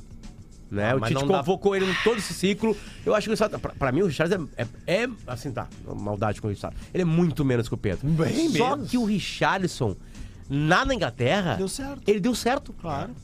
Né? 0.70 0.92
Ah, 0.92 0.96
o 0.96 1.00
Tite 1.00 1.14
não 1.14 1.28
dá- 1.28 1.38
convocou 1.38 1.76
ele 1.76 1.90
em 1.90 1.94
todo 2.04 2.18
esse 2.18 2.34
ciclo. 2.34 2.76
Eu 3.06 3.14
acho 3.16 3.26
que 3.26 3.30
o 3.30 3.34
Richarlison, 3.34 3.60
pra, 3.60 3.74
pra 3.74 3.92
mim, 3.92 4.02
o 4.02 4.08
Richarlison 4.08 4.48
é, 4.58 4.66
é, 4.88 5.04
é, 5.04 5.10
Assim, 5.28 5.52
tá, 5.52 5.68
maldade 5.96 6.42
com 6.42 6.48
o 6.48 6.50
Richarlison. 6.52 6.82
Ele 6.94 7.02
é 7.04 7.06
muito 7.06 7.46
menos 7.46 7.68
que 7.68 7.74
o 7.74 7.78
Pedro. 7.78 8.08
Bem 8.08 8.50
Só 8.50 8.72
menos. 8.76 8.90
que 8.92 8.98
o 8.98 9.06
Richarlison, 9.06 9.96
lá 10.50 10.86
na 10.86 10.94
Inglaterra. 10.94 11.56
Deu 11.56 11.68
certo. 11.68 12.02
Ele 12.08 12.20
deu 12.20 12.36
certo. 12.36 12.74
Claro. 12.74 13.16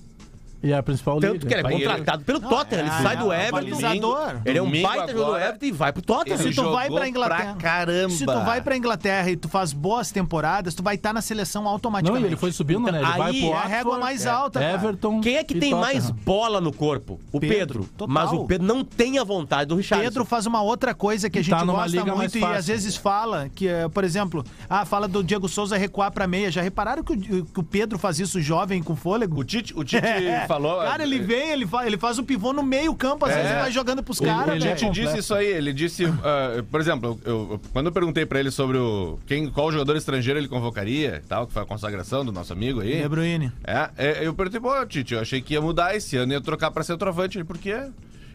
E 0.64 0.72
é 0.72 0.78
a 0.78 0.84
principal 0.84 1.20
Tanto 1.20 1.34
liga. 1.34 1.48
que 1.48 1.54
ele 1.54 1.60
é 1.60 1.64
Vai, 1.64 1.74
contratado 1.74 2.24
pelo 2.24 2.40
Tottenham. 2.40 2.82
Ele 2.86 2.90
é, 2.90 3.02
sai 3.02 3.18
do 3.18 3.32
é, 3.32 3.48
Everton. 3.48 4.42
Ele 4.46 4.58
é 4.58 4.62
um 4.62 4.72
baita 4.82 5.12
jogador 5.12 5.32
do 5.32 5.38
Everton 5.38 5.66
e 5.66 5.72
vai 5.72 5.92
pro 5.92 6.02
Tottenham. 6.02 6.38
Se 6.38 6.54
tu 6.54 6.72
vai 6.72 6.90
pra 6.90 7.08
Inglaterra. 7.08 7.56
caramba. 7.56 8.10
Se 8.10 8.26
tu 8.26 8.40
vai 8.46 8.62
pra 8.62 8.78
Inglaterra 8.78 9.32
e 9.32 9.36
tu 9.36 9.50
faz 9.50 9.74
boas 9.74 10.12
temporadas, 10.12 10.76
tu 10.76 10.84
vai 10.84 10.96
estar 10.96 11.14
na 11.14 11.22
seleção 11.22 11.64
Não, 11.64 11.72
automaticamente. 11.72 12.24
e 12.24 12.28
ele 12.28 12.36
foi 12.36 12.52
subindo, 12.52 12.82
Então, 12.82 12.94
né? 12.94 13.00
Ele 13.00 13.18
vai 13.18 13.32
aí 13.32 13.40
pro 13.42 13.50
é 13.50 13.54
a 13.54 13.66
régua 13.66 13.98
mais 13.98 14.28
alta, 14.28 14.60
cara. 14.60 14.74
Everton 14.74 15.22
Quem 15.22 15.38
é 15.38 15.44
que 15.44 15.56
tem 15.60 15.74
mais 15.74 16.10
bola 16.12 16.62
no 16.62 16.72
corpo? 16.72 17.20
O 17.32 17.40
Pedro. 17.40 17.90
Mas 18.08 18.32
o 18.32 18.46
Pedro 18.46 18.68
não 18.68 18.84
tem 18.84 19.18
a 19.18 19.24
vontade 19.24 19.70
do 19.70 19.76
Richarlison. 19.76 20.10
Pedro 20.10 20.26
faz 20.26 20.46
uma 20.46 20.62
outra 20.62 20.94
coisa 20.94 21.30
que 21.30 21.40
a 21.40 21.42
gente 21.42 21.52
tá 21.52 21.66
numa 21.66 21.84
gosta 21.84 22.06
muito 22.16 22.38
e 22.38 22.44
às 22.44 22.68
vezes 22.68 22.96
fala, 22.96 23.50
que 23.50 23.68
é, 23.68 23.88
por 23.90 24.04
exemplo, 24.04 24.44
ah, 24.70 24.86
fala 24.86 25.08
do 25.08 25.24
Diego 25.24 25.50
Souza 25.50 25.76
recuar 25.78 26.12
pra 26.12 26.28
meia. 26.28 26.52
Já 26.52 26.62
repararam 26.62 27.04
que 27.04 27.14
o, 27.14 27.46
que 27.46 27.60
o 27.60 27.64
Pedro 27.64 27.98
faz 27.98 28.20
isso 28.20 28.40
jovem 28.42 28.84
com 28.84 28.96
fôlego? 28.96 29.40
O 29.40 29.44
Tite, 29.44 29.74
o 29.76 29.84
Tite 29.84 30.02
É. 30.12 30.46
falou. 30.54 30.80
Cara, 30.82 31.04
ele 31.04 31.20
vem, 31.20 31.52
ele 31.52 31.66
faz, 31.68 31.88
ele 31.88 31.98
faz 31.98 32.18
o 32.20 32.24
pivô 32.24 32.52
no 32.54 32.64
meio 32.64 32.94
campo, 32.96 33.26
às 33.26 33.32
É. 33.32 33.36
vezes 33.36 33.52
ele 33.52 33.60
vai 33.62 33.72
jogando 33.72 34.04
pros 34.04 34.20
Ele- 34.20 34.30
caras, 34.30 34.56
ele 34.56 34.64
é 34.64 34.68
velho. 34.76 34.78
Tite 34.78 34.92
disse 35.02 35.18
isso 35.20 35.34
aí, 35.34 35.46
ele 35.48 35.74
disse, 35.74 36.06
ah, 36.06 36.64
por 36.70 36.80
exemplo, 36.82 37.20
eu, 37.26 37.60
quando 37.74 37.86
eu 37.88 37.92
perguntei 37.92 38.26
pra 38.26 38.40
ele 38.40 38.52
sobre 38.52 38.78
o 38.78 39.18
quem, 39.26 39.50
qual 39.50 39.72
jogador 39.72 39.96
estrangeiro 39.96 40.40
ele 40.40 40.48
convocaria 40.48 41.22
e 41.24 41.28
tal, 41.28 41.48
que 41.48 41.54
foi 41.54 41.62
a 41.62 41.66
consagração 41.66 42.26
do 42.26 42.32
nosso 42.32 42.52
amigo 42.54 42.82
aí. 42.82 43.02
De 43.02 43.08
Bruyne. 43.10 43.52
É, 43.64 43.90
é, 43.98 44.28
eu 44.28 44.34
perguntei, 44.34 44.60
pô, 44.60 44.86
Tite, 44.86 45.14
eu 45.14 45.20
achei 45.22 45.42
que 45.42 45.54
ia 45.54 45.62
mudar 45.62 45.96
esse 45.96 46.18
ano, 46.18 46.34
ia 46.34 46.42
trocar 46.42 46.72
pra 46.72 46.84
centroavante. 46.84 47.38
Ele, 47.38 47.46
por 47.46 47.58
quê? 47.58 47.78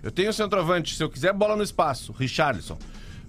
Eu 0.03 0.11
tenho 0.11 0.33
centroavante, 0.33 0.95
se 0.95 1.03
eu 1.03 1.11
quiser 1.11 1.33
bola 1.33 1.57
no 1.57 1.63
espaço, 1.63 2.13
Richarlison. 2.13 2.79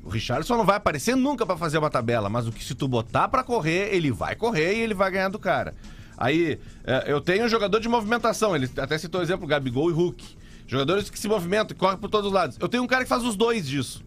O 0.03 0.09
Richarlison 0.09 0.55
não 0.55 0.63
vai 0.65 0.77
aparecer 0.77 1.15
nunca 1.15 1.45
pra 1.45 1.57
fazer 1.57 1.77
uma 1.79 1.89
tabela, 1.89 2.29
mas 2.29 2.47
o 2.47 2.51
que 2.51 2.63
se 2.63 2.73
tu 2.75 2.87
botar 2.87 3.27
pra 3.27 3.43
correr, 3.43 3.89
ele 3.93 4.11
vai 4.11 4.35
correr 4.35 4.75
e 4.75 4.79
ele 4.81 4.93
vai 4.93 5.11
ganhar 5.11 5.27
do 5.29 5.37
cara. 5.39 5.73
Aí, 6.17 6.59
é, 6.83 7.05
eu 7.07 7.21
tenho 7.21 7.45
um 7.45 7.49
jogador 7.49 7.79
de 7.79 7.87
movimentação, 7.87 8.55
ele 8.55 8.69
até 8.77 8.97
citou 8.97 9.21
o 9.21 9.23
exemplo, 9.23 9.45
Gabigol 9.45 9.89
e 9.89 9.93
Hulk. 9.93 10.25
Jogadores 10.67 11.09
que 11.09 11.17
se 11.17 11.27
movimentam, 11.27 11.67
que 11.67 11.75
correm 11.75 11.97
por 11.97 12.09
todos 12.09 12.27
os 12.27 12.33
lados. 12.33 12.57
Eu 12.59 12.67
tenho 12.67 12.83
um 12.83 12.87
cara 12.87 13.03
que 13.03 13.09
faz 13.09 13.23
os 13.23 13.35
dois 13.35 13.65
disso, 13.65 14.03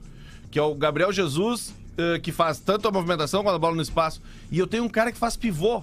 que 0.51 0.59
é 0.59 0.63
o 0.63 0.75
Gabriel 0.75 1.11
Jesus, 1.11 1.73
eh, 1.97 2.19
que 2.19 2.33
faz 2.33 2.61
tanto 2.61 2.87
a 2.87 2.91
movimentação 2.91 3.43
quanto 3.43 3.57
a 3.57 3.59
bola 3.59 3.77
no 3.77 3.83
espaço. 3.83 4.21
E 4.51 4.59
eu 4.59 4.67
tenho 4.67 4.85
um 4.85 4.89
cara 4.89 5.11
que 5.13 5.19
faz 5.19 5.37
pivô, 5.37 5.83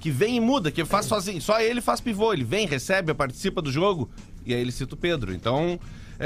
que 0.00 0.10
vem 0.10 0.36
e 0.36 0.40
muda, 0.40 0.70
que 0.70 0.84
faz 0.84 1.06
sozinho. 1.06 1.40
Só 1.40 1.60
ele 1.60 1.80
faz 1.80 2.00
pivô, 2.00 2.32
ele 2.32 2.44
vem, 2.44 2.66
recebe, 2.66 3.14
participa 3.14 3.62
do 3.62 3.70
jogo, 3.72 4.10
e 4.44 4.54
aí 4.54 4.60
ele 4.60 4.72
cita 4.72 4.94
o 4.94 4.98
Pedro. 4.98 5.32
Então, 5.32 5.78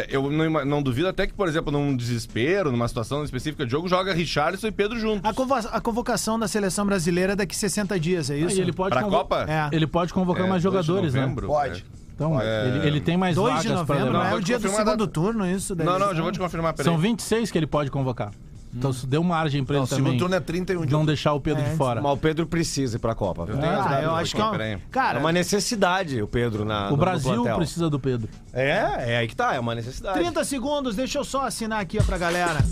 eu 0.09 0.31
não, 0.31 0.65
não 0.65 0.83
duvido 0.83 1.09
até 1.09 1.27
que, 1.27 1.35
por 1.35 1.47
exemplo, 1.49 1.71
num 1.71 1.95
desespero, 1.97 2.71
numa 2.73 2.89
situação 2.89 3.23
específica 3.25 3.65
de 3.67 3.71
jogo, 3.71 3.89
joga 3.89 4.13
Richarlison 4.15 4.67
e 4.69 4.73
Pedro 4.73 4.99
juntos. 4.99 5.29
A, 5.29 5.35
convo- 5.35 5.55
a 5.55 5.81
convocação 5.81 6.39
da 6.39 6.49
seleção 6.49 6.87
brasileira 6.87 7.33
é 7.35 7.37
daqui 7.37 7.55
60 7.55 7.99
dias, 8.01 8.31
é 8.31 8.35
Ah, 8.35 8.39
isso? 8.39 8.57
e 8.59 8.61
ele 8.61 8.73
pode 8.73 8.91
Pra 8.95 9.03
Copa? 9.05 9.45
É. 9.49 9.75
Ele 9.75 9.87
pode 9.87 10.13
convocar 10.15 10.47
É, 10.47 10.49
mais 10.49 10.63
2 10.63 10.75
de 10.81 10.87
jogadores, 10.87 11.15
novembro, 11.15 11.47
né? 11.47 11.53
Pode. 11.55 11.81
é. 11.99 12.03
Então, 12.15 12.41
ele, 12.41 12.87
ele 12.87 13.01
tem 13.01 13.17
mais 13.17 13.35
2 13.35 13.49
vagas 13.49 13.63
de 13.65 13.73
novembro, 13.73 14.13
não 14.13 14.23
é 14.25 14.35
o 14.35 14.41
dia 14.41 14.59
do 14.59 14.69
segundo 14.69 14.85
data. 14.85 15.07
turno, 15.09 15.47
isso? 15.51 15.75
daí? 15.75 15.85
Não, 15.87 15.99
não, 15.99 16.15
já 16.15 16.23
vou 16.23 16.31
te 16.31 16.39
confirmar, 16.39 16.73
peraí. 16.73 16.85
São 16.85 16.97
26 16.99 17.51
que 17.51 17.59
ele 17.59 17.67
pode 17.67 17.91
convocar. 17.91 18.31
Então, 18.75 18.91
isso 18.91 19.07
deu 19.07 19.23
margem 19.23 19.63
pra 19.65 19.75
Não, 19.75 19.83
ele 19.83 19.85
o 19.85 19.89
segundo 19.89 20.05
também. 20.07 20.19
turno 20.19 20.35
é 20.35 20.41
31 20.41 20.87
de 20.87 20.93
Não 20.93 21.05
deixar 21.05 21.35
o 21.35 21.41
Pedro 21.41 21.63
É, 21.63 21.69
de 21.71 21.77
fora. 21.77 22.01
Mas 22.01 22.13
o 22.13 22.17
Pedro 22.17 22.47
precisa 22.47 22.97
ir 22.97 23.01
pra 23.01 23.15
Copa. 23.15 23.45
viu? 23.45 23.59
tenho 23.59 23.71
as 23.71 23.87
Ah, 23.87 24.03
eu 24.03 24.11
aqui, 24.13 24.23
acho 24.23 24.35
que 24.35 24.41
é, 24.41 24.45
um- 24.47 24.51
peraí. 24.51 24.79
Cara, 24.91 25.19
É 25.19 25.21
uma 25.21 25.31
necessidade 25.33 26.23
o 26.23 26.27
Pedro 26.27 26.65
na, 26.65 26.83
no- 26.83 26.87
O 26.89 26.91
no 26.93 26.97
Brasil 26.97 27.35
plantel. 27.35 27.57
precisa 27.57 27.91
do 27.91 28.01
Pedro. 28.01 28.29
É, 28.53 29.13
é 29.13 29.17
aí 29.19 29.29
que 29.29 29.37
tá, 29.37 29.55
é 29.55 29.61
uma 29.61 29.75
necessidade. 29.75 30.19
30 30.19 30.43
segundos, 30.45 30.97
deixa 30.97 31.19
eu 31.19 31.25
só 31.25 31.47
assinar 31.47 31.81
aqui 31.81 31.99
ó, 32.01 32.03
pra 32.03 32.17
galera. 32.17 32.65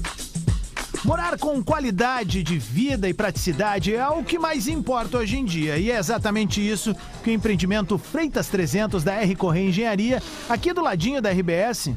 Morar 1.05 1.39
com 1.39 1.63
qualidade 1.63 2.43
de 2.43 2.59
vida 2.59 3.09
e 3.09 3.15
praticidade 3.15 3.95
é 3.95 4.07
o 4.09 4.23
que 4.23 4.39
mais 4.39 4.69
importa 4.69 5.19
hoje 5.19 5.37
em 5.39 5.45
dia. 5.45 5.79
E 5.79 5.91
é 5.91 5.99
exatamente 5.99 6.67
isso 6.67 6.95
que 7.25 7.31
o 7.31 7.33
empreendimento 7.33 7.97
Freitas 7.97 8.49
300 8.49 9.03
da 9.03 9.15
R 9.15 9.35
Correia 9.35 9.69
Engenharia, 9.69 10.23
aqui 10.49 10.73
do 10.75 10.83
ladinho 10.83 11.21
da 11.23 11.31
RBS, 11.31 11.95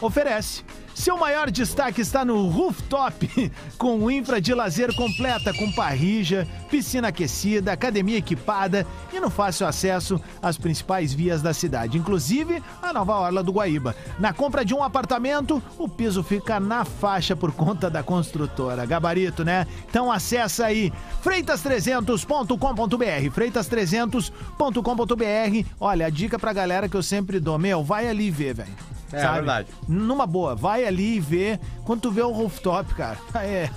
oferece. 0.00 0.64
Seu 1.00 1.16
maior 1.16 1.50
destaque 1.50 2.02
está 2.02 2.26
no 2.26 2.46
rooftop, 2.48 3.50
com 3.78 4.10
infra 4.10 4.38
de 4.38 4.52
lazer 4.52 4.94
completa, 4.94 5.50
com 5.54 5.72
parrija, 5.72 6.46
piscina 6.70 7.08
aquecida, 7.08 7.72
academia 7.72 8.18
equipada 8.18 8.86
e 9.10 9.18
no 9.18 9.30
fácil 9.30 9.66
acesso 9.66 10.20
às 10.42 10.58
principais 10.58 11.14
vias 11.14 11.40
da 11.40 11.54
cidade, 11.54 11.96
inclusive 11.96 12.62
a 12.82 12.92
nova 12.92 13.14
Orla 13.14 13.42
do 13.42 13.50
Guaíba. 13.50 13.96
Na 14.18 14.34
compra 14.34 14.62
de 14.62 14.74
um 14.74 14.82
apartamento, 14.82 15.62
o 15.78 15.88
piso 15.88 16.22
fica 16.22 16.60
na 16.60 16.84
faixa 16.84 17.34
por 17.34 17.50
conta 17.50 17.88
da 17.88 18.02
construtora. 18.02 18.84
Gabarito, 18.84 19.42
né? 19.42 19.66
Então 19.88 20.12
acessa 20.12 20.66
aí 20.66 20.92
freitas300.com.br, 21.24 23.34
freitas300.com.br. 23.34 25.66
Olha, 25.80 26.04
a 26.04 26.10
dica 26.10 26.38
pra 26.38 26.52
galera 26.52 26.90
que 26.90 26.96
eu 26.98 27.02
sempre 27.02 27.40
dou, 27.40 27.58
meu, 27.58 27.82
vai 27.82 28.06
ali 28.06 28.30
ver, 28.30 28.56
velho. 28.56 28.99
É, 29.12 29.20
Sabe? 29.20 29.34
verdade. 29.38 29.68
Numa 29.88 30.26
boa, 30.26 30.54
vai 30.54 30.84
ali 30.84 31.16
e 31.16 31.20
vê. 31.20 31.58
Quando 31.84 32.02
tu 32.02 32.10
vê 32.10 32.22
o 32.22 32.30
rooftop, 32.30 32.94
cara, 32.94 33.18
é. 33.42 33.68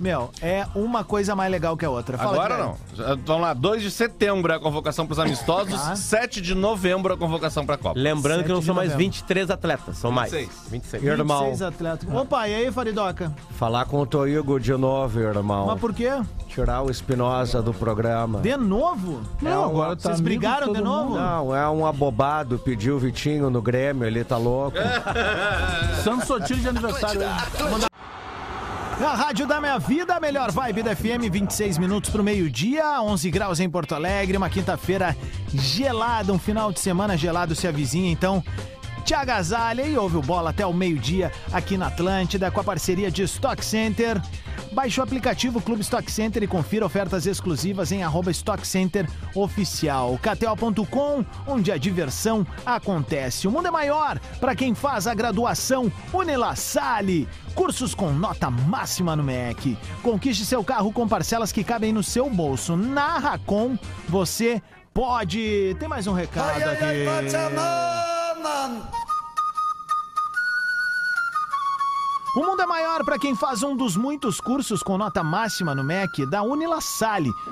Meu, 0.00 0.30
é 0.40 0.66
uma 0.74 1.04
coisa 1.04 1.36
mais 1.36 1.52
legal 1.52 1.76
que 1.76 1.84
a 1.84 1.90
outra. 1.90 2.16
Fala, 2.16 2.32
Agora 2.32 2.54
Guilherme. 2.56 2.78
não. 2.96 3.18
Vamos 3.26 3.42
lá, 3.42 3.52
2 3.52 3.82
de 3.82 3.90
setembro 3.90 4.50
é 4.50 4.56
a 4.56 4.58
convocação 4.58 5.06
para 5.06 5.12
os 5.12 5.18
amistosos, 5.18 5.78
Tá. 5.78 5.94
7 5.94 6.40
de 6.40 6.54
novembro 6.54 7.12
é 7.12 7.16
a 7.16 7.18
convocação 7.18 7.66
para 7.66 7.74
a 7.74 7.78
Copa. 7.78 8.00
Lembrando 8.00 8.42
que 8.42 8.48
não 8.48 8.56
7 8.56 8.60
de 8.62 8.66
são 8.66 8.74
mais 8.74 8.88
novembro. 8.92 9.04
23 9.12 9.50
atletas, 9.50 9.98
são 9.98 10.10
mais. 10.10 10.32
26. 10.32 10.68
26. 10.70 11.02
Irmão, 11.04 11.38
26 11.50 11.62
atletas. 11.62 12.08
Opa, 12.14 12.48
e 12.48 12.54
aí, 12.54 12.72
Faridoca? 12.72 13.30
falar 13.58 13.84
com 13.84 14.00
o 14.00 14.06
Toigo 14.06 14.58
de 14.58 14.72
novo, 14.72 15.20
irmão. 15.20 15.66
Mas 15.66 15.78
por 15.78 15.92
quê? 15.92 16.10
Tirar 16.48 16.80
o 16.82 16.90
Espinosa 16.90 17.60
do 17.60 17.74
programa. 17.74 18.40
De 18.40 18.56
novo? 18.56 19.20
Não, 19.42 19.64
agora 19.64 19.96
tá 19.96 20.08
Vocês 20.08 20.20
brigaram 20.20 20.68
todo 20.68 20.76
de 20.76 20.82
novo? 20.82 21.10
mundo. 21.10 21.18
Não, 21.20 21.54
é 21.54 21.68
um 21.68 21.84
abobado, 21.86 22.58
pediu 22.58 22.96
o 22.96 22.98
Vitinho 22.98 23.50
no 23.50 23.60
Grêmio, 23.60 24.06
ele 24.06 24.24
tá 24.24 24.38
louco. 24.38 24.78
Santos 26.02 26.26
Sotilho 26.26 26.60
de 26.60 26.68
aniversário 26.68 27.20
hoje. 27.20 27.86
A 29.02 29.14
Rádio 29.14 29.46
da 29.46 29.60
Minha 29.60 29.78
Vida, 29.78 30.14
a 30.14 30.20
melhor 30.20 30.52
vibe 30.52 30.82
da 30.82 30.94
FM, 30.94 31.30
26 31.30 31.78
minutos 31.78 32.10
pro 32.10 32.22
meio-dia, 32.22 33.00
11 33.00 33.30
graus 33.30 33.58
em 33.58 33.68
Porto 33.68 33.94
Alegre, 33.94 34.36
uma 34.36 34.50
quinta-feira 34.50 35.16
gelada, 35.54 36.32
um 36.32 36.38
final 36.38 36.70
de 36.70 36.80
semana 36.80 37.16
gelado 37.16 37.54
se 37.54 37.66
avizinha, 37.66 38.12
então 38.12 38.44
te 39.10 39.14
agasalha 39.14 39.82
e 39.82 39.98
ouve 39.98 40.18
o 40.18 40.22
bola 40.22 40.50
até 40.50 40.64
o 40.64 40.72
meio-dia 40.72 41.32
aqui 41.52 41.76
na 41.76 41.88
Atlântida 41.88 42.48
com 42.48 42.60
a 42.60 42.64
parceria 42.64 43.10
de 43.10 43.24
Stock 43.24 43.64
Center. 43.64 44.22
Baixe 44.70 45.00
o 45.00 45.02
aplicativo 45.02 45.60
Clube 45.60 45.82
Stock 45.82 46.08
Center 46.08 46.44
e 46.44 46.46
confira 46.46 46.86
ofertas 46.86 47.26
exclusivas 47.26 47.90
em 47.90 48.04
arroba 48.04 48.30
Stock 48.30 48.64
Center 48.64 49.08
Oficial. 49.34 50.16
KTO.com, 50.22 51.24
onde 51.44 51.72
a 51.72 51.76
diversão 51.76 52.46
acontece. 52.64 53.48
O 53.48 53.50
mundo 53.50 53.66
é 53.66 53.70
maior 53.72 54.20
para 54.38 54.54
quem 54.54 54.76
faz 54.76 55.08
a 55.08 55.14
graduação 55.14 55.90
Unila 56.12 56.54
Sale. 56.54 57.28
Cursos 57.52 57.96
com 57.96 58.12
nota 58.12 58.48
máxima 58.48 59.16
no 59.16 59.24
MEC. 59.24 59.76
Conquiste 60.04 60.44
seu 60.44 60.62
carro 60.62 60.92
com 60.92 61.08
parcelas 61.08 61.50
que 61.50 61.64
cabem 61.64 61.92
no 61.92 62.04
seu 62.04 62.30
bolso. 62.30 62.76
Na 62.76 63.18
Racon, 63.18 63.76
você 64.08 64.62
pode. 64.92 65.76
Tem 65.78 65.88
mais 65.88 66.06
um 66.06 66.12
recado 66.12 66.62
aqui. 66.62 67.06
O 72.36 72.44
mundo 72.44 72.62
é 72.62 72.66
maior 72.66 73.04
para 73.04 73.18
quem 73.18 73.34
faz 73.34 73.64
um 73.64 73.74
dos 73.74 73.96
muitos 73.96 74.40
cursos 74.40 74.84
com 74.84 74.96
nota 74.96 75.20
máxima 75.20 75.74
no 75.74 75.82
MEC 75.82 76.24
da 76.26 76.42
Unila. 76.42 76.78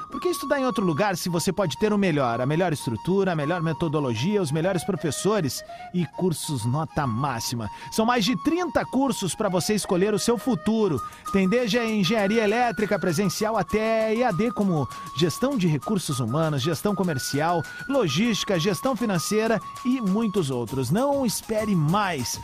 Por 0.08 0.20
que 0.20 0.28
estudar 0.28 0.60
em 0.60 0.66
outro 0.66 0.84
lugar 0.84 1.16
se 1.16 1.28
você 1.28 1.52
pode 1.52 1.76
ter 1.78 1.92
o 1.92 1.98
melhor? 1.98 2.40
A 2.40 2.46
melhor 2.46 2.72
estrutura, 2.72 3.32
a 3.32 3.34
melhor 3.34 3.60
metodologia, 3.60 4.40
os 4.40 4.52
melhores 4.52 4.84
professores 4.84 5.64
e 5.92 6.06
cursos 6.16 6.64
nota 6.64 7.08
máxima. 7.08 7.68
São 7.90 8.06
mais 8.06 8.24
de 8.24 8.36
30 8.44 8.84
cursos 8.86 9.34
para 9.34 9.48
você 9.48 9.74
escolher 9.74 10.14
o 10.14 10.18
seu 10.18 10.38
futuro. 10.38 11.02
Tem 11.32 11.48
desde 11.48 11.76
a 11.76 11.84
engenharia 11.84 12.44
elétrica 12.44 13.00
presencial 13.00 13.56
até 13.56 14.14
EAD, 14.14 14.52
como 14.52 14.88
gestão 15.16 15.58
de 15.58 15.66
recursos 15.66 16.20
humanos, 16.20 16.62
gestão 16.62 16.94
comercial, 16.94 17.64
logística, 17.88 18.60
gestão 18.60 18.94
financeira 18.94 19.60
e 19.84 20.00
muitos 20.00 20.50
outros. 20.50 20.88
Não 20.92 21.26
espere 21.26 21.74
mais. 21.74 22.40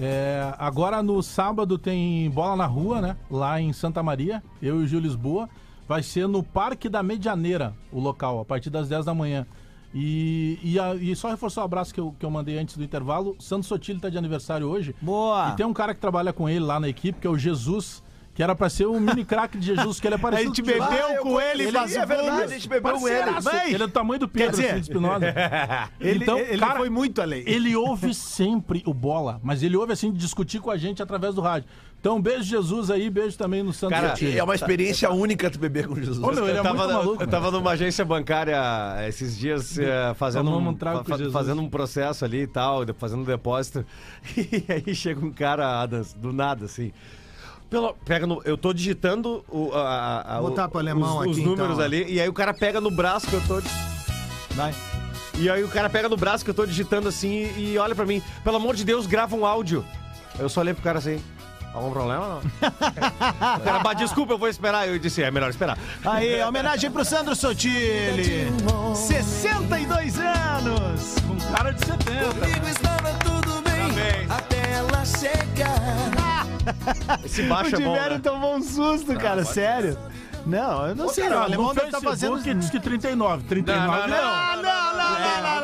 É, 0.00 0.54
agora 0.58 1.02
no 1.02 1.20
sábado 1.22 1.76
tem 1.76 2.30
bola 2.30 2.56
na 2.56 2.66
rua, 2.66 3.00
né? 3.00 3.16
Lá 3.28 3.60
em 3.60 3.72
Santa 3.72 4.02
Maria, 4.02 4.42
eu 4.62 4.80
e 4.80 4.84
o 4.84 4.86
Gil 4.86 5.00
Lisboa. 5.00 5.48
Vai 5.88 6.02
ser 6.02 6.28
no 6.28 6.42
Parque 6.42 6.88
da 6.88 7.02
Medianeira, 7.02 7.74
o 7.90 7.98
local, 7.98 8.40
a 8.40 8.44
partir 8.44 8.68
das 8.70 8.88
10 8.88 9.04
da 9.06 9.14
manhã. 9.14 9.46
E, 9.94 10.58
e, 10.62 10.78
a- 10.78 10.94
e 10.94 11.16
só 11.16 11.30
reforçar 11.30 11.62
o 11.62 11.64
abraço 11.64 11.94
que 11.94 12.00
eu, 12.00 12.14
que 12.18 12.24
eu 12.26 12.30
mandei 12.30 12.58
antes 12.58 12.76
do 12.76 12.84
intervalo. 12.84 13.34
Santos 13.38 13.68
Sotilho 13.68 13.98
tá 13.98 14.10
de 14.10 14.18
aniversário 14.18 14.66
hoje. 14.68 14.94
Boa! 15.00 15.50
E 15.52 15.56
tem 15.56 15.64
um 15.64 15.72
cara 15.72 15.94
que 15.94 16.00
trabalha 16.00 16.32
com 16.32 16.46
ele 16.48 16.60
lá 16.60 16.78
na 16.78 16.88
equipe, 16.88 17.18
que 17.18 17.26
é 17.26 17.30
o 17.30 17.38
Jesus, 17.38 18.02
que 18.34 18.42
era 18.42 18.54
pra 18.54 18.68
ser 18.68 18.84
o 18.86 19.00
mini 19.00 19.24
craque 19.24 19.56
de 19.56 19.64
Jesus, 19.74 19.98
que 19.98 20.06
ele 20.06 20.14
é 20.16 20.18
A 20.18 20.20
parecido 20.20 20.54
gente 20.54 20.62
o 20.62 20.64
Jesus. 20.66 20.88
bebeu 20.90 21.06
Ah, 21.06 21.12
eu 21.14 21.22
com 21.22 21.40
ele, 21.40 21.64
conheci, 21.64 21.72
faz 21.72 21.96
é 21.96 22.06
verdade, 22.06 22.42
a 22.42 22.46
gente 22.48 22.68
bebeu 22.68 22.92
com 22.98 23.08
ele. 23.08 23.30
Ele 23.66 23.74
é 23.74 23.78
do 23.78 23.88
tamanho 23.88 24.20
do 24.20 24.28
Pedro, 24.28 24.50
dizer, 24.50 24.66
assim, 24.66 24.74
de 24.74 24.80
Espinosa. 24.82 25.24
Ele, 25.98 26.22
Então, 26.22 26.38
ele 26.38 26.58
cara, 26.58 26.78
foi 26.78 26.90
muito 26.90 27.22
além. 27.22 27.42
Ele 27.46 27.74
ouve 27.74 28.12
sempre 28.12 28.82
o 28.86 28.92
bola, 28.92 29.40
mas 29.42 29.62
ele 29.62 29.76
ouve 29.76 29.94
assim 29.94 30.12
discutir 30.12 30.60
com 30.60 30.70
a 30.70 30.76
gente 30.76 31.02
através 31.02 31.34
do 31.34 31.40
rádio. 31.40 31.68
Então, 32.00 32.20
beijo 32.22 32.44
Jesus 32.44 32.92
aí, 32.92 33.10
beijo 33.10 33.36
também 33.36 33.60
no 33.62 33.72
Santos 33.72 33.98
Cara. 33.98 34.14
É 34.22 34.42
uma 34.42 34.54
experiência 34.54 35.10
única 35.10 35.50
tu 35.50 35.58
beber 35.58 35.88
com 35.88 35.96
Jesus. 35.96 36.18
Ô, 36.22 36.30
meu, 36.30 36.44
ele 36.48 36.56
é 36.56 36.60
eu, 36.60 36.62
tava, 36.62 36.78
muito 36.86 36.92
maluco. 36.96 37.22
eu 37.22 37.26
tava 37.26 37.50
numa 37.50 37.72
agência 37.72 38.04
bancária 38.04 38.56
esses 39.08 39.36
dias 39.36 39.76
eh, 39.78 40.14
fazendo, 40.14 40.48
um, 40.48 40.68
um 40.68 40.76
fa- 40.76 41.16
Jesus. 41.16 41.32
fazendo 41.32 41.60
um 41.60 41.68
processo 41.68 42.24
ali 42.24 42.42
e 42.42 42.46
tal, 42.46 42.84
fazendo 42.96 43.22
um 43.22 43.24
depósito. 43.24 43.84
E 44.36 44.64
aí 44.72 44.94
chega 44.94 45.24
um 45.24 45.32
cara, 45.32 45.82
Adams, 45.82 46.12
do 46.12 46.32
nada, 46.32 46.66
assim. 46.66 46.92
Pelo, 47.68 47.92
pega 48.04 48.26
no, 48.28 48.40
eu 48.44 48.56
tô 48.56 48.72
digitando 48.72 49.44
o, 49.48 49.72
a, 49.74 50.36
a- 50.36 50.40
botar 50.40 50.68
pro 50.68 50.78
alemão 50.78 51.18
os, 51.18 51.26
os 51.26 51.36
aqui, 51.36 51.44
números 51.44 51.72
então, 51.72 51.84
ali, 51.84 52.04
e 52.08 52.20
aí 52.20 52.28
o 52.28 52.32
cara 52.32 52.54
pega 52.54 52.80
no 52.80 52.92
braço 52.92 53.26
que 53.26 53.34
eu 53.34 53.42
tô. 53.46 53.60
Vai. 54.54 54.72
E 55.36 55.50
aí 55.50 55.62
o 55.64 55.68
cara 55.68 55.90
pega 55.90 56.08
no 56.08 56.16
braço 56.16 56.44
que 56.44 56.50
eu 56.50 56.54
tô 56.54 56.64
digitando 56.64 57.08
assim 57.08 57.50
e, 57.56 57.72
e 57.72 57.78
olha 57.78 57.94
pra 57.94 58.06
mim, 58.06 58.22
pelo 58.44 58.56
amor 58.56 58.76
de 58.76 58.84
Deus, 58.84 59.04
grava 59.06 59.34
um 59.36 59.44
áudio. 59.44 59.84
Eu 60.38 60.48
só 60.48 60.60
olhei 60.60 60.72
pro 60.72 60.82
cara 60.82 60.98
assim. 60.98 61.20
Algum 61.78 61.92
problema 61.92 62.26
não? 62.28 62.70
cara, 63.64 63.78
"Bah, 63.78 63.94
desculpa, 63.94 64.32
eu 64.32 64.38
vou 64.38 64.48
esperar. 64.48 64.88
Eu 64.88 64.98
disse, 64.98 65.22
é 65.22 65.30
melhor 65.30 65.50
esperar. 65.50 65.78
Aí, 66.04 66.42
homenagem 66.42 66.90
pro 66.90 67.04
Sandro 67.04 67.36
Sotile. 67.36 68.52
62 68.94 70.18
anos. 70.18 71.14
Com 71.26 71.54
cara 71.54 71.72
de 71.72 71.84
70. 71.86 71.98
Esse 77.24 77.42
baixo 77.42 77.76
o 77.76 77.80
é 77.80 77.84
bom. 77.84 77.94
Né? 77.94 78.20
tomou 78.22 78.56
um 78.56 78.62
susto, 78.62 79.14
cara, 79.16 79.44
sério. 79.44 79.96
Não, 80.46 80.86
eu 80.86 80.94
não 80.94 81.08
sei, 81.08 81.28
não. 81.28 81.38
O 81.38 81.42
alemão 81.42 81.74
deve 81.74 81.88
estar 81.88 82.00
fazendo. 82.00 82.36
Facebook 82.36 82.58
diz 82.60 82.70
que 82.70 82.80
39. 82.80 83.44
39 83.44 83.86
Não, 83.86 84.08
não, 84.08 84.08
Não, 84.08 84.62
não, 84.62 84.94
não, 84.94 85.57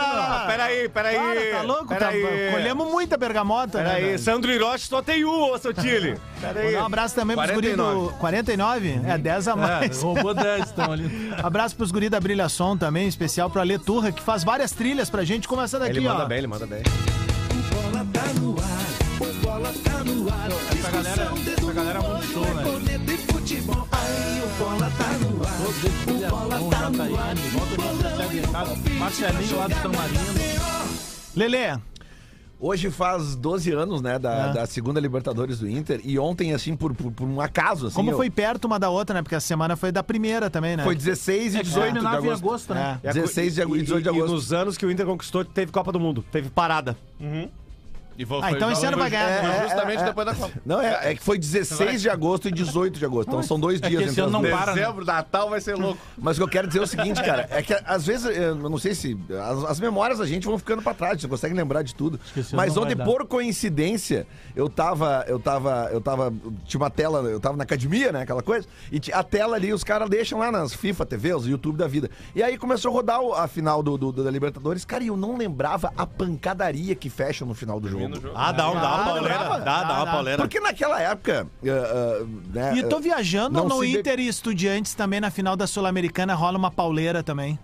não, 0.44 0.50
peraí, 0.50 0.88
peraí. 0.88 1.16
Para, 1.16 1.58
tá 1.58 1.62
louco? 1.62 1.86
Tá, 1.86 1.94
Peraí. 1.96 2.50
colhemos 2.52 2.88
muita 2.90 3.16
bergamota, 3.16 3.78
né? 3.78 3.84
Peraí, 3.90 4.04
velho? 4.04 4.18
Sandro 4.18 4.52
Hiroshi 4.52 4.86
só 4.88 5.02
tem 5.02 5.24
um, 5.24 5.52
ô 5.52 5.58
Sotile. 5.58 6.18
Peraí. 6.40 6.66
Mandar 6.66 6.82
um 6.82 6.86
abraço 6.86 7.14
também 7.14 7.36
pros 7.36 7.50
guris 7.50 7.76
do 7.76 8.12
49? 8.18 9.00
É, 9.06 9.18
10 9.18 9.48
a 9.48 9.52
É, 9.52 9.54
mais. 9.56 10.02
roubou 10.02 10.34
10 10.34 10.64
estão 10.66 10.92
ali. 10.92 11.32
Abraço 11.42 11.76
pros 11.76 11.90
guris 11.90 12.10
da 12.10 12.20
Brilha 12.20 12.48
Som 12.48 12.76
também, 12.76 13.06
especial 13.08 13.48
pro 13.50 13.60
Ale 13.60 13.78
Turra, 13.78 14.12
que 14.12 14.22
faz 14.22 14.44
várias 14.44 14.70
trilhas 14.72 15.10
pra 15.10 15.24
gente, 15.24 15.46
como 15.48 15.60
essa 15.62 15.78
daqui, 15.78 15.98
Ele 15.98 16.06
ó. 16.08 16.12
manda 16.12 16.26
bem, 16.26 16.38
ele 16.38 16.46
manda 16.46 16.66
bem. 16.66 16.82
Essa 20.74 20.90
galera, 20.90 21.30
essa 21.56 21.72
galera 21.72 22.00
Marcelinho 28.58 29.56
lá 29.58 29.66
do 29.66 29.74
São 29.74 29.92
Marino. 29.92 30.20
Lelê, 31.34 31.76
Hoje 32.60 32.88
faz 32.88 33.34
12 33.34 33.72
anos, 33.72 34.00
né, 34.00 34.16
da, 34.18 34.32
É. 34.32 34.52
da 34.52 34.66
segunda 34.66 34.98
Libertadores 35.00 35.58
do 35.58 35.68
Inter. 35.68 36.00
E 36.04 36.18
ontem, 36.20 36.54
assim, 36.54 36.74
por, 36.76 36.94
por, 36.94 37.10
por 37.10 37.26
um 37.26 37.40
acaso, 37.40 37.88
assim. 37.88 37.96
como 37.96 38.12
eu- 38.12 38.16
foi 38.16 38.30
perto 38.30 38.64
uma 38.66 38.78
da 38.78 38.88
outra, 38.88 39.12
né? 39.12 39.22
Porque 39.22 39.34
a 39.34 39.40
semana 39.40 39.76
foi 39.76 39.90
da 39.92 40.02
primeira 40.04 40.48
também, 40.48 40.76
né? 40.76 40.84
Foi 40.84 40.94
16 40.94 41.54
e 41.54 41.58
É 41.58 41.60
que 41.60 41.66
18 41.66 41.86
de 41.88 41.92
terminava 41.94 42.16
em 42.24 42.28
agosto. 42.30 42.44
agosto, 42.44 42.74
né? 42.74 43.00
É. 43.02 43.12
16 43.12 43.54
de 43.56 43.60
agosto, 43.62 43.80
E- 43.80 43.82
18 43.82 44.02
de 44.04 44.08
e- 44.08 44.12
agosto. 44.12 44.30
E 44.30 44.34
nos 44.34 44.52
anos 44.52 44.78
que 44.78 44.86
o 44.86 44.90
Inter 44.90 45.04
conquistou, 45.04 45.44
teve 45.44 45.72
Copa 45.72 45.90
do 45.92 45.98
Mundo. 46.00 46.24
Teve 46.30 46.48
parada. 46.48 46.96
E 47.20 47.24
foi- 47.24 47.50
Ah, 48.42 48.52
então 48.52 48.70
esse 48.70 48.84
ano 48.86 48.96
vai 48.96 49.10
ganhar, 49.10 49.42
né? 49.42 49.62
justamente 49.64 49.98
É, 49.98 50.02
é, 50.02 50.06
depois 50.06 50.26
da 50.26 50.34
Copa. 50.34 50.52
Não, 50.64 50.80
é, 50.80 51.10
é 51.10 51.14
que 51.14 51.22
foi 51.22 51.38
16 51.38 52.00
de 52.02 52.08
agosto 52.10 52.48
e 52.48 52.52
18 52.52 52.98
de 52.98 53.04
agosto. 53.04 53.28
Então 53.28 53.42
são 53.42 53.58
dois 53.58 53.80
É 53.82 53.88
dias 53.88 54.02
que 54.02 54.08
esse 54.10 54.20
entre 54.20 54.22
ano 54.36 54.42
não 54.42 54.50
para, 54.50 54.72
né? 54.74 54.80
Dezembro, 54.82 55.04
Natal 55.04 55.50
vai 55.50 55.60
ser 55.60 55.74
louco. 55.76 56.00
Mas 56.16 56.36
o 56.36 56.40
que 56.40 56.42
eu 56.44 56.48
quero 56.48 56.66
dizer 56.68 56.78
é 56.80 56.82
o 56.82 56.86
seguinte, 56.86 57.22
cara, 57.22 57.46
é 57.50 57.62
que 57.62 57.74
às 57.84 58.06
vezes, 58.06 58.24
eu 58.36 58.54
não 58.54 58.78
sei 58.78 58.94
se. 58.94 59.18
As, 59.30 59.64
as 59.70 59.80
memórias 59.80 60.18
da 60.18 60.26
gente 60.26 60.46
vão 60.46 60.58
ficando 60.58 60.82
pra 60.82 60.94
trás, 60.94 61.20
você 61.20 61.28
consegue 61.28 61.54
lembrar 61.54 61.82
de 61.82 61.94
tudo. 61.94 62.18
ano 62.36 62.46
Mas 62.52 62.76
ontem, 62.76 62.94
por 62.96 63.26
coincidência, 63.26 64.26
eu 64.54 64.68
tava. 64.68 65.24
Eu 65.28 65.38
tava. 65.38 65.88
Eu 65.92 66.00
tava. 66.00 66.32
Tinha 66.64 66.80
uma 66.80 66.90
tela, 66.90 67.20
eu 67.28 67.40
tava 67.40 67.56
na 67.56 67.64
academia, 67.64 68.12
né? 68.12 68.22
Aquela 68.22 68.42
coisa. 68.42 68.66
E 68.92 69.00
a 69.12 69.22
tela 69.22 69.56
ali, 69.56 69.72
os 69.72 69.82
caras 69.84 70.08
deixam 70.08 70.38
lá 70.38 70.50
nas 70.52 70.74
FIFA 70.74 71.06
TV, 71.06 71.34
os 71.34 71.46
YouTube 71.46 71.76
da 71.76 71.86
vida. 71.86 72.10
E 72.34 72.42
aí 72.42 72.56
começou 72.58 72.90
a 72.90 72.94
rodar 72.94 73.20
o- 73.20 73.34
a 73.34 73.46
final 73.48 73.82
do, 73.82 73.96
do- 73.96 74.12
da 74.12 74.30
Libertadores. 74.30 74.84
Cara, 74.84 75.02
e 75.04 75.08
eu 75.08 75.16
não 75.16 75.36
lembrava 75.36 75.92
a 75.96 76.06
pancadaria 76.06 76.94
que 76.94 77.08
fecha 77.08 77.44
no 77.44 77.54
final 77.54 77.80
do 77.80 77.88
jogo. 77.88 78.03
Ah, 78.34 78.52
dá, 78.52 78.70
um, 78.70 78.74
dá 78.74 78.80
uma 78.80 79.00
Ah, 79.00 79.04
pauleira. 79.04 79.38
dá, 79.38 79.48
Dá, 79.48 79.58
dá, 79.58 79.82
dá 79.84 79.94
uma 80.02 80.06
pauleira. 80.12 80.42
Porque 80.42 80.60
naquela 80.60 81.00
época. 81.00 81.46
eh, 81.62 81.68
eh, 81.68 82.24
né, 82.52 82.76
E 82.78 82.82
tô 82.84 82.96
eh, 82.98 83.00
viajando 83.00 83.58
não 83.58 83.68
no 83.68 83.84
Inter 83.84 84.18
e 84.20 84.28
Estudiantes 84.28 84.94
também 84.94 85.20
na 85.20 85.30
final 85.30 85.56
da 85.56 85.66
Sul-Americana 85.66 86.34
rola 86.34 86.58
uma 86.58 86.70
pauleira 86.70 87.22
também. 87.22 87.58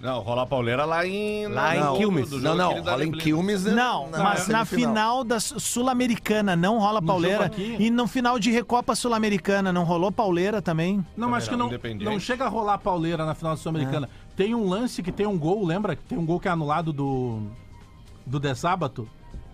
Não, 0.00 0.20
rola 0.20 0.44
a 0.44 0.46
pauleira 0.46 0.86
lá 0.86 1.06
em. 1.06 1.46
Lá 1.46 1.76
em 1.76 1.80
não, 1.80 1.96
Quilmes. 1.98 2.30
do- 2.30 2.38
do 2.38 2.42
Não, 2.42 2.56
jogo 2.70 2.76
não, 2.76 2.90
rola 2.92 3.04
em. 3.04 3.12
Quilmes. 3.12 3.64
né? 3.64 3.72
Não, 3.72 4.08
mas 4.10 4.48
na 4.48 4.64
final 4.64 5.22
da 5.22 5.38
Su- 5.38 5.60
Sul-Americana 5.60 6.56
não 6.56 6.78
rola 6.78 7.02
pauleira. 7.02 7.52
jogo 7.54 7.60
E 7.82 7.90
no 7.90 8.06
final 8.06 8.38
de 8.38 8.50
Recopa 8.50 8.94
Sul-Americana 8.94 9.70
não 9.74 9.84
rolou 9.84 10.10
pauleira 10.10 10.62
também. 10.62 11.04
Não, 11.14 11.28
mas 11.28 11.42
acho 11.42 11.50
que 11.50 11.56
não, 11.56 11.70
não 12.12 12.18
chega 12.18 12.46
a 12.46 12.48
rolar 12.48 12.78
pauleira 12.78 13.26
na 13.26 13.34
final 13.34 13.52
da 13.54 13.60
Sul-Americana. 13.60 14.08
Tem 14.34 14.54
um 14.54 14.66
lance 14.66 15.02
que 15.02 15.12
tem 15.12 15.26
um 15.26 15.38
gol, 15.38 15.66
lembra? 15.66 15.94
Que 15.94 16.02
tem 16.04 16.16
um 16.16 16.24
gol 16.24 16.40
que 16.40 16.48
é 16.48 16.50
anulado 16.50 16.94
do. 16.94 17.42
Do 18.26 18.40
De 18.40 18.54
Sábato, 18.54 19.06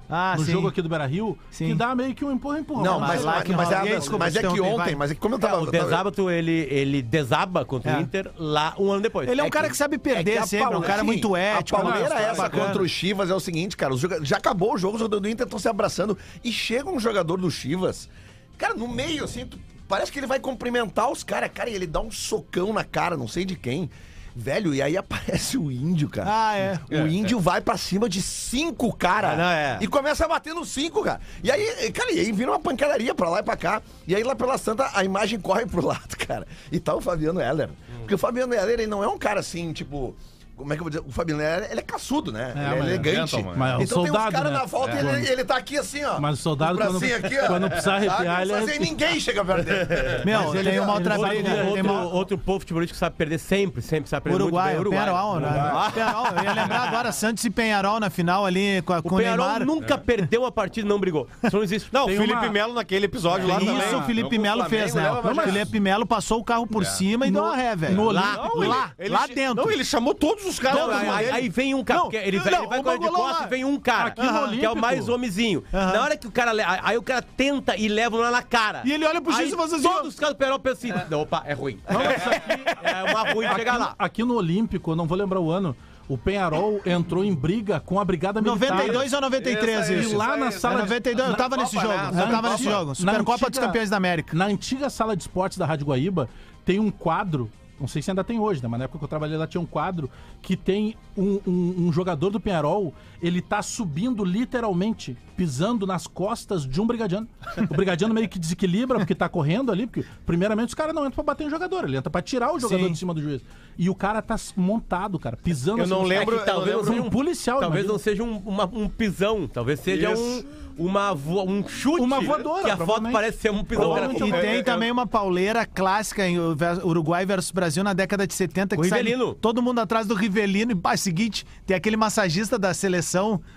Ah, 0.09 0.36
no 0.38 0.44
sim. 0.44 0.52
jogo 0.52 0.68
aqui 0.68 0.80
do 0.80 0.88
Beira 0.88 1.04
Rio, 1.07 1.36
Sim. 1.50 1.68
que 1.68 1.74
dá 1.74 1.94
meio 1.94 2.14
que 2.14 2.24
um 2.24 2.30
empurra, 2.30 2.61
empurra. 2.61 2.82
Não, 2.84 3.00
Mas 3.00 3.09
mas, 3.16 3.24
lá 3.24 3.42
que 3.42 3.52
mas, 3.52 3.68
rola. 3.68 3.88
é, 3.88 3.96
Desculpa, 3.98 4.24
mas 4.24 4.36
é 4.36 4.40
que 4.40 4.46
interrompi, 4.46 4.61
vai. 4.76 4.80
ontem, 4.86 4.94
mas 4.96 5.11
é 5.11 5.14
que 5.14 5.20
como 5.20 5.34
eu 5.34 5.38
tava. 5.38 5.61
O 5.62 5.70
Desábato, 5.70 6.30
ele, 6.30 6.68
ele 6.70 7.02
desaba 7.02 7.64
contra 7.64 7.90
É. 7.92 7.96
o 7.98 8.00
Inter 8.00 8.30
lá 8.38 8.74
um 8.78 8.90
ano 8.92 9.02
depois. 9.02 9.28
Ele 9.28 9.40
é 9.40 9.44
um 9.44 9.48
É 9.48 9.50
cara 9.50 9.66
que- 9.66 9.72
que 9.72 9.76
sabe 9.76 9.96
É 9.96 9.98
perder 9.98 10.32
que 10.32 10.38
a 10.38 10.46
sempre, 10.46 10.74
é 10.74 10.78
um 10.78 10.80
cara 10.80 11.00
sim, 11.00 11.07
muito 11.07 11.34
ético. 11.36 11.78
A 11.80 11.82
pauleira 11.82 12.14
né? 12.14 12.22
essa 12.22 12.42
Bacana. 12.42 12.66
contra 12.66 12.82
o 12.82 12.88
Chivas 12.88 13.30
é 13.30 13.34
o 13.34 13.40
seguinte, 13.40 13.76
cara. 13.76 13.92
os 13.92 14.00
joga- 14.00 14.24
Já 14.24 14.36
acabou 14.36 14.74
o 14.74 14.78
jogo, 14.78 14.94
os 14.94 15.00
jogadores 15.00 15.22
do 15.22 15.28
Inter 15.28 15.44
estão 15.46 15.59
se 15.59 15.68
abraçando. 15.68 16.16
E 16.44 16.52
chega 16.52 16.88
um 16.88 17.00
jogador 17.00 17.36
do 17.40 17.50
Chivas, 17.50 18.09
cara, 18.57 18.74
no 18.74 18.86
meio, 18.86 19.24
assim, 19.24 19.44
tu- 19.44 19.59
parece 19.88 20.12
que 20.12 20.18
ele 20.20 20.26
vai 20.28 20.38
cumprimentar 20.38 21.11
os 21.11 21.24
caras. 21.24 21.50
Cara, 21.52 21.68
e 21.68 21.74
ele 21.74 21.86
dá 21.86 22.00
um 22.00 22.11
socão 22.12 22.72
na 22.72 22.84
cara, 22.84 23.16
não 23.16 23.26
sei 23.26 23.44
de 23.44 23.57
quem. 23.57 23.90
Velho, 24.39 24.74
e 24.74 24.82
aí 24.82 24.99
aparece 24.99 25.57
o 25.57 25.72
índio, 25.72 26.11
cara. 26.11 26.28
Ah, 26.30 26.55
é. 26.57 26.78
O 26.91 27.09
índio 27.09 27.41
vai 27.41 27.59
pra 27.62 27.78
cima 27.78 28.07
de 28.07 28.20
cinco 28.20 28.95
caras. 28.95 29.32
Ah, 29.32 29.37
não, 29.37 29.51
é. 29.51 29.78
E 29.80 29.87
começa 29.87 30.26
a 30.26 30.28
bater 30.28 30.55
nos 30.55 30.68
cinco, 30.68 31.03
cara. 31.03 31.22
E 31.43 31.51
aí, 31.51 31.91
cara, 31.91 32.12
e 32.12 32.20
aí 32.20 32.32
vira 32.32 32.51
uma 32.51 32.61
pancadaria 32.61 33.14
pra 33.14 33.30
lá 33.30 33.41
e 33.41 33.43
pra 33.43 33.57
cá. 33.57 33.80
E 34.07 34.14
aí 34.14 34.22
lá 34.22 34.37
pela 34.37 34.59
Santa, 34.59 34.91
a 34.93 35.03
imagem 35.03 35.41
corre 35.41 35.64
pro 35.64 35.84
lado, 35.84 36.14
cara. 36.28 36.47
E 36.70 36.78
tá 36.78 36.95
o 36.95 37.01
Fabiano 37.01 37.41
Heller. 37.41 37.70
Porque 38.01 38.14
o 38.14 38.18
Fabiano 38.18 38.53
Heller, 38.53 38.74
ele 38.74 38.87
não 38.87 39.03
é 39.03 39.09
um 39.09 39.16
cara 39.16 39.41
assim, 39.41 39.72
tipo. 39.72 40.14
Como 40.57 40.72
é 40.72 40.76
que 40.76 40.80
eu 40.80 40.84
vou 40.84 40.90
dizer? 40.90 41.04
O 41.07 41.12
Fabiano 41.12 41.42
Heller, 41.42 41.68
ele 41.70 41.80
é 41.80 41.82
caçudo, 41.82 42.32
né? 42.32 42.52
ele 42.54 42.61
é 42.64 42.68
mas 42.68 42.78
é 42.78 42.90
elegante. 42.90 43.42
Mas 43.57 43.72
é 43.72 43.76
um 43.76 43.82
então 43.82 44.02
tem 44.02 44.04
uns 44.04 44.07
soldado, 44.14 44.32
caras 44.32 44.52
né? 44.52 44.59
na 44.59 44.64
volta 44.64 44.94
e 44.94 44.96
É. 44.96 45.00
ele, 45.18 45.28
ele 45.28 45.44
tá 45.44 45.57
aqui 45.57 45.76
assim, 45.78 46.02
ó. 46.04 46.18
Mas 46.18 46.38
o 46.38 46.42
soldado, 46.42 46.78
quando- 46.78 46.96
aqui, 46.96 47.38
ó. 47.38 47.46
quando 47.46 47.68
precisar 47.68 47.96
arrepiar, 47.96 48.42
ele 48.42 48.61
nem 48.66 48.78
ninguém 48.80 49.20
chega 49.20 49.44
perto 49.44 49.64
dele. 49.64 49.86
Meu, 50.24 50.40
Mas 50.40 50.54
ele- 50.54 50.64
tem 50.70 50.72
ele 50.78 50.86
outra 50.90 51.16
pode- 51.16 51.28
briga. 51.42 51.50
Outro, 51.57 51.72
Tem 51.74 51.82
uma... 51.82 52.02
outro 52.04 52.38
povo 52.38 52.61
futebolístico 52.61 52.94
que 52.94 52.98
sabe 53.00 53.16
perder 53.16 53.38
sempre, 53.38 53.82
sempre 53.82 54.09
sabe 54.09 54.24
perder 54.24 54.42
Uruguai, 54.42 54.74
muito 54.76 54.86
o 54.86 54.90
bem. 54.90 54.98
Penharol, 54.98 55.40
né? 55.40 55.90
Penharol, 55.94 56.26
eu 56.38 56.44
ia 56.44 56.52
lembrar 56.52 56.80
agora 56.88 57.12
Santos 57.12 57.44
e 57.44 57.50
Penharol 57.50 58.00
na 58.00 58.09
final 58.11 58.46
ali 58.46 58.80
com, 58.82 58.92
a, 58.94 58.98
O 58.98 59.02
com 59.02 59.14
o 59.14 59.18
Penharol 59.18 59.46
Neymar. 59.48 59.66
nunca 59.66 59.98
perdeu 59.98 60.40
uma 60.42 60.52
partida 60.52 60.86
e 60.86 60.88
não 60.88 60.98
brigou. 60.98 61.28
Isso 61.44 61.54
não 61.57 61.62
existe. 61.62 61.88
Não, 61.92 62.04
o 62.07 62.09
Felipe 62.09 62.32
uma- 62.32 62.48
Melo 62.50 62.72
naquele 62.74 63.04
episódio 63.07 63.46
lá 63.46 63.59
também. 63.59 63.76
Isso 63.78 63.96
o 63.98 64.02
Felipe 64.04 64.38
o 64.38 64.40
Melo 64.40 64.64
fez, 64.70 64.94
né? 64.94 65.11
O. 65.11 65.34
Felipe 65.42 65.80
Melo 65.80 66.07
passou 66.07 66.40
o 66.40 66.44
carro 66.44 66.66
por 66.66 66.84
cima 66.86 67.26
e 67.26 67.30
deu 67.30 67.42
uma 67.44 67.54
ré, 67.57 67.76
velho. 67.76 68.11
Lá, 68.11 68.50
lá, 68.54 68.92
lá 69.11 69.26
dentro. 69.26 69.57
Não, 69.64 69.70
ele 69.70 69.84
chamou 69.84 70.14
todos 70.14 70.45
os 70.47 70.59
caras. 70.59 70.80
Não, 70.80 70.90
aí, 70.90 71.30
aí- 71.30 71.49
vem 71.49 71.74
um 71.74 71.82
cara, 71.84 72.01
Não, 72.01 72.12
ele, 72.12 72.36
não, 72.38 72.44
vai- 72.44 72.55
ele 72.55 72.66
vai 72.66 72.78
o 72.78 72.82
correr 72.82 72.99
de 72.99 73.09
costas 73.09 73.40
lá. 73.40 73.47
e 73.47 73.51
vem 73.51 73.64
um 73.64 73.78
cara, 73.78 74.09
Aqui 74.09 74.20
no 74.22 74.28
que 74.28 74.34
é 74.36 74.40
o 74.40 74.44
Olímpico. 74.44 74.76
mais 74.78 75.09
homenzinho. 75.09 75.64
Aham. 75.72 75.92
Na 75.92 76.03
hora 76.03 76.16
que 76.16 76.26
o 76.26 76.30
cara. 76.30 76.53
Aí 76.82 76.97
o 76.97 77.03
cara 77.03 77.22
tenta 77.22 77.76
e 77.76 77.88
leva 77.88 78.16
lá 78.16 78.30
na 78.30 78.42
cara. 78.42 78.82
E 78.84 78.92
ele 78.92 79.05
olha 79.05 79.20
pro 79.20 79.32
juiz 79.32 79.53
e 79.53 79.57
faz 79.57 79.72
assim, 79.72 79.86
ó. 79.86 79.92
Todos 79.94 80.09
os 80.14 80.18
caras 80.20 80.34
do 80.34 80.38
Perol 80.38 80.59
pensam 80.59 80.90
assim: 80.90 81.05
não, 81.11 81.20
opa, 81.22 81.42
é 81.47 81.53
ruim. 81.53 81.80
É 82.82 83.11
uma 83.11 83.32
ruim 83.32 83.47
chegar 83.55 83.72
Aqui, 83.74 83.80
lá. 83.80 83.94
aqui 83.99 84.24
no 84.24 84.34
Olímpico, 84.34 84.90
eu 84.92 84.97
não 84.97 85.07
vou 85.07 85.16
lembrar 85.16 85.40
o 85.40 85.51
ano, 85.51 85.76
o 86.09 86.16
Penharol 86.16 86.80
entrou 86.86 87.24
em 87.24 87.34
briga 87.34 87.80
com 87.80 87.99
a 87.99 88.05
Brigada 88.05 88.40
Militar. 88.40 88.70
92 88.76 89.12
ou 89.12 89.20
93 89.20 89.88
Isso 89.88 89.92
isso. 90.01 90.11
E 90.12 90.16
lá 90.16 90.36
na 90.36 90.47
É 90.47 90.51
sala 90.53 90.76
de- 90.76 90.82
92, 90.82 91.26
eu 91.26 91.32
na 91.32 91.36
tava 91.36 91.57
nesse 91.57 91.74
Copa, 91.76 91.86
jogo. 91.88 92.14
né? 92.14 92.22
Eu 92.22 92.28
tava 92.30 92.51
nesse 92.51 92.64
jogo. 92.64 92.86
na 92.86 92.94
Supercopa 92.94 93.51
dos 93.51 93.59
Campeões 93.59 93.90
da 93.90 93.97
América. 93.97 94.36
Na 94.36 94.47
antiga 94.47 94.88
sala 94.88 95.16
de 95.16 95.22
esportes 95.22 95.59
da 95.59 95.66
Rádio 95.66 95.86
Guaíba, 95.86 96.28
tem 96.64 96.78
um 96.78 96.90
quadro, 96.90 97.51
não 97.78 97.86
sei 97.88 98.00
se 98.02 98.10
ainda 98.10 98.24
tem 98.24 98.38
hoje, 98.40 98.62
né? 98.62 98.68
Mas 98.68 98.78
na 98.78 98.84
época 98.84 98.98
que 98.98 99.04
eu 99.04 99.08
trabalhei 99.08 99.36
lá 99.36 99.46
tinha 99.46 99.60
um 99.60 99.66
quadro 99.66 100.10
que 100.42 100.56
tem 100.56 100.94
um, 101.16 101.40
um- 101.46 101.74
um 101.88 101.92
jogador 101.92 102.30
do 102.30 102.40
Penharol, 102.40 102.92
ele 103.22 103.40
tá 103.40 103.62
subindo 103.62 104.24
literalmente, 104.24 105.16
pisando 105.36 105.86
nas 105.86 106.06
costas 106.06 106.66
de 106.66 106.80
um 106.80 106.86
brigadiano. 106.86 107.28
O 107.70 107.74
brigadiano 107.74 108.14
meio 108.14 108.28
que 108.28 108.38
desequilibra 108.38 108.98
porque 108.98 109.14
tá 109.14 109.28
correndo 109.28 109.70
ali, 109.72 109.86
porque 109.86 110.04
primeiramente 110.24 110.68
os 110.68 110.74
caras 110.74 110.94
não 110.94 111.02
entram 111.02 111.16
pra 111.16 111.24
bater 111.34 111.46
em 111.46 111.50
jogador, 111.50 111.84
ele 111.84 111.96
entra 111.96 112.10
pra 112.10 112.22
tirar 112.22 112.52
o 112.54 112.58
jogador 112.60 112.84
Sim. 112.86 112.92
de 112.92 112.98
cima 112.98 113.12
do 113.14 113.20
juiz. 113.22 113.42
E 113.78 113.90
o 113.90 113.94
cara 113.94 114.22
tá 114.22 114.36
montado, 114.56 115.18
cara, 115.18 115.36
pisando 115.36 115.80
Eu 115.82 115.86
não 115.86 116.00
assim, 116.00 116.08
lembro- 116.08 116.36
É 116.36 116.38
que 116.40 116.46
talvez 116.46 116.72
não 116.72 116.78
lembro 116.82 116.92
seja 116.94 117.02
um 117.02 117.06
um 117.06 117.10
policial, 117.10 117.60
Talvez 117.60 117.84
imagina. 117.84 117.92
não 117.92 117.98
seja 118.02 118.22
um, 118.24 118.38
uma- 118.38 118.64
um 118.64 118.88
pisão, 118.88 119.46
talvez 119.46 119.80
seja 119.80 120.10
um, 120.16 120.42
uma 120.78 121.12
vo- 121.14 121.44
um 121.44 121.66
chute. 121.68 122.00
Uma 122.02 122.20
voadora, 122.20 122.64
Que 122.64 122.70
a 122.70 122.76
foto 122.76 123.10
parece 123.12 123.38
ser 123.38 123.50
um 123.50 123.62
pisão. 123.62 123.84
Provavelmente 123.84 124.22
E 124.24 124.32
tem 124.40 124.64
também 124.64 124.90
uma 124.90 125.06
pauleira 125.06 125.66
clássica 125.66 126.26
em 126.26 126.38
Uruguai 126.38 127.24
versus 127.26 127.50
Brasil 127.50 127.84
na 127.84 127.92
década 127.92 128.26
de 128.26 128.32
70 128.34 128.76
que 128.76 128.80
O 128.80 128.84
Rivelino. 128.84 129.34
todo 129.34 129.60
mundo 129.62 129.78
atrás 129.78 130.06
do 130.06 130.14
Rivelino 130.14 130.72
e 130.72 130.74
pá, 130.74 130.96
seguinte, 130.96 131.44
tem 131.66 131.76
aquele 131.76 131.96
massagista 131.96 132.58
da 132.58 132.72
seleção 132.72 133.05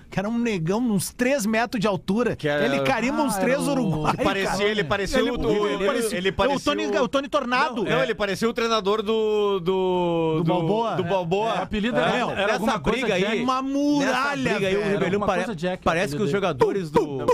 que 0.10 0.20
era 0.20 0.28
um 0.30 0.38
negão 0.38 0.80
uns 0.80 1.12
3 1.14 1.46
metros 1.46 1.80
de 1.80 1.88
altura. 1.88 2.36
era- 2.48 2.66
Ele 2.66 2.80
carimba 2.82 3.22
uns 3.24 3.36
Ah, 3.36 3.40
3 3.40 3.60
era 3.60 3.70
o- 3.70 3.72
uruguaios. 3.72 4.24
Parecia, 4.24 4.50
cara. 4.52 4.64
ele 4.64 4.84
parecia 4.84 5.20
Ele- 5.20 5.32
o 5.32 5.38
do. 5.38 5.50
ele 5.50 5.74
Ele, 5.76 5.86
parecia- 5.86 6.18
ele 6.18 6.30
o 6.30 6.34
parecia. 6.34 6.60
Tony, 6.76 6.98
o 6.98 7.08
Tony 7.08 7.28
Tornado. 7.28 7.84
Não, 7.84 8.04
ele 8.04 8.16
parecia 8.16 8.50
o 8.50 8.54
treinador 8.54 9.02
do. 9.02 9.60
Do, 9.60 10.36
Do 10.38 10.44
Balboa? 10.44 10.96
Do 10.96 11.04
Balboa. 11.04 11.54
O 11.54 11.62
apelido 11.64 11.98
era, 11.98 12.12
É, 12.16 12.20
era 12.22 12.36
nessa 12.36 12.54
alguma 12.54 12.80
coisa 12.80 13.00
briga 13.00 13.16
aí, 13.16 13.22
Jack. 13.24 13.42
Uma 13.42 13.62
Nessa 13.62 13.74
muralha, 13.74 14.54
briga 14.54 14.68
aí, 14.68 14.76
o 14.78 15.04
Alguma 15.06 15.26
pare- 15.26 15.78
parece 15.84 16.16
que 16.16 16.22
os 16.22 16.30
jogadores 16.32 16.90
do, 16.92 17.26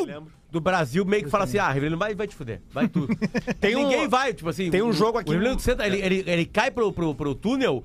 do 0.56 0.62
Brasil 0.62 1.06
meio 1.06 1.24
que 1.24 1.30
falam 1.30 1.44
assim: 1.46 1.58
ah, 1.60 1.70
Rivelino 1.72 1.98
vai, 1.98 2.16
vai 2.16 2.26
te 2.28 2.36
fuder, 2.36 2.62
vai 2.72 2.88
tu. 2.88 3.08
Tem 3.62 3.76
um- 3.76 3.84
Ninguém 3.84 4.08
vai, 4.08 4.34
tipo 4.34 4.50
assim. 4.50 4.72
tem 4.72 4.82
um 4.82 4.92
jogo 4.94 5.18
aqui- 5.20 5.30
O 5.30 5.34
Rivelino 5.34 5.60
senta, 5.60 5.86
ele, 5.86 5.98
ele, 6.02 6.24
ele 6.26 6.46
cai 6.46 6.72
pro, 6.72 6.92
pro, 6.92 7.14
pro 7.14 7.36
túnel 7.36 7.84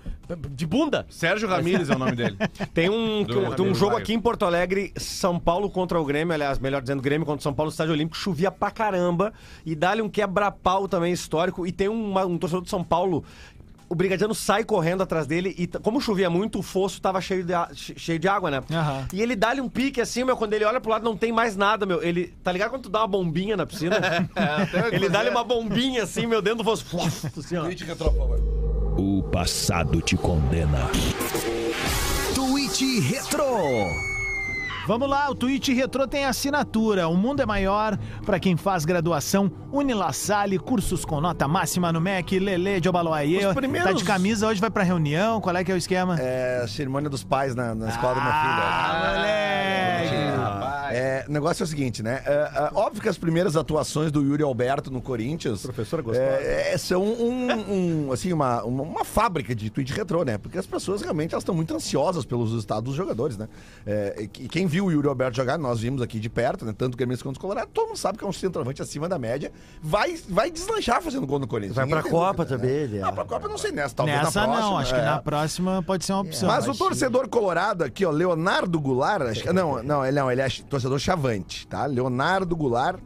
de 0.50 0.66
bunda. 0.66 1.04
Sérgio 1.10 1.48
Ramírez 1.48 1.90
é 1.90 1.94
o 1.94 1.98
nome 1.98 2.12
dele. 2.16 2.36
Tem 2.72 2.88
um, 2.88 3.22
Do- 3.24 3.54
tem 3.56 3.66
um 3.66 3.72
do 3.72 3.74
jogo 3.74 3.96
aqui 3.96 4.14
em 4.14 4.20
Porto 4.20 4.44
Alegre, 4.44 4.92
São 4.96 5.38
Paulo 5.38 5.68
contra 5.68 6.00
o 6.00 6.04
Grêmio, 6.04 6.32
aliás, 6.32 6.58
melhor 6.58 6.80
dizendo, 6.80 7.02
Grêmio 7.02 7.26
contra 7.26 7.40
o 7.40 7.42
São 7.42 7.52
Paulo, 7.52 7.68
no 7.68 7.72
Estádio 7.72 7.92
Olímpico, 7.92 8.16
chovia 8.16 8.50
pra 8.50 8.70
caramba, 8.70 9.32
e 9.66 9.74
dá-lhe 9.74 10.00
um 10.02 10.08
quebra-pau 10.08 10.86
também 10.88 11.12
histórico, 11.12 11.66
e 11.66 11.72
tem 11.72 11.88
uma- 11.88 12.24
um 12.24 12.38
torcedor 12.38 12.62
de 12.62 12.70
São 12.70 12.84
Paulo, 12.84 13.24
o 13.90 13.94
Brigadiano 13.96 14.32
sai 14.36 14.62
correndo 14.62 15.02
atrás 15.02 15.26
dele, 15.26 15.52
e 15.58 15.66
como 15.66 16.00
chovia 16.00 16.30
muito, 16.30 16.60
o 16.60 16.62
fosso 16.62 17.02
tava 17.02 17.20
cheio 17.20 17.44
de, 17.44 17.52
cheio 17.74 18.20
de 18.20 18.28
água, 18.28 18.48
né? 18.48 18.62
Aham. 18.70 19.08
E 19.12 19.20
ele 19.20 19.34
dá-lhe 19.34 19.60
um 19.60 19.68
pique 19.68 20.00
assim, 20.00 20.22
meu, 20.22 20.36
quando 20.36 20.52
ele 20.52 20.64
olha 20.64 20.80
pro 20.80 20.92
lado 20.92 21.04
não 21.04 21.16
tem 21.16 21.32
mais 21.32 21.56
nada, 21.56 21.84
meu, 21.84 22.00
ele, 22.00 22.28
tá 22.44 22.52
ligado 22.52 22.70
quando 22.70 22.84
tu 22.84 22.88
dá 22.88 23.00
uma 23.00 23.08
bombinha 23.08 23.56
na 23.56 23.66
piscina? 23.66 23.96
ele 24.92 25.08
dá-lhe 25.08 25.28
uma 25.28 25.42
bombinha 25.42 26.04
assim, 26.04 26.24
meu, 26.24 26.40
dentro 26.40 26.62
do 26.62 26.64
fosso, 26.64 26.86
assim, 27.36 27.56
ó. 27.56 27.66
O 28.96 29.24
passado 29.24 30.00
te 30.00 30.16
condena. 30.16 30.88
Tweet 32.32 33.00
Retro. 33.00 34.09
Vamos 34.86 35.08
lá, 35.08 35.30
o 35.30 35.34
Twitch 35.34 35.68
Retro 35.68 36.06
tem 36.06 36.24
assinatura. 36.24 37.06
O 37.08 37.16
mundo 37.16 37.40
é 37.40 37.46
maior 37.46 37.96
para 38.24 38.40
quem 38.40 38.56
faz 38.56 38.84
graduação. 38.84 39.50
Unilassalle, 39.70 40.58
cursos 40.58 41.04
com 41.04 41.20
nota 41.20 41.46
máxima 41.46 41.92
no 41.92 42.00
MEC, 42.00 42.38
Lele 42.40 42.80
de 42.80 42.88
Obaloaie. 42.88 43.46
Os 43.46 43.54
primeiros- 43.54 43.90
Tá 43.90 43.96
de 43.96 44.04
camisa, 44.04 44.48
hoje 44.48 44.60
vai 44.60 44.70
pra 44.70 44.82
reunião. 44.82 45.40
Qual 45.40 45.54
é 45.56 45.62
que 45.62 45.70
é 45.70 45.74
o 45.74 45.78
esquema? 45.78 46.16
É, 46.20 46.64
cerimônia 46.68 47.08
dos 47.08 47.22
pais 47.22 47.54
na, 47.54 47.74
na 47.74 47.88
escola 47.88 48.14
do 48.14 48.20
meu 48.22 48.32
filho. 48.32 48.42
Ah, 48.42 49.12
moleque! 49.16 50.30
É, 50.92 51.24
o 51.28 51.30
negócio 51.32 51.62
é 51.62 51.64
o 51.64 51.66
seguinte, 51.68 52.02
né? 52.02 52.20
É, 52.26 52.32
é, 52.32 52.70
óbvio 52.74 53.00
que 53.00 53.08
as 53.08 53.16
primeiras 53.16 53.56
atuações 53.56 54.10
do 54.10 54.22
Yuri 54.22 54.42
Alberto 54.42 54.90
no 54.90 55.00
Corinthians. 55.00 55.62
Professora 55.62 56.02
gostosa. 56.02 56.26
é, 56.28 56.72
é, 56.74 56.78
são 56.78 57.00
um, 57.04 58.06
um, 58.08 58.12
assim, 58.12 58.32
uma, 58.32 58.64
uma, 58.64 58.82
uma 58.82 59.04
fábrica 59.04 59.54
de 59.54 59.70
tweet 59.70 59.92
retrô, 59.92 60.24
né? 60.24 60.36
Porque 60.36 60.58
as 60.58 60.66
pessoas 60.66 61.00
realmente 61.00 61.32
elas 61.32 61.42
estão 61.42 61.54
muito 61.54 61.72
ansiosas 61.72 62.24
pelos 62.24 62.50
resultados 62.50 62.82
dos 62.84 62.96
jogadores, 62.96 63.36
né? 63.38 63.48
É, 63.86 64.16
e 64.22 64.26
que- 64.26 64.48
quem 64.48 64.66
viu 64.70 64.86
o 64.86 64.92
Yuri 64.92 65.08
Alberto 65.08 65.36
jogar, 65.36 65.58
nós 65.58 65.80
vimos 65.80 66.00
aqui 66.00 66.20
de 66.20 66.30
perto, 66.30 66.64
né? 66.64 66.72
Tanto 66.76 66.94
o 66.94 66.96
Grêmio 66.96 67.18
quanto 67.18 67.36
o 67.36 67.40
Colorado, 67.40 67.68
todo 67.74 67.88
mundo 67.88 67.96
sabe 67.96 68.16
que 68.18 68.24
é 68.24 68.26
um 68.26 68.32
centroavante 68.32 68.80
acima 68.80 69.08
da 69.08 69.18
média. 69.18 69.50
Vai, 69.82 70.16
vai 70.28 70.50
deslanchar 70.50 71.02
fazendo 71.02 71.26
gol 71.26 71.38
no 71.40 71.46
Corinthians. 71.48 71.74
Vai 71.76 71.86
pra 71.86 71.96
Ninguém 71.96 72.10
tem 72.10 72.18
Copa 72.20 72.44
dúvida, 72.44 72.56
também, 72.58 72.70
Né? 72.76 72.82
ele 72.84 72.98
é. 72.98 73.00
Não, 73.00 73.12
pra 73.12 73.24
Copa 73.24 73.48
não 73.48 73.58
sei 73.58 73.72
nessa, 73.72 73.94
talvez 73.96 74.16
Nessa 74.22 74.40
na 74.40 74.46
próxima. 74.46 74.70
não, 74.70 74.78
acho 74.78 74.94
que 74.94 75.00
é. 75.00 75.04
na 75.04 75.18
próxima 75.20 75.82
pode 75.82 76.04
ser 76.04 76.12
uma 76.12 76.20
opção. 76.22 76.48
Mas 76.48 76.68
o 76.68 76.74
torcedor 76.74 77.28
colorado 77.28 77.82
aqui, 77.82 78.04
ó, 78.06 78.10
Leonardo 78.10 78.80
Goulart, 78.80 79.22
acho 79.22 79.42
que- 79.42 79.52
não, 79.52 79.82
não, 79.82 80.06
ele 80.06 80.18
não, 80.20 80.30
ele 80.30 80.40
é 80.40 80.48
torcedor 80.68 80.98
chavante, 81.00 81.66
tá? 81.66 81.84
Leonardo 81.86 82.54
Goulart 82.54 83.00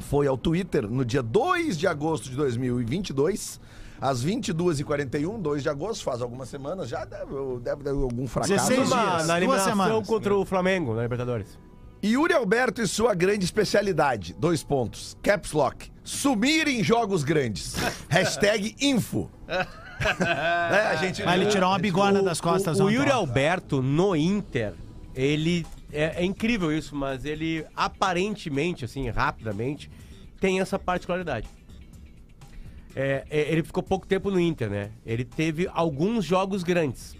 foi 0.00 0.26
ao 0.26 0.36
Twitter 0.36 0.88
no 0.88 1.04
dia 1.04 1.22
2 1.22 1.78
de 1.78 1.86
agosto 1.86 2.28
de 2.28 2.34
2022, 2.36 3.60
às 4.06 4.22
22h41, 4.24 5.40
2 5.40 5.62
de 5.62 5.68
agosto, 5.70 6.04
faz 6.04 6.20
algumas 6.20 6.48
semanas 6.50 6.88
já, 6.90 7.04
deve, 7.06 7.32
deve 7.62 7.82
ter 7.84 7.90
algum 7.90 8.26
fracasso. 8.26 8.52
16 8.54 8.90
Numa- 8.90 9.02
dias, 9.16 9.26
na 9.26 9.36
eliminação 9.38 9.68
semanas. 9.70 10.06
contra 10.06 10.34
o 10.36 10.44
Flamengo 10.44 10.94
na 10.94 11.02
Libertadores. 11.02 11.58
Yuri 12.04 12.34
Alberto 12.34 12.82
e 12.82 12.86
sua 12.86 13.14
grande 13.14 13.46
especialidade, 13.46 14.34
dois 14.38 14.62
pontos, 14.62 15.16
caps 15.22 15.52
lock, 15.52 15.90
sumir 16.02 16.68
em 16.68 16.84
jogos 16.84 17.24
grandes, 17.24 17.76
hashtag 18.10 18.74
info. 18.80 19.30
É, 19.96 20.88
a 20.88 20.96
gente... 20.96 21.22
Ah, 21.22 21.36
ele 21.36 21.46
tirou 21.46 21.70
uma 21.70 21.78
bigorna 21.78 22.20
das 22.20 22.40
costas 22.40 22.80
O, 22.80 22.86
o 22.86 22.90
Yuri. 22.90 23.10
Alberto 23.10 23.80
no 23.80 24.14
Inter, 24.14 24.74
ele. 25.14 25.64
É, 25.92 26.20
é 26.20 26.24
incrível 26.24 26.76
isso, 26.76 26.94
mas 26.96 27.24
ele 27.24 27.64
aparentemente, 27.76 28.84
assim, 28.84 29.08
rapidamente, 29.08 29.88
tem 30.40 30.60
essa 30.60 30.78
particularidade. 30.78 31.46
É, 32.94 33.24
é, 33.28 33.52
ele 33.52 33.62
ficou 33.62 33.82
pouco 33.82 34.06
tempo 34.06 34.30
no 34.30 34.38
Inter, 34.38 34.70
né? 34.70 34.90
Ele 35.04 35.24
teve 35.24 35.68
alguns 35.72 36.24
jogos 36.24 36.62
grandes. 36.62 37.16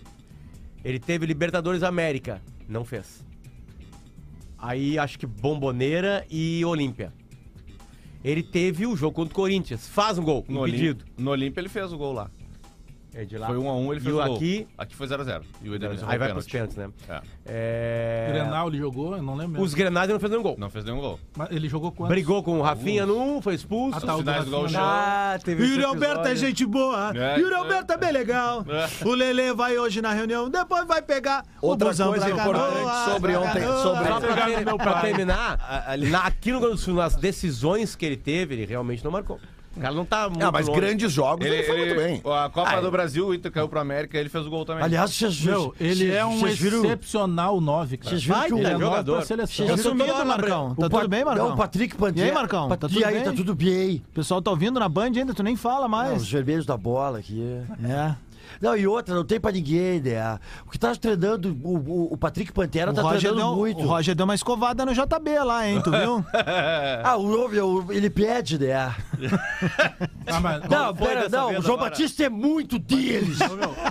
Ele 0.85 0.99
teve 0.99 1.27
Libertadores 1.27 1.83
América, 1.83 2.41
não 2.69 2.85
fez. 2.85 3.25
Aí 4.59 4.99
acho 4.99 5.19
que 5.19 5.27
Bomboneira 5.27 6.25
e 6.31 6.65
Olímpia. 6.65 7.13
Ele 8.23 8.43
teve 8.43 8.87
o 8.87 8.97
jogo 8.97 9.15
contra 9.15 9.33
o 9.33 9.35
Corinthians, 9.35 9.87
faz 9.89 10.17
um 10.17 10.23
gol, 10.23 10.45
No 10.49 10.67
impedido. 10.67 11.05
Olímpia, 11.05 11.25
no 11.25 11.31
Olímpia 11.31 11.61
ele 11.61 11.69
fez 11.69 11.93
o 11.93 11.99
gol 11.99 12.13
lá. 12.13 12.31
É 13.17 13.25
de 13.25 13.39
lá. 13.39 13.47
Foi 13.47 13.57
1 13.57 13.69
a 13.69 13.77
1 13.77 13.93
ele 13.93 14.01
E 14.01 14.03
fez 14.03 14.15
o 14.15 14.19
o 14.21 14.25
gol. 14.27 14.37
aqui- 14.37 14.67
Aqui 14.77 14.95
foi 14.97 15.07
0 15.07 15.23
a 15.23 15.25
0 15.25 15.45
E 15.63 15.69
o 15.71 15.75
Edenilson 15.77 16.05
Aí 16.09 16.19
vai 16.19 16.33
pros 16.33 16.47
pênalti. 16.47 16.75
pênaltis, 16.75 16.99
né? 17.09 17.23
É. 17.47 18.25
É... 18.27 18.33
Grenal 18.33 18.69
ele 18.69 18.79
jogou, 18.79 19.17
eu 19.17 19.23
não 19.23 19.37
lembro. 19.37 19.63
Os 19.63 19.73
Grenais 19.73 20.09
não 20.11 20.19
fez 20.19 20.31
nenhum 20.31 20.43
gol. 20.43 20.57
Não 20.59 20.69
fez 20.69 20.85
nenhum 20.85 21.01
gol. 21.01 21.21
Mas 21.37 21.51
ele 21.53 21.69
jogou 21.69 21.93
quantos? 21.93 22.09
Brigou 22.09 22.43
com 22.43 22.59
o 22.59 22.63
Rafinha 22.63 23.07
num, 23.07 23.41
foi 23.41 23.55
expulso. 23.55 23.99
Ah, 23.99 24.01
tá, 24.01 24.15
o 24.15 24.19
do 24.19 24.23
finais 24.25 24.45
do 24.47 24.63
né? 24.63 24.79
Ah, 24.79 25.39
teve 25.43 25.65
Yuri 25.65 25.85
Alberto 25.85 26.27
é 26.29 26.35
gente 26.37 26.67
boa. 26.67 27.13
É, 27.15 27.39
Yuri 27.39 27.55
é. 27.55 27.57
Alberto 27.57 27.93
é 27.93 27.97
bem 27.97 28.13
legal. 28.13 28.65
É. 28.69 29.07
O 29.09 29.15
Lele 29.15 29.53
vai 29.55 29.79
hoje 29.79 30.03
na 30.03 30.13
reunião, 30.13 30.51
depois 30.51 30.87
vai 30.87 31.01
pegar 31.01 31.45
Outra 31.61 31.89
o 31.89 31.91
busão 31.91 32.11
coisa 32.11 32.31
importante 32.31 33.13
sobre 33.13 33.37
ontem- 33.37 33.67
sobre- 33.83 34.05
Só 34.65 34.77
pra, 34.77 35.01
terminar, 35.01 35.97
na, 36.11 36.19
aqui 36.27 36.51
no 36.53 36.59
Grande 36.61 36.75
do 36.75 36.81
Sul, 36.81 36.95
nas 36.95 37.15
decisões 37.15 37.95
que 37.95 38.05
ele 38.05 38.17
teve, 38.17 38.55
ele 38.55 38.65
realmente 38.67 39.05
não 39.05 39.11
marcou. 39.11 39.39
O 39.77 39.81
cara 39.81 39.93
não 39.95 40.05
tá 40.05 40.29
muito 40.29 40.43
Ah, 40.45 40.53
mas 40.53 40.67
longe. 40.69 40.81
grandes 40.81 41.13
jogos 41.13 41.45
ele, 41.45 41.57
Ele, 41.57 41.65
foi 41.65 41.77
ele- 41.81 41.95
muito 41.95 42.23
bem. 42.25 42.33
A 42.33 42.49
Copa 42.49 42.71
Ah, 42.71 42.81
do 42.81 42.91
Brasil, 42.91 43.27
o 43.27 43.35
Inter 43.35 43.51
caiu 43.51 43.69
pro 43.69 43.81
América 43.81 44.17
ele 44.17 44.29
fez 44.29 44.47
o 44.47 44.51
gol 44.51 44.65
também. 44.65 44.85
Aliás, 44.85 45.11
vocês 45.13 45.41
Meu, 45.43 45.75
ele 45.81 46.13
é 46.13 46.25
um 46.25 46.47
excepcional 46.47 47.61
9, 47.61 47.97
cara. 47.97 48.11
Vocês 48.11 48.25
viram 48.25 48.43
que 48.47 48.55
o- 48.55 48.59
ele 48.59 48.67
é 48.67 48.79
jogador. 48.79 49.17
pra 49.17 49.25
seleção. 49.27 49.67
Tá 49.67 49.77
sumido, 49.77 50.27
Marcão. 50.27 50.75
Tá 50.75 50.89
tudo 50.89 51.09
bem, 51.09 51.25
Marcão? 51.25 51.47
Não, 51.49 51.55
o 51.55 51.57
Patrick 51.59 51.97
Pantera. 51.97 52.27
E 52.27 52.31
aí, 52.31 52.35
Marcão? 52.35 52.69
Tá 52.69 52.77
tudo 52.77 52.99
e 53.01 53.05
aí, 53.05 53.15
bem? 53.15 53.25
tá 53.25 53.33
tudo 53.33 53.55
bem. 53.55 53.97
O 54.11 54.15
pessoal 54.15 54.41
tá 54.41 54.51
ouvindo 54.51 54.79
na 54.79 54.89
Band 54.89 55.07
ainda, 55.17 55.35
tu 55.35 55.43
nem 55.43 55.57
fala 55.57 55.89
mais. 55.89 56.23
os 56.23 56.31
vermelhos 56.31 56.65
da 56.67 56.77
bola 56.77 57.19
aqui. 57.19 57.43
É. 57.85 58.15
Não, 58.61 58.77
e 58.77 58.87
outra, 58.87 59.15
não 59.15 59.25
tem 59.25 59.41
pra 59.41 59.53
ninguém, 59.53 60.01
né? 60.01 60.39
O 60.67 60.71
que 60.71 60.79
tá 60.79 60.95
treinando, 60.95 61.57
o, 61.63 61.77
o, 61.77 62.13
o 62.15 62.17
Patrick 62.17 62.53
Pantera 62.53 62.91
O 62.91 62.95
tá 62.95 63.03
Roger, 63.03 63.21
treinando 63.21 63.49
deu, 63.49 63.57
muito. 63.57 63.81
o 63.83 63.87
Roger 63.87 64.15
deu 64.15 64.25
uma 64.25 64.35
escovada 64.35 64.85
no 64.85 64.93
JB 64.93 65.39
lá, 65.45 65.69
hein? 65.69 65.81
Tu 65.83 65.91
viu? 65.91 66.25
Ah, 67.05 67.17
o, 67.17 67.93
ele 67.93 68.09
pede, 68.11 68.59
né? 68.59 68.95
Ah, 70.27 70.41
mas, 70.41 70.63
Não, 70.69 70.95
pera, 70.95 71.29
não, 71.29 71.49
o 71.51 71.63
João 71.63 71.75
agora? 71.75 71.91
Batista 71.91 72.25
é 72.25 72.29
muito 72.29 72.79
deles. 72.79 73.39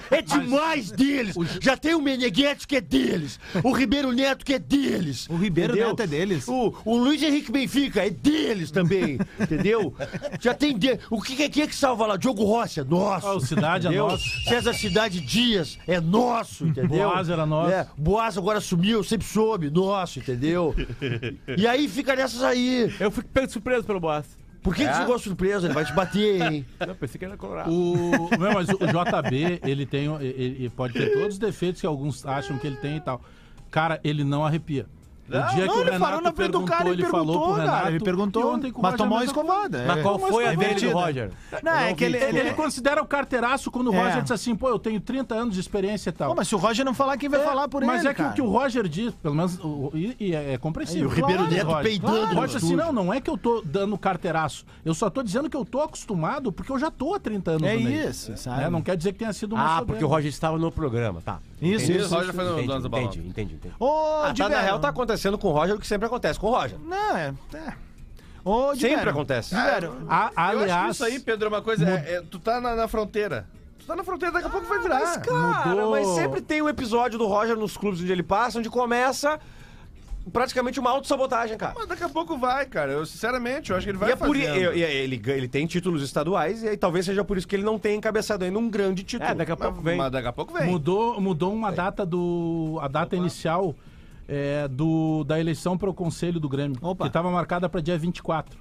É 0.09 0.21
demais 0.21 0.89
deles. 0.91 1.35
Já 1.61 1.77
tem 1.77 1.93
o 1.93 2.01
Meneghetti 2.01 2.67
que 2.67 2.77
é 2.77 2.81
deles. 2.81 3.39
O 3.63 3.71
Ribeiro 3.71 4.11
Neto 4.11 4.43
que 4.43 4.53
é 4.53 4.59
deles. 4.59 5.27
O 5.29 5.35
Ribeiro 5.35 5.73
entendeu? 5.73 5.89
Neto 5.89 6.01
é 6.01 6.07
deles. 6.07 6.47
O, 6.47 6.73
o 6.83 6.97
Luiz 6.97 7.21
Henrique 7.21 7.51
Benfica 7.51 8.05
é 8.05 8.09
deles 8.09 8.71
também, 8.71 9.19
entendeu? 9.39 9.93
Já 10.39 10.53
tem 10.53 10.75
de... 10.77 10.99
O 11.09 11.21
que, 11.21 11.35
que, 11.35 11.49
que 11.49 11.61
é 11.61 11.67
que 11.67 11.75
salva 11.75 12.07
lá? 12.07 12.17
Diogo 12.17 12.43
Rossi 12.43 12.79
é 12.79 12.83
nosso. 12.83 13.27
Ah, 13.27 13.35
o 13.35 13.39
Cidade 13.39 13.85
é 13.87 13.89
entendeu? 13.89 14.07
nosso. 14.07 14.23
César 14.43 14.73
Cidade 14.73 15.21
Dias 15.21 15.79
é 15.87 15.99
nosso, 15.99 16.65
entendeu? 16.67 17.09
Boaz 17.09 17.29
era 17.29 17.45
nosso. 17.45 17.71
É, 17.71 17.87
Boaz 17.97 18.37
agora 18.37 18.59
sumiu, 18.59 19.03
sempre 19.03 19.25
soube, 19.27 19.69
nosso, 19.69 20.19
entendeu? 20.19 20.75
E 21.57 21.67
aí 21.67 21.87
fica 21.87 22.15
nessas 22.15 22.41
aí. 22.43 22.93
Eu 22.99 23.11
fico 23.11 23.27
pego 23.29 23.47
de 23.47 23.53
surpresa 23.53 23.83
pelo 23.83 23.99
Boas. 23.99 24.25
Por 24.61 24.73
que, 24.73 24.87
que 24.87 24.93
você 24.93 25.01
ficou 25.01 25.19
surpreso? 25.19 25.67
Ele 25.67 25.73
vai 25.73 25.83
te 25.83 25.93
bater, 25.93 26.41
hein? 26.41 26.65
Eu 26.79 26.95
pensei 26.95 27.19
que 27.19 27.25
era 27.25 27.35
colorado. 27.35 27.69
O, 27.69 28.29
não, 28.39 28.53
mas 28.53 28.69
o 28.69 28.77
JB, 28.77 29.59
ele 29.61 29.85
tem. 29.85 30.05
Ele, 30.15 30.27
ele 30.59 30.69
pode 30.69 30.93
ter 30.93 31.11
todos 31.11 31.33
os 31.33 31.37
defeitos 31.37 31.81
que 31.81 31.87
alguns 31.87 32.25
acham 32.25 32.57
que 32.57 32.65
ele 32.65 32.77
tem 32.77 32.95
e 32.95 33.01
tal. 33.01 33.21
Cara, 33.69 33.99
ele 34.03 34.23
não 34.23 34.45
arrepia. 34.45 34.85
O 35.25 35.31
dia 35.31 35.39
não, 35.41 35.47
que 35.73 35.79
o 35.79 35.81
ele 35.81 35.91
Renato 35.91 36.21
na 36.21 36.31
frente 36.33 36.51
do 36.51 36.63
cara 36.63 36.89
e 36.89 36.91
ele 36.91 37.01
perguntou, 37.03 37.25
falou 37.33 37.45
pro 37.45 37.55
cara, 37.55 37.71
Renato. 37.71 37.87
ele 37.89 37.99
perguntou, 38.01 38.53
ontem 38.53 38.71
com 38.71 38.79
o 38.79 38.83
mas 38.83 38.95
tomou 38.95 39.17
uma 39.17 39.23
escovada. 39.23 39.83
Mas 39.87 39.97
É. 39.97 40.01
qual 40.01 40.17
Uma 40.17 40.27
foi 40.27 40.45
a 40.47 40.53
dele 40.53 40.75
do. 40.75 40.91
Roger? 40.91 41.31
Não, 41.63 41.71
é 41.71 41.93
que 41.93 42.03
ele, 42.03 42.17
Ele, 42.17 42.39
ele, 42.39 42.53
considera 42.53 43.01
o 43.01 43.05
carteiraço 43.07 43.71
quando 43.71 43.89
o 43.89 43.93
É. 43.95 44.03
Roger 44.03 44.21
disse 44.21 44.33
assim, 44.33 44.53
pô, 44.55 44.69
eu 44.69 44.77
tenho 44.77 44.99
30 44.99 45.33
anos 45.33 45.53
de 45.53 45.59
experiência 45.61 46.09
e 46.09 46.13
tal. 46.13 46.29
Pô, 46.29 46.35
mas 46.35 46.47
se 46.47 46.55
o 46.55 46.57
Roger 46.57 46.85
não 46.85 46.93
falar, 46.93 47.17
quem 47.17 47.29
vai 47.29 47.39
É, 47.39 47.43
falar 47.43 47.67
por 47.69 47.83
mas 47.85 48.01
ele, 48.01 48.09
é 48.09 48.13
que 48.13 48.21
o 48.21 48.23
cara? 48.25 48.35
que 48.35 48.41
o 48.41 48.49
Roger 48.49 48.87
diz, 48.87 49.13
pelo 49.15 49.33
menos, 49.35 49.57
o- 49.63 49.91
e, 49.93 50.15
e 50.19 50.35
é, 50.35 50.53
é 50.53 50.57
compreensível. 50.57 51.03
E 51.03 51.05
o 51.07 51.09
Ribeiro 51.09 51.39
Claro, 51.43 51.53
Neto 51.55 51.65
Roger. 51.67 51.83
peidando 51.83 52.13
Claro. 52.17 52.33
no 52.35 52.41
Roger 52.41 52.57
assim, 52.57 52.75
não, 52.75 52.91
não 52.93 53.13
é 53.13 53.21
que 53.21 53.29
eu 53.29 53.37
tô 53.37 53.61
dando 53.65 53.97
carteiraço. 53.97 54.65
Eu 54.83 54.93
só 54.93 55.09
tô 55.09 55.23
dizendo 55.23 55.49
que 55.49 55.55
eu 55.57 55.63
tô 55.65 55.79
acostumado 55.81 56.51
porque 56.51 56.71
eu 56.71 56.77
já 56.79 56.91
tô 56.91 57.13
há 57.15 57.19
30 57.19 57.51
anos 57.51 57.63
É 57.63 57.75
isso, 57.75 58.35
sabe? 58.37 58.63
É, 58.63 58.69
não 58.69 58.81
quer 58.81 58.97
dizer 58.97 59.13
que 59.13 59.19
tenha 59.19 59.31
sido 59.33 59.55
uma 59.55 59.77
Ah, 59.77 59.81
porque 59.85 60.03
o 60.03 60.07
Roger 60.07 60.29
estava 60.29 60.57
no 60.57 60.71
programa, 60.71 61.21
tá. 61.21 61.39
Isso, 61.65 61.85
Entendi, 61.85 61.99
isso. 61.99 62.13
o 62.13 62.17
Roger 62.17 62.33
foi 62.33 62.43
no 62.43 62.51
Entendi, 62.53 62.67
Donos 62.67 62.83
da 62.83 62.89
Bola. 62.89 63.03
entendi, 63.03 63.27
entendi, 63.27 63.53
entendi. 63.55 63.75
Ô, 63.79 63.87
Ah, 64.23 64.33
tá, 64.37 64.49
na 64.49 64.59
real, 64.61 64.79
tá 64.79 64.89
acontecendo 64.89 65.37
com 65.37 65.47
o 65.47 65.51
Roger 65.51 65.75
o 65.75 65.79
que 65.79 65.87
sempre 65.87 66.05
acontece 66.07 66.39
com 66.39 66.47
o 66.47 66.51
Roger. 66.51 66.77
Não, 66.79 67.17
é... 67.17 67.33
é. 67.53 67.73
Ô, 68.45 68.75
Sempre 68.75 69.09
acontece. 69.09 69.55
Diverio, 69.55 69.93
A, 70.09 70.19
Eu 70.19 70.25
acho 70.25 70.33
que 70.33 70.41
aliás, 70.63 70.95
isso 70.95 71.05
aí, 71.05 71.19
Pedro, 71.19 71.45
é 71.45 71.49
uma 71.49 71.61
coisa. 71.61 71.87
é- 71.89 72.15
é- 72.15 72.21
tu 72.29 72.39
tá 72.39 72.59
na, 72.59 72.75
na 72.75 72.87
fronteira. 72.89 73.47
Tu 73.79 73.85
tá 73.85 73.95
na 73.95 74.03
fronteira, 74.03 74.33
daqui 74.33 74.47
a 74.47 74.49
pouco 74.49 74.67
vai 74.67 74.79
virar. 74.79 74.99
Mas, 74.99 75.17
cara, 75.17 75.69
mudou. 75.69 75.91
mas 75.91 76.07
sempre 76.09 76.41
tem 76.41 76.61
um 76.61 76.67
episódio 76.67 77.17
do 77.17 77.25
Roger 77.25 77.55
nos 77.55 77.77
clubes 77.77 78.01
onde 78.01 78.11
ele 78.11 78.23
passa, 78.23 78.59
onde 78.59 78.69
começa 78.69 79.39
praticamente 80.31 80.79
uma 80.79 80.89
autossabotagem, 80.91 81.57
cara. 81.57 81.73
Mas 81.77 81.87
daqui 81.87 82.03
a 82.03 82.09
pouco 82.09 82.37
vai, 82.37 82.65
cara. 82.65 82.91
Eu, 82.91 83.05
sinceramente, 83.05 83.71
eu 83.71 83.77
acho 83.77 83.85
que 83.85 83.91
ele 83.91 83.97
vai 83.97 84.09
E 84.09 84.11
é 84.13 84.15
por, 84.15 84.35
e- 84.35 84.45
fazendo. 84.47 84.73
e- 84.73 84.79
e- 84.79 84.83
ele, 84.83 85.21
ele 85.27 85.47
tem 85.47 85.65
títulos 85.67 86.01
estaduais 86.01 86.63
e 86.63 86.69
aí 86.69 86.77
talvez 86.77 87.05
seja 87.05 87.23
por 87.23 87.37
isso 87.37 87.47
que 87.47 87.55
ele 87.55 87.63
não 87.63 87.77
tem 87.77 87.97
encabeçado 87.97 88.45
ainda 88.45 88.57
um 88.57 88.69
grande 88.69 89.03
título. 89.03 89.29
É, 89.29 89.35
daqui 89.35 89.51
a 89.51 89.57
pouco 89.57 89.75
Mas, 89.77 89.83
vem. 89.85 89.97
mas 89.97 90.11
daqui 90.11 90.27
a 90.27 90.33
pouco 90.33 90.53
vem. 90.53 90.69
mudou, 90.69 91.19
mudou 91.19 91.53
uma 91.53 91.71
data 91.71 92.05
do. 92.05 92.77
A 92.81 92.87
data 92.87 93.15
inicial 93.15 93.75
é, 94.27 94.67
do, 94.67 95.23
da 95.25 95.39
eleição 95.39 95.77
para 95.77 95.89
o 95.89 95.93
Conselho 95.93 96.39
do 96.39 96.47
Grêmio. 96.47 96.77
Opa. 96.81 97.03
Que 97.05 97.09
estava 97.09 97.29
marcada 97.29 97.67
para 97.67 97.81
dia 97.81 97.97
24. 97.97 98.57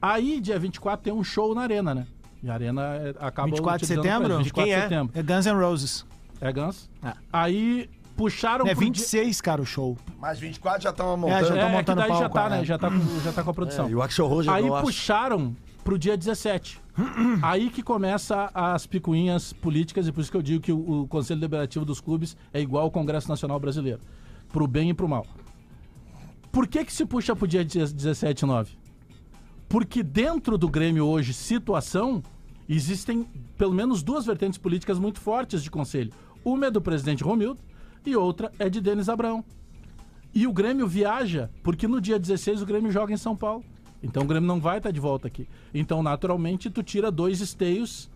Aí, 0.00 0.40
dia 0.40 0.58
24, 0.58 1.02
tem 1.04 1.12
um 1.12 1.22
show 1.24 1.54
na 1.54 1.62
Arena, 1.62 1.94
né? 1.94 2.06
E 2.42 2.48
a 2.48 2.54
Arena 2.54 2.82
é, 2.96 3.10
acaba. 3.20 3.48
24 3.48 3.78
de 3.78 3.84
utilizando 3.92 4.02
setembro? 4.04 4.28
pra- 4.28 4.36
24 4.38 4.54
Quem 4.64 4.64
de 4.74 4.80
é? 4.80 4.82
setembro. 4.82 5.12
É 5.18 5.22
Guns 5.22 5.46
N' 5.46 5.60
Roses. 5.60 6.06
É 6.40 6.52
Guns? 6.52 6.88
É. 7.04 7.12
Aí 7.30 7.90
puxaram 8.20 8.66
É 8.66 8.74
pro 8.74 8.84
26, 8.84 9.40
cara, 9.40 9.62
o 9.62 9.64
show. 9.64 9.96
Mas 10.20 10.38
24 10.38 10.82
já 10.82 10.90
estão 10.90 11.14
É, 11.14 11.16
montando. 11.16 11.40
já 11.46 11.48
tô 11.48 11.56
É, 11.56 11.64
que 11.64 11.72
montando 11.72 12.00
daí 12.02 12.08
já 12.10 12.18
palco, 12.18 12.34
tá, 12.34 12.48
né? 12.50 12.58
né? 12.58 12.64
Já 12.66 12.78
tá, 12.78 12.90
com, 12.90 13.20
já 13.20 13.32
tá 13.32 13.42
com 13.42 13.50
a 13.50 13.54
produção. 13.54 13.86
É, 13.86 13.90
e 13.90 13.94
o 13.94 14.02
Axel 14.02 14.26
Rose 14.26 14.50
Aí 14.50 14.68
gosta. 14.68 14.84
puxaram 14.84 15.56
pro 15.82 15.98
dia 15.98 16.16
17. 16.18 16.78
Aí 17.42 17.70
que 17.70 17.82
começa 17.82 18.50
as 18.52 18.86
picuinhas 18.86 19.54
políticas, 19.54 20.06
e 20.06 20.12
por 20.12 20.20
isso 20.20 20.30
que 20.30 20.36
eu 20.36 20.42
digo 20.42 20.62
que 20.62 20.70
o, 20.70 21.02
o 21.02 21.08
Conselho 21.08 21.40
Deliberativo 21.40 21.84
dos 21.86 21.98
clubes 22.00 22.36
é 22.52 22.60
igual 22.60 22.84
ao 22.84 22.90
Congresso 22.90 23.26
Nacional 23.26 23.58
Brasileiro. 23.58 24.00
Pro 24.52 24.66
bem 24.66 24.90
e 24.90 24.94
pro 24.94 25.08
mal. 25.08 25.26
Por 26.52 26.66
que 26.66 26.84
que 26.84 26.92
se 26.92 27.06
puxa 27.06 27.34
pro 27.34 27.48
dia 27.48 27.64
17 27.64 28.44
e 28.44 28.46
9? 28.46 28.72
Porque 29.66 30.02
dentro 30.02 30.58
do 30.58 30.68
Grêmio 30.68 31.06
hoje, 31.06 31.32
situação, 31.32 32.22
existem 32.68 33.26
pelo 33.56 33.72
menos 33.72 34.02
duas 34.02 34.26
vertentes 34.26 34.58
políticas 34.58 34.98
muito 34.98 35.20
fortes 35.20 35.62
de 35.62 35.70
conselho. 35.70 36.12
Uma 36.44 36.66
é 36.66 36.70
do 36.70 36.80
presidente 36.82 37.22
Romildo 37.24 37.60
e 38.04 38.16
outra 38.16 38.50
é 38.58 38.68
de 38.68 38.80
Denis 38.80 39.08
Abrão. 39.08 39.44
E 40.34 40.46
o 40.46 40.52
Grêmio 40.52 40.86
viaja, 40.86 41.50
porque 41.62 41.88
no 41.88 42.00
dia 42.00 42.18
16 42.18 42.62
o 42.62 42.66
Grêmio 42.66 42.90
joga 42.92 43.12
em 43.12 43.16
São 43.16 43.34
Paulo. 43.36 43.64
Então 44.02 44.22
o 44.22 44.26
Grêmio 44.26 44.46
não 44.46 44.60
vai 44.60 44.78
estar 44.78 44.90
de 44.90 45.00
volta 45.00 45.26
aqui. 45.26 45.46
Então, 45.74 46.02
naturalmente, 46.02 46.70
tu 46.70 46.82
tira 46.82 47.10
dois 47.10 47.40
esteios 47.40 48.08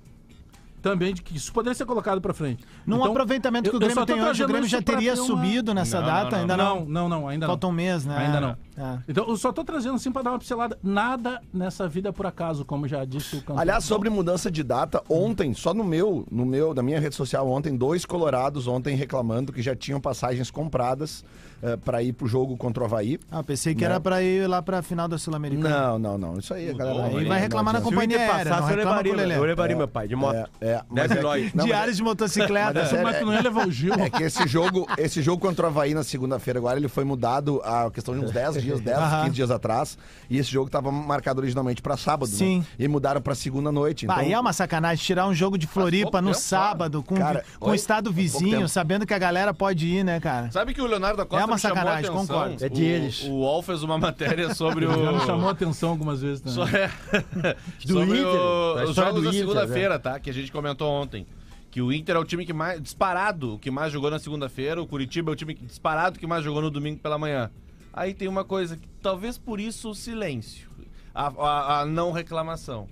também 0.81 1.13
de 1.15 1.23
que 1.23 1.37
isso 1.37 1.53
poderia 1.53 1.75
ser 1.75 1.87
colocado 1.87 2.21
pra 2.21 2.33
frente. 2.35 2.63
Num 2.87 2.97
Então, 2.97 3.11
aproveitamento 3.11 3.71
que 3.71 3.77
o 3.77 3.79
Grêmio 3.81 4.05
tem 4.07 4.23
hoje, 4.23 4.45
o 4.45 4.47
Grêmio 4.47 4.69
já 4.69 4.81
teria 4.83 5.15
ter 5.15 5.21
uma- 5.21 5.27
subido 5.27 5.73
nessa 5.75 6.01
Não, 6.01 6.07
data, 6.07 6.31
não, 6.37 6.41
ainda 6.43 6.57
Não, 6.57 6.75
não. 6.81 6.87
não, 6.87 7.09
não, 7.09 7.29
ainda 7.29 7.47
Falta 7.47 7.67
um 7.67 7.71
não. 7.71 7.77
mês, 7.77 8.05
né? 8.05 8.17
Ainda 8.17 8.41
não. 8.41 8.57
É. 8.77 8.99
Então, 9.09 9.27
eu 9.29 9.37
só 9.37 9.53
tô 9.53 9.63
trazendo 9.65 9.95
assim 9.95 10.11
pra 10.11 10.23
dar 10.23 10.31
uma 10.31 10.39
pincelada. 10.39 10.79
Nada 10.83 11.41
nessa 11.53 11.87
vida 11.89 12.09
é 12.09 12.13
por 12.13 12.27
acaso, 12.27 12.65
como 12.65 12.89
já 12.89 13.05
disse 13.05 13.37
o 13.37 13.41
cantor. 13.41 13.61
Aliás, 13.61 13.85
sobre 13.85 14.11
mudança 14.11 14.51
de 14.51 14.63
data, 14.63 15.03
ontem, 15.09 15.55
só 15.55 15.73
no 15.73 15.85
meu, 15.85 16.27
no 16.31 16.45
meu, 16.45 16.75
na 16.75 16.83
minha 16.83 16.99
rede 17.01 17.15
social 17.15 17.49
ontem, 17.49 17.77
dois 17.77 18.05
colorados 18.05 18.67
ontem 18.67 18.97
reclamando 18.97 19.53
que 19.53 19.63
já 19.63 19.75
tinham 19.77 20.01
passagens 20.01 20.51
compradas 20.51 21.25
eh, 21.63 21.77
pra 21.77 22.03
ir 22.03 22.13
pro 22.13 22.27
jogo 22.27 22.57
contra 22.57 22.83
o 22.83 22.87
Havaí. 22.87 23.19
Ah, 23.31 23.43
pensei 23.43 23.75
que 23.75 23.83
Não. 23.83 23.91
era 23.91 24.01
pra 24.01 24.23
ir 24.23 24.47
lá 24.49 24.61
pra 24.61 24.83
final 24.83 25.07
da 25.09 25.17
Sul-Americana. 25.17 25.69
Não, 25.93 25.99
não, 25.99 26.19
não. 26.19 26.39
Isso 26.39 26.53
aí, 26.53 26.69
a 26.71 26.73
galera. 26.75 27.05
Aí 27.07 27.21
não- 27.23 27.29
vai 27.29 27.41
reclamar 27.41 27.73
na 27.75 27.81
não 27.81 27.87
o 27.87 27.91
companhia 27.91 28.19
aérea, 28.19 28.45
não 28.45 28.51
passasse, 28.51 28.71
eu 28.73 28.77
levaria, 28.77 29.13
eu 29.37 29.45
levaria 29.45 29.77
meu 29.77 29.89
pai, 29.89 30.09
de 30.09 30.17
moto. 30.17 30.35
É, 30.35 30.47
é, 30.61 30.83
mas 30.91 31.11
é 31.11 31.17
que- 31.17 31.23
não, 31.57 31.65
é- 31.65 31.67
Diários 31.67 31.97
de 31.97 32.03
motocicleta. 32.03 32.75
Mas 32.83 32.93
é- 32.93 33.03
Mas 33.03 33.19
tu 33.19 33.27
não 33.27 33.33
ia 33.33 33.41
levar 33.41 33.67
o 33.67 33.71
Gil. 33.71 33.95
É 33.95 34.11
que 34.11 34.23
esse 34.25 34.47
jogo, 34.47 34.87
esse 34.99 35.23
jogo 35.23 35.41
contra 35.41 35.65
o 35.67 35.69
Havaí 35.69 35.95
na 35.95 36.03
segunda-feira 36.03 36.59
agora, 36.59 36.79
ele 36.79 36.89
foi 36.89 37.05
mudado 37.05 37.61
a 37.65 37.91
questão 37.91 38.15
de 38.19 38.25
uns 38.25 38.31
10 38.31 38.55
dias, 38.55 38.64
10, 38.81 38.97
Aham. 38.99 39.23
15 39.25 39.35
dias 39.35 39.51
atrás. 39.51 39.99
E 40.29 40.39
esse 40.39 40.51
jogo 40.51 40.71
tava 40.71 40.91
marcado 40.91 41.41
originalmente 41.41 41.83
pra 41.83 41.97
sábado, 41.97 42.27
Sim. 42.31 42.61
né? 42.61 42.67
E 42.79 42.89
mudaram 42.89 43.21
pra 43.21 43.35
segunda 43.35 43.71
noite. 43.71 44.05
Então, 44.07 44.17
Bah, 44.17 44.25
e 44.25 44.33
é 44.33 44.39
uma 44.41 44.53
sacanagem 44.53 45.05
tirar 45.05 45.27
um 45.27 45.35
jogo 45.35 45.57
de 45.59 45.67
Floripa 45.67 46.11
pouco 46.13 46.25
no 46.27 46.31
tempo, 46.33 46.41
sábado 46.43 47.03
com, 47.03 47.15
Cara, 47.17 47.45
com 47.59 47.67
o 47.67 47.71
oi, 47.71 47.77
estado 47.77 48.13
vizinho, 48.13 48.59
tempo. 48.59 48.69
sabendo 48.69 49.07
que 49.07 49.15
a 49.15 49.19
galera 49.19 49.53
pode 49.53 49.87
ir, 49.87 50.05
né, 50.05 50.19
cara? 50.21 50.51
Sabe 50.51 50.73
que 50.75 50.81
o 50.81 50.87
Leonardo 50.87 51.17
da 51.19 51.25
Costa 51.27 51.43
É 51.43 51.47
uma 51.47 51.55
me 51.57 51.61
chamou 51.61 51.77
a 51.77 51.81
sacanagem, 51.81 52.11
atenção? 52.11 52.27
concordo. 52.27 52.65
É 52.65 52.67
O- 52.67 52.71
deles. 52.71 53.23
O 53.25 53.31
UOL 53.33 53.63
fez 53.63 53.83
uma 53.83 53.99
matéria 53.99 54.55
sobre 54.55 54.87
o... 54.87 54.91
Já 55.05 55.13
me 55.13 55.21
chamou 55.21 55.49
a 55.49 55.53
atenção 55.53 55.91
algumas 55.91 56.21
vezes 56.21 56.41
também. 56.41 56.55
So- 56.55 56.77
é. 56.77 56.91
Do 57.85 57.93
sobre 57.95 58.19
Inter, 58.19 58.27
o- 58.27 58.75
da 58.77 58.85
os 58.85 58.91
história 58.91 59.11
jogos 59.11 59.15
do 59.15 59.23
da 59.25 59.29
Inter, 59.31 59.41
segunda-feira, 59.41 59.99
tá? 59.99 60.19
Que 60.19 60.31
a 60.31 60.33
gente 60.33 60.51
comentou 60.53 60.91
ontem. 60.91 61.27
Que 61.71 61.83
o 61.83 61.93
Inter 61.93 62.15
é 62.15 62.19
o 62.21 62.25
time 62.25 62.47
que 62.47 62.53
mais. 62.53 62.81
Disparado, 62.81 63.55
o 63.55 63.59
que 63.59 63.69
mais 63.71 63.93
jogou 63.93 64.09
na 64.11 64.19
segunda-feira. 64.21 64.81
O 64.81 64.87
Curitiba 64.87 65.31
é 65.31 65.33
o 65.33 65.37
time 65.37 65.55
que- 65.57 65.65
disparado 65.67 66.19
que 66.21 66.27
mais 66.27 66.45
jogou 66.45 66.63
no 66.63 66.71
domingo 66.71 67.01
pela 67.01 67.19
manhã. 67.19 67.51
Aí 67.97 68.13
tem 68.13 68.27
uma 68.29 68.45
coisa 68.45 68.77
que 68.77 68.89
talvez 69.01 69.39
por 69.39 69.61
isso 69.61 69.89
o 69.91 69.95
silêncio. 69.95 70.69
A, 71.15 71.29
a- 71.29 71.81
a 71.81 71.87
não 71.87 72.11
reclamação. 72.11 72.89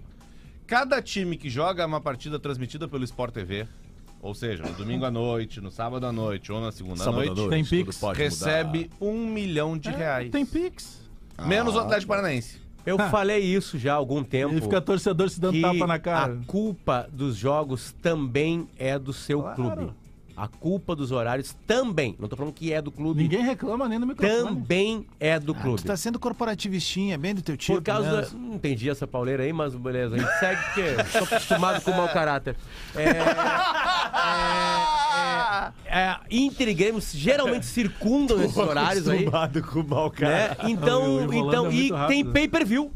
Cada 0.67 1.03
time 1.03 1.37
que 1.37 1.51
joga 1.51 1.85
uma 1.85 2.01
partida 2.01 2.39
transmitida 2.39 2.87
pelo 2.87 3.03
Sport 3.05 3.35
TV, 3.35 3.67
ou 4.21 4.33
seja, 4.35 4.63
no 4.63 4.73
domingo 4.75 5.05
à 5.05 5.11
noite, 5.11 5.61
no 5.61 5.71
sábado 5.73 6.07
à 6.07 6.13
noite 6.13 6.53
ou 6.53 6.61
na 6.61 6.71
segunda 6.71 6.95
à 7.03 7.05
Sábado 7.05 7.17
noite, 7.27 7.37
noite, 7.37 7.51
Tem 7.51 7.85
Pix. 7.85 8.01
recebe 8.17 8.91
um 9.01 9.27
milhão 9.27 9.77
de 9.77 9.91
reais. 9.91 10.31
Tem 10.31 10.47
Pix. 10.47 11.03
Menos 11.47 11.75
o 11.75 11.81
Atlético 11.81 12.09
Paranaense. 12.11 12.63
Eu 12.87 12.99
falei 13.11 13.39
isso 13.41 13.79
já 13.79 13.93
há 13.93 13.97
algum 13.97 14.23
tempo. 14.25 14.55
Ele 14.55 14.61
fica 14.61 14.81
torcedor 14.81 15.29
se 15.31 15.41
dando 15.41 15.61
tapa 15.61 15.87
na 15.87 15.99
cara. 15.99 16.33
a 16.35 16.47
culpa 16.47 17.09
dos 17.13 17.37
jogos 17.37 17.93
também 18.01 18.69
é 18.79 18.99
do 18.99 19.13
seu 19.13 19.41
Claro. 19.41 19.57
clube. 19.57 19.93
A 20.37 20.49
culpa 20.49 20.97
dos 20.97 21.13
horários 21.13 21.55
também. 21.67 22.17
Não 22.19 22.29
tô 22.29 22.37
falando 22.37 22.53
que 22.53 22.73
é 22.73 22.81
do 22.81 22.91
clube. 22.91 23.23
Ninguém 23.23 23.43
reclama 23.43 23.89
nem 23.89 23.99
no 23.99 24.07
microfone. 24.07 24.43
Também 24.43 25.07
é 25.21 25.39
do 25.39 25.55
clube. 25.55 25.83
Tu 25.83 25.87
tá 25.87 25.97
sendo 25.97 26.19
corporativistinha, 26.19 27.19
bem 27.19 27.35
do 27.35 27.43
teu 27.43 27.57
tipo. 27.57 27.79
Por 27.79 27.85
causa. 27.85 28.17
mesmo. 28.17 28.39
Não 28.39 28.55
entendi 28.55 28.89
essa 28.89 29.07
pauleira 29.07 29.43
aí, 29.43 29.53
mas 29.53 29.75
beleza. 29.75 30.17
A 30.17 30.19
gente 30.19 30.39
segue 30.39 30.63
porque 30.63 31.19
tô 31.19 31.25
acostumado 31.25 31.83
com 31.83 31.91
o 31.91 31.97
mau 31.97 32.09
caráter. 32.09 32.57
É. 32.95 33.03
é, 35.91 35.99
é, 35.99 36.17
Inter 36.31 36.69
e 36.69 36.75
Grêmio 36.75 37.01
geralmente 37.01 37.67
circundam 37.67 38.43
esses 38.43 38.57
horários 38.57 39.09
aí. 39.09 39.19
Acostumado 39.27 39.63
com 39.63 39.81
o 39.81 39.89
mau 39.89 40.13
Né? 40.19 40.57
Então, 40.65 41.27
O 41.27 41.35
Ivolanda 41.35 41.49
então 41.49 41.67
é 41.67 41.75
e 41.75 42.09
tem 42.09 42.25
pay 42.25 42.49
per 42.49 42.65
view. 42.65 42.91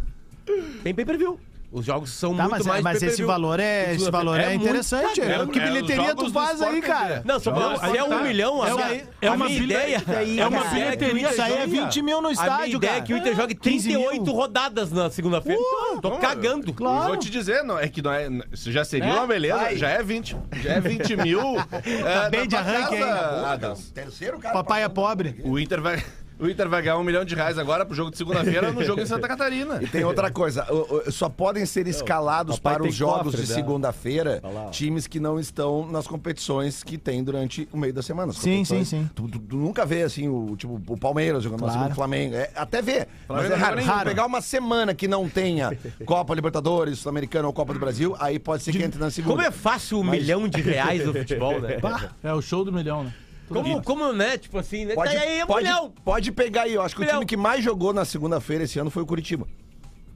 Tem 0.82 0.94
pay 0.94 1.04
per 1.04 1.18
view. 1.18 1.38
Os 1.76 1.84
jogos 1.84 2.08
são 2.10 2.34
Tá, 2.34 2.44
muito 2.44 2.52
mas, 2.52 2.66
mais 2.66 2.82
mas 2.82 3.02
esse 3.02 3.22
valor 3.22 3.60
é, 3.60 3.92
esse 3.94 4.10
valor 4.10 4.40
é, 4.40 4.48
muito 4.48 4.62
interessante. 4.62 5.20
É, 5.20 5.26
que 5.26 5.30
É, 5.30 5.42
os 5.42 5.46
bilheteria 5.48 6.06
jogos 6.08 6.24
tu 6.24 6.32
faz 6.32 6.62
aí, 6.62 6.80
cara? 6.80 7.20
Não, 7.22 7.38
só 7.38 7.50
Não, 7.52 7.76
se 7.76 7.96
é 7.98 8.02
um 8.02 8.08
tá. 8.08 8.20
milhão, 8.22 8.64
É 8.66 8.70
a 8.70 8.74
uma- 8.74 8.92
é 8.94 9.28
a 9.28 9.32
uma 9.34 9.50
ideia. 9.50 10.02
é 10.38 10.42
a 10.42 10.48
uma 10.48 10.58
é 10.60 10.62
que 10.62 10.74
bilheteria 10.74 11.30
Isso 11.30 11.42
aí 11.42 11.52
é 11.52 11.56
joia. 11.56 11.66
20 11.66 12.00
mil 12.00 12.22
no 12.22 12.28
A 12.28 12.30
minha 12.30 12.32
estádio, 12.32 12.76
ideia 12.78 12.92
cara. 12.94 13.04
é 13.04 13.06
que 13.06 13.12
o 13.12 13.16
Inter 13.18 13.36
jogue 13.36 13.54
15 13.54 13.88
mil. 13.88 13.98
38 14.08 14.32
rodadas 14.32 14.90
na 14.90 15.10
segunda-feira. 15.10 15.60
Tô 16.00 16.12
cagando. 16.12 16.66
Eu 16.80 17.02
Vou 17.08 17.16
te 17.18 17.28
dizer, 17.28 17.62
não, 17.62 17.78
é 17.78 17.88
que 17.88 18.00
não 18.00 18.10
é, 18.10 18.26
isso 18.50 18.72
já 18.72 18.82
seria 18.82 19.12
uma 19.12 19.26
beleza, 19.26 19.76
já 19.76 19.90
é 19.90 20.02
20. 20.02 20.34
Já 20.62 20.72
é 20.72 20.80
20 20.80 21.14
mil. 21.16 21.40
é, 21.58 22.30
bem 22.30 22.40
na 22.40 22.46
de 22.46 22.56
arranque, 22.56 22.96
casa, 22.98 23.36
hein? 23.38 23.44
Adams. 23.44 23.90
Terceiro, 23.90 24.38
cara. 24.38 24.54
Papai 24.54 24.82
é 24.82 24.88
pobre. 24.88 25.42
O 25.44 25.58
Inter 25.58 25.82
vai. 25.82 26.02
O 26.38 26.46
Inter 26.46 26.68
vai 26.68 26.82
ganhar 26.82 26.98
um 26.98 27.02
milhão 27.02 27.24
de 27.24 27.34
reais 27.34 27.56
agora 27.56 27.86
pro 27.86 27.94
jogo 27.94 28.10
de 28.10 28.18
segunda-feira 28.18 28.70
no 28.70 28.84
jogo 28.84 29.00
em 29.00 29.06
Santa 29.06 29.26
Catarina. 29.26 29.82
E 29.82 29.86
tem 29.86 30.04
outra 30.04 30.30
coisa, 30.30 30.70
o- 30.70 31.08
o- 31.08 31.10
só 31.10 31.30
podem 31.30 31.64
ser 31.64 31.86
escalados 31.88 32.58
para 32.58 32.82
os 32.82 32.94
jogos 32.94 33.32
cofre, 33.32 33.42
de 33.42 33.48
né? 33.48 33.54
segunda-feira 33.54 34.40
Olha 34.42 34.52
lá. 34.64 34.70
times 34.70 35.06
que 35.06 35.18
não 35.18 35.40
estão 35.40 35.86
nas 35.90 36.06
competições 36.06 36.82
que 36.84 36.98
tem 36.98 37.24
durante 37.24 37.66
o 37.72 37.78
meio 37.78 37.94
da 37.94 38.02
semana. 38.02 38.32
As 38.32 38.38
Sim, 38.38 38.66
sim, 38.66 38.84
sim. 38.84 39.08
Tu, 39.14 39.26
tu- 39.28 39.38
tu 39.38 39.56
nunca 39.56 39.86
vê 39.86 40.02
assim 40.02 40.28
o 40.28 40.54
tipo 40.56 40.78
o 40.86 40.98
Palmeiras 40.98 41.42
jogando 41.42 41.60
na 41.60 41.66
Claro. 41.68 41.78
segunda, 41.78 41.92
o 41.92 41.96
Flamengo, 41.96 42.34
é, 42.34 42.50
até 42.54 42.82
vê, 42.82 42.98
mas 42.98 43.26
Flamengo 43.26 43.46
é 43.46 43.56
não 43.56 43.64
raro. 43.64 43.80
joga 43.80 43.92
nenhum. 43.94 44.04
Pegar 44.04 44.26
uma 44.26 44.40
semana 44.42 44.94
que 44.94 45.08
não 45.08 45.28
tenha 45.30 45.70
Copa 46.04 46.34
Libertadores, 46.34 46.98
Sul-Americana 46.98 47.46
ou 47.48 47.52
Copa 47.54 47.72
do 47.72 47.80
Brasil, 47.80 48.14
aí 48.20 48.38
pode 48.38 48.62
ser 48.62 48.72
que 48.72 48.82
entre 48.82 49.00
na 49.00 49.10
segunda. 49.10 49.34
Como 49.36 49.46
é 49.46 49.50
fácil 49.50 50.00
um 50.00 50.04
milhão 50.04 50.46
de 50.46 50.60
reais 50.60 51.06
no 51.06 51.14
futebol, 51.16 51.58
né? 51.60 51.78
É 52.22 52.32
o 52.34 52.42
show 52.42 52.62
do 52.62 52.70
milhão, 52.72 53.04
né? 53.04 53.14
Como, 53.48 53.82
como, 53.82 54.12
né? 54.12 54.36
Tipo 54.38 54.58
assim, 54.58 54.84
né? 54.86 54.94
Pode, 54.94 55.14
tá 55.14 55.20
aí, 55.20 55.42
um 55.42 55.46
pode, 55.46 55.64
milhão. 55.66 55.92
pode 56.04 56.32
pegar 56.32 56.62
aí, 56.62 56.74
eu 56.74 56.82
acho 56.82 56.94
que 56.94 57.00
Milhão. 57.00 57.16
o 57.16 57.18
time 57.20 57.26
que 57.26 57.36
mais 57.36 57.62
jogou 57.64 57.92
na 57.92 58.04
segunda-feira 58.04 58.64
esse 58.64 58.78
ano 58.78 58.90
foi 58.90 59.02
o 59.02 59.06
Curitiba. 59.06 59.46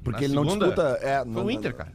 Porque 0.02 0.20
Na 0.20 0.26
ele 0.26 0.34
não 0.34 0.44
segunda? 0.44 0.66
disputa. 0.66 0.98
É, 1.02 1.18
Foi 1.18 1.26
não- 1.26 1.44
o 1.44 1.50
Inter, 1.50 1.74
cara. 1.74 1.92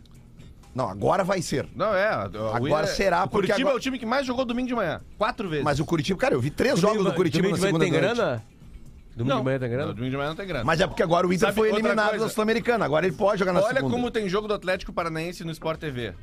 Não, 0.74 0.90
agora 0.90 1.24
vai 1.24 1.42
ser. 1.42 1.68
Não, 1.76 1.94
é. 1.96 2.08
Agora 2.54 2.86
será, 2.88 3.24
O 3.24 3.30
porque 3.30 3.48
Curitiba 3.48 3.70
agora- 3.70 3.76
é 3.76 3.78
o 3.78 3.82
time 3.82 3.98
que 3.98 4.06
mais 4.06 4.26
jogou 4.28 4.44
domingo 4.46 4.68
de 4.68 4.76
manhã. 4.76 5.02
Quatro 5.18 5.48
vezes. 5.50 5.64
Mas 5.64 5.80
o 5.80 5.86
Curitiba, 5.86 6.20
cara, 6.20 6.36
eu 6.36 6.42
vi 6.42 6.50
três 6.50 6.80
jogos 6.80 7.04
do 7.04 7.14
Curitiba 7.14 7.48
na 7.50 7.56
Domingo 7.56 7.80
de 7.80 7.80
manhã 7.80 7.90
segunda 7.90 8.14
tem 8.14 8.18
grana? 8.24 8.44
Domingo 9.16 9.38
de 9.38 9.44
manhã 9.46 9.60
tem 9.60 9.70
Não, 9.70 9.76
grana? 9.78 9.94
domingo 9.94 10.12
de 10.12 10.18
manhã 10.18 10.30
não 10.30 10.36
tem 10.36 10.48
grana. 10.48 10.66
Mas 10.66 10.82
é 10.82 10.88
porque 10.88 11.02
agora 11.02 11.26
o 11.26 11.32
Inter 11.32 11.48
Sabe 11.48 11.56
foi 11.56 11.70
eliminado 11.70 12.10
coisa? 12.10 12.26
da 12.26 12.32
Sul-Americana. 12.32 12.84
Agora 12.84 13.06
ele 13.08 13.16
pode 13.16 13.40
jogar 13.40 13.54
na 13.54 13.62
Olha 13.62 13.76
segunda. 13.76 13.94
como 13.96 14.12
tem 14.12 14.28
jogo 14.28 14.48
do 14.50 14.54
Atlético 14.54 14.92
Paranaense 14.92 15.46
no 15.46 15.52
Sport 15.52 15.80
TV. 15.80 16.14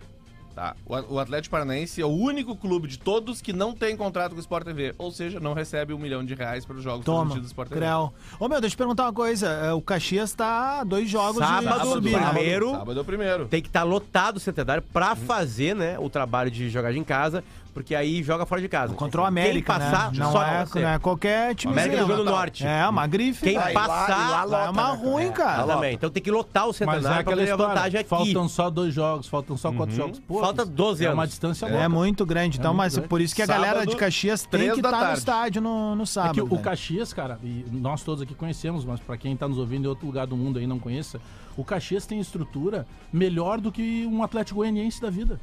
Tá. 0.55 0.77
O 0.87 1.15
o 1.15 1.19
Atlético 1.19 1.51
Paranaense 1.53 2.01
é 2.01 2.05
o 2.05 2.09
único 2.11 2.55
clube 2.57 2.87
de 2.89 2.99
todos 2.99 3.41
que 3.41 3.53
não 3.53 3.73
tem 3.75 3.97
contrato 3.97 4.33
com 4.33 4.37
o 4.37 4.41
Sport 4.41 4.65
TV. 4.65 4.95
Ou 4.99 5.11
seja, 5.11 5.41
não 5.41 5.55
recebe 5.55 5.93
um 5.95 5.99
milhão 5.99 6.25
de 6.25 6.35
reais 6.35 6.65
para 6.65 6.77
os 6.77 6.83
jogos 6.83 7.05
Toma, 7.05 7.19
transmitidos 7.21 7.49
do 7.49 7.53
Sport 7.53 7.69
TV. 7.69 7.81
Creu. 7.81 8.13
Ô, 8.39 8.49
meu, 8.49 8.61
deixa 8.61 8.75
eu 8.75 8.77
te 8.77 8.79
perguntar 8.79 9.05
uma 9.05 9.13
coisa. 9.13 9.47
É, 9.49 9.73
O 9.73 9.81
Caxias 9.81 10.33
tá 10.35 10.81
a 10.81 10.85
dois 10.85 11.09
jogos 11.09 11.41
de- 11.43 11.49
Sábado, 11.49 11.81
de 11.83 11.89
subir, 11.89 12.13
né? 12.21 12.31
primeiro. 12.33 12.71
Sábado 12.73 12.99
é 12.99 13.03
o 13.03 13.05
primeiro. 13.05 13.47
Tem 13.49 13.63
que 13.63 13.69
estar 13.69 13.83
lotado 13.83 14.37
o 14.37 14.41
centenário 14.41 14.83
pra 14.93 15.15
fazer, 15.17 15.75
né, 15.75 15.99
o 15.99 16.09
trabalho 16.11 16.51
de 16.51 16.69
jogar 16.69 16.95
em 16.95 17.05
casa, 17.05 17.43
porque 17.73 17.95
aí 17.95 18.23
joga 18.23 18.45
fora 18.45 18.61
de 18.61 18.68
casa. 18.68 18.95
Contra 18.95 19.20
o 19.23 19.25
América, 19.25 19.73
Quem 19.73 19.81
passar, 19.91 20.12
né? 20.12 20.18
Não 20.18 20.33
só 20.33 20.43
é, 20.45 20.66
você. 20.66 20.81
não 20.81 20.89
é 20.89 20.99
qualquer 20.99 21.55
time. 21.55 21.73
América 21.73 21.97
do 21.99 22.07
Rio 22.07 22.16
do 22.18 22.25
Norte. 22.25 22.66
É, 22.66 22.87
uma 22.89 23.07
grife. 23.07 23.43
Quem. 23.45 23.57
Ah, 23.57 23.66
lá- 23.66 23.73
passar, 23.73 24.31
lá 24.31 24.45
Lá 24.45 24.62
é 24.64 24.66
lota, 24.66 24.70
uma 24.73 24.93
né, 24.97 25.03
ruim, 25.03 25.25
É. 25.25 25.29
cara. 25.31 25.62
Exatamente. 25.62 25.95
Então 25.95 26.11
tem 26.11 26.23
que 26.23 26.31
lotar 26.31 26.64
o 26.64 26.66
Mas 26.68 26.77
centenário 26.77 27.20
é 27.20 27.23
pra 27.47 27.53
a 27.55 27.57
vantagem 27.57 28.01
aqui. 28.01 28.09
Faltam 28.09 28.49
só 28.49 28.70
dois 28.70 28.93
jogos, 28.95 29.27
faltam 29.27 29.57
só 29.57 29.73
quatro 29.73 29.95
jogos. 29.95 30.20
Pô, 30.20 30.41
Falta 30.41 30.64
12 30.64 31.05
É 31.05 31.11
uma 31.11 31.23
anos. 31.23 31.31
distância 31.31 31.66
É 31.66 31.89
muito 31.89 32.25
grande. 32.27 32.59
Então, 32.59 32.73
muito 32.73 32.79
mas 32.79 32.93
grande. 32.95 33.09
por 33.09 33.20
isso 33.20 33.35
que 33.35 33.43
a 33.43 33.47
Sábado, 33.47 33.64
galera 33.64 33.87
de 33.87 33.97
Caxias 33.97 34.45
tem 34.47 34.61
que 34.70 34.77
estar 34.77 34.91
no 34.91 34.99
tarde. 34.99 35.18
estádio 35.18 35.62
no, 35.62 35.95
no 35.97 36.03
É 36.03 36.07
sábado. 36.07 36.35
que 36.35 36.41
o. 36.55 36.59
Caxias, 36.59 37.12
cara, 37.12 37.39
e 37.43 37.64
nós 37.73 38.03
todos 38.03 38.23
aqui 38.23 38.35
conhecemos, 38.35 38.85
mas 38.85 39.01
pra 39.01 39.16
quem 39.16 39.37
tá 39.37 39.49
nos 39.49 39.59
ouvindo 39.59 39.85
em 39.87 39.89
outro 39.89 40.07
lugar 40.07 40.27
do 40.27 40.37
mundo 40.37 40.59
aí 40.59 40.64
e 40.64 40.66
não 40.66 40.79
conheça, 40.79 41.20
o 41.57 41.64
Caxias 41.64 42.07
tem 42.07 42.20
estrutura 42.20 42.87
melhor 43.12 43.61
do 43.61 43.70
que 43.73 44.07
um 44.07 44.23
Atlético 44.23 44.57
Goianiense 44.61 45.01
da 45.01 45.11
vida. 45.11 45.41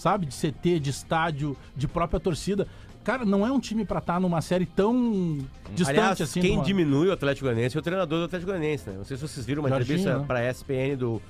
Sabe? 0.00 0.24
De 0.24 0.34
CT, 0.34 0.80
de 0.80 0.88
estádio, 0.88 1.54
de 1.76 1.86
própria 1.86 2.18
torcida. 2.18 2.66
Cara, 3.04 3.22
não 3.26 3.46
é 3.46 3.52
um 3.52 3.60
time 3.60 3.84
pra 3.84 3.98
estar 3.98 4.18
numa 4.18 4.40
série 4.40 4.64
tão 4.64 5.36
distante 5.74 5.98
Aliás, 5.98 6.20
assim. 6.22 6.40
quem 6.40 6.52
de 6.52 6.56
uma- 6.56 6.64
diminui 6.64 7.08
o 7.08 7.12
Atlético 7.12 7.44
Goianiense 7.46 7.76
é 7.76 7.80
o 7.80 7.82
treinador 7.82 8.18
do 8.20 8.24
Atlético 8.24 8.50
Goianiense, 8.50 8.88
né? 8.88 8.96
Não 8.96 9.04
sei 9.04 9.18
se 9.18 9.22
vocês 9.28 9.44
viram 9.44 9.62
uma 9.62 9.68
Jorginho, 9.68 9.98
entrevista 9.98 10.18
né? 10.20 10.24
pra 10.26 10.48
ESPN 10.50 10.96
do, 10.96 11.20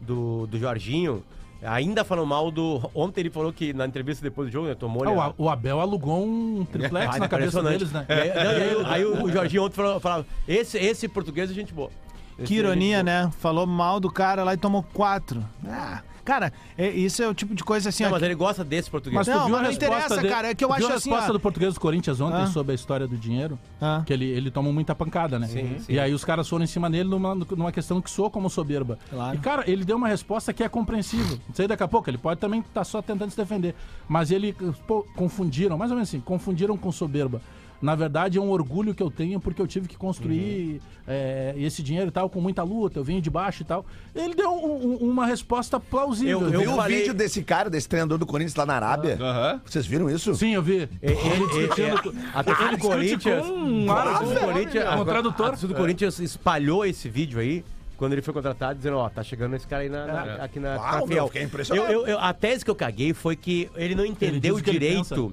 do, 0.00 0.46
do 0.48 0.58
Jorginho, 0.58 1.22
ainda 1.62 2.04
falando 2.04 2.26
mal 2.26 2.50
do... 2.50 2.90
Ontem 2.92 3.20
ele 3.20 3.30
falou 3.30 3.52
que 3.52 3.72
na 3.72 3.86
entrevista 3.86 4.22
depois 4.24 4.48
do 4.48 4.52
jogo, 4.52 4.66
né, 4.66 4.74
tomou... 4.74 5.04
Ah, 5.04 5.10
ele- 5.26 5.34
o 5.38 5.44
o 5.44 5.48
Abel 5.48 5.80
alugou 5.80 6.26
um 6.26 6.64
triplex 6.64 7.14
Ah, 7.14 7.18
na 7.20 7.28
cabeça 7.28 7.62
deles, 7.62 7.92
né? 7.92 8.04
É, 8.08 8.26
e 8.26 8.30
aí, 8.30 8.84
aí 8.86 9.04
o 9.04 9.24
o 9.24 9.30
Jorginho 9.32 9.62
ontem 9.64 9.76
falou, 9.76 10.00
falava, 10.00 10.26
esse, 10.48 10.76
esse 10.78 11.06
português 11.08 11.48
é 11.48 11.54
gente 11.54 11.72
boa. 11.72 11.90
Esse 12.38 12.48
Que 12.48 12.54
é 12.54 12.58
ironia, 12.58 12.98
gente 12.98 13.04
boa. 13.04 13.24
né? 13.26 13.32
Falou 13.38 13.66
mal 13.68 14.00
do 14.00 14.10
cara 14.10 14.42
lá 14.42 14.52
e 14.54 14.56
tomou 14.56 14.82
quatro. 14.82 15.44
Ah, 15.66 16.02
cara, 16.26 16.52
é- 16.76 16.90
isso 16.90 17.22
é 17.22 17.28
o 17.28 17.32
tipo 17.34 17.54
de 17.54 17.64
coisa 17.64 17.88
assim. 17.88 18.02
Não, 18.02 18.10
ó, 18.10 18.12
mas 18.14 18.22
ele 18.22 18.34
gosta 18.34 18.62
desse 18.62 18.90
português. 18.90 19.14
Mas 19.16 19.26
tu 19.26 19.30
Não, 19.38 19.46
viu 19.46 19.52
mas 19.52 19.60
a 19.60 19.62
não 19.62 19.70
resposta 19.70 19.94
interessa, 19.96 20.22
de- 20.22 20.28
cara, 20.28 20.48
é 20.48 20.54
que 20.54 20.64
eu 20.64 20.68
tu 20.68 20.74
viu 20.74 20.84
acho 20.84 20.92
a 20.92 20.96
assim, 20.98 21.08
resposta 21.10 21.30
ó. 21.30 21.32
do 21.32 21.40
Português 21.40 21.74
do 21.74 21.80
Corinthians 21.80 22.20
ontem 22.20 22.42
Ah. 22.42 22.46
sobre 22.48 22.72
a 22.72 22.74
história 22.74 23.06
do 23.06 23.16
dinheiro? 23.16 23.58
Ah. 23.80 24.02
Que 24.04 24.12
ele, 24.12 24.26
ele 24.26 24.50
tomou 24.50 24.72
muita 24.72 24.94
pancada, 24.94 25.38
né? 25.38 25.46
Sim, 25.46 25.76
sim. 25.78 25.92
E 25.92 25.98
aí 25.98 26.12
os 26.12 26.24
caras 26.24 26.48
foram 26.48 26.64
em 26.64 26.66
cima 26.66 26.90
dele 26.90 27.08
numa, 27.08 27.34
numa 27.34 27.72
questão 27.72 28.00
que 28.02 28.10
soa 28.10 28.28
como 28.28 28.50
soberba. 28.50 28.98
Claro. 29.08 29.36
E, 29.36 29.40
cara, 29.40 29.64
ele 29.70 29.84
deu 29.84 29.96
uma 29.96 30.08
resposta 30.08 30.52
que 30.52 30.62
é 30.64 30.68
compreensível. 30.68 31.38
Não 31.48 31.54
sei 31.54 31.66
daqui 31.68 31.82
a 31.84 31.88
pouco, 31.88 32.10
ele 32.10 32.18
pode 32.18 32.40
também 32.40 32.60
estar 32.60 32.84
só 32.84 33.00
tentando 33.00 33.30
se 33.30 33.36
defender. 33.36 33.74
Mas 34.08 34.30
ele, 34.30 34.52
pô, 34.86 35.06
confundiram, 35.14 35.78
mais 35.78 35.90
ou 35.90 35.96
menos 35.96 36.08
assim, 36.08 36.20
confundiram 36.20 36.76
com 36.76 36.90
soberba. 36.90 37.40
Na 37.80 37.94
verdade, 37.94 38.38
é 38.38 38.40
um 38.40 38.50
orgulho 38.50 38.94
que 38.94 39.02
eu 39.02 39.10
tenho 39.10 39.38
porque 39.38 39.60
eu 39.60 39.66
tive 39.66 39.86
que 39.86 39.96
construir 39.96 40.80
é, 41.06 41.54
esse 41.56 41.82
dinheiro 41.82 42.08
e 42.08 42.10
tal, 42.10 42.28
com 42.28 42.40
muita 42.40 42.62
luta, 42.62 42.98
eu 42.98 43.04
vim 43.04 43.20
de 43.20 43.30
baixo 43.30 43.62
e 43.62 43.64
tal. 43.64 43.84
Ele 44.14 44.34
deu 44.34 44.50
um- 44.50 44.94
um- 45.04 45.10
uma 45.10 45.24
resposta 45.26 45.78
plausível. 45.78 46.40
Eu- 46.40 46.52
eu 46.52 46.60
viu 46.62 46.74
falei- 46.74 46.96
o 46.96 46.98
vídeo 47.00 47.14
desse 47.14 47.42
cara, 47.42 47.70
desse 47.70 47.88
treinador 47.88 48.18
do 48.18 48.26
Corinthians 48.26 48.56
lá 48.56 48.66
na 48.66 48.74
Arábia? 48.74 49.16
Aham. 49.20 49.60
Vocês 49.64 49.86
viram 49.86 50.10
isso? 50.10 50.34
Sim, 50.34 50.54
eu 50.54 50.62
vi. 50.62 50.88
É, 51.00 51.12
é, 51.12 51.12
é, 51.12 51.12
é, 51.12 51.94
a 52.34 52.42
torcida 52.42 52.70
do 52.72 52.78
Corinthians. 52.78 53.46
um 53.46 53.86
do 53.86 54.40
Corinthians. 54.40 55.00
um 55.00 55.04
tradutor. 55.04 55.46
A 55.46 55.48
torcida 55.50 55.72
do 55.72 55.78
Corinthians 55.78 56.18
espalhou 56.18 56.84
esse 56.84 57.08
vídeo 57.08 57.38
aí. 57.38 57.64
Quando 57.96 58.12
ele 58.12 58.20
foi 58.20 58.34
contratado, 58.34 58.76
dizendo, 58.76 58.98
ó, 58.98 59.08
tá 59.08 59.22
chegando 59.22 59.56
esse 59.56 59.66
cara 59.66 59.82
aí 59.82 59.88
na, 59.88 60.06
na- 60.06 60.34
aqui 60.44 60.60
na, 60.60 60.76
na 60.76 60.98
meu, 60.98 61.06
Fiel. 61.06 61.26
fiquei 61.28 61.42
impressionado. 61.44 61.90
Eu- 61.90 62.00
eu- 62.02 62.06
eu- 62.08 62.18
a 62.18 62.34
tese 62.34 62.62
que 62.62 62.70
eu 62.70 62.74
caguei 62.74 63.14
foi 63.14 63.36
que 63.36 63.70
ele 63.74 63.94
não 63.94 64.04
entendeu 64.04 64.58
ele 64.58 64.70
direito. 64.70 65.32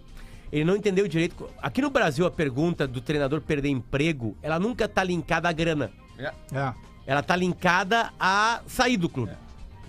Ele 0.53 0.63
não 0.65 0.75
entendeu 0.75 1.07
direito. 1.07 1.49
Aqui 1.59 1.81
no 1.81 1.89
Brasil, 1.89 2.27
a 2.27 2.31
pergunta 2.31 2.85
do 2.87 3.01
treinador 3.01 3.41
perder 3.41 3.69
emprego, 3.69 4.37
ela 4.39 4.59
nunca 4.59 4.87
tá 4.87 5.03
linkada 5.03 5.49
à 5.49 5.51
grana. 5.51 5.91
É. 6.15 6.31
É. 6.53 6.73
Ela 7.07 7.23
tá 7.23 7.35
linkada 7.35 8.13
a 8.19 8.61
sair 8.67 8.95
do 8.95 9.09
clube, 9.09 9.33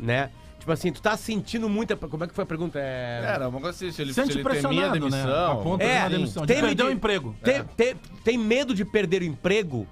né? 0.01 0.31
Tipo 0.59 0.73
assim, 0.73 0.91
tu 0.91 1.03
tá 1.03 1.15
sentindo 1.19 1.69
muita... 1.69 1.95
Como 1.95 2.25
é 2.25 2.27
que 2.27 2.35
foi 2.35 2.45
a 2.45 2.47
pergunta? 2.47 2.79
É... 2.79 3.21
Era 3.35 3.47
uma 3.51 3.61
coisa 3.61 3.77
assim, 3.77 3.93
se 3.93 4.01
ele, 4.01 4.15
se 4.15 4.23
Sente 4.23 4.39
ele 4.39 4.43
temia 4.43 4.87
a 4.87 4.91
pressionado, 4.91 5.11
né? 5.11 5.23
demissão. 5.23 5.53
A 5.53 5.57
ponto 5.63 5.79
de 5.81 5.85
É, 5.85 5.99
uma 6.01 6.09
demissão. 6.09 6.47
De 6.47 6.55
tem- 6.55 6.63
perder 6.63 6.83
o 6.85 6.91
emprego. 6.91 7.37
Tem, 7.45 7.63
tem- 7.77 7.95
tem 8.25 8.39
medo 8.39 8.75
de 8.75 8.83
perder 8.87 9.21
o 9.21 9.25
emprego. 9.27 9.87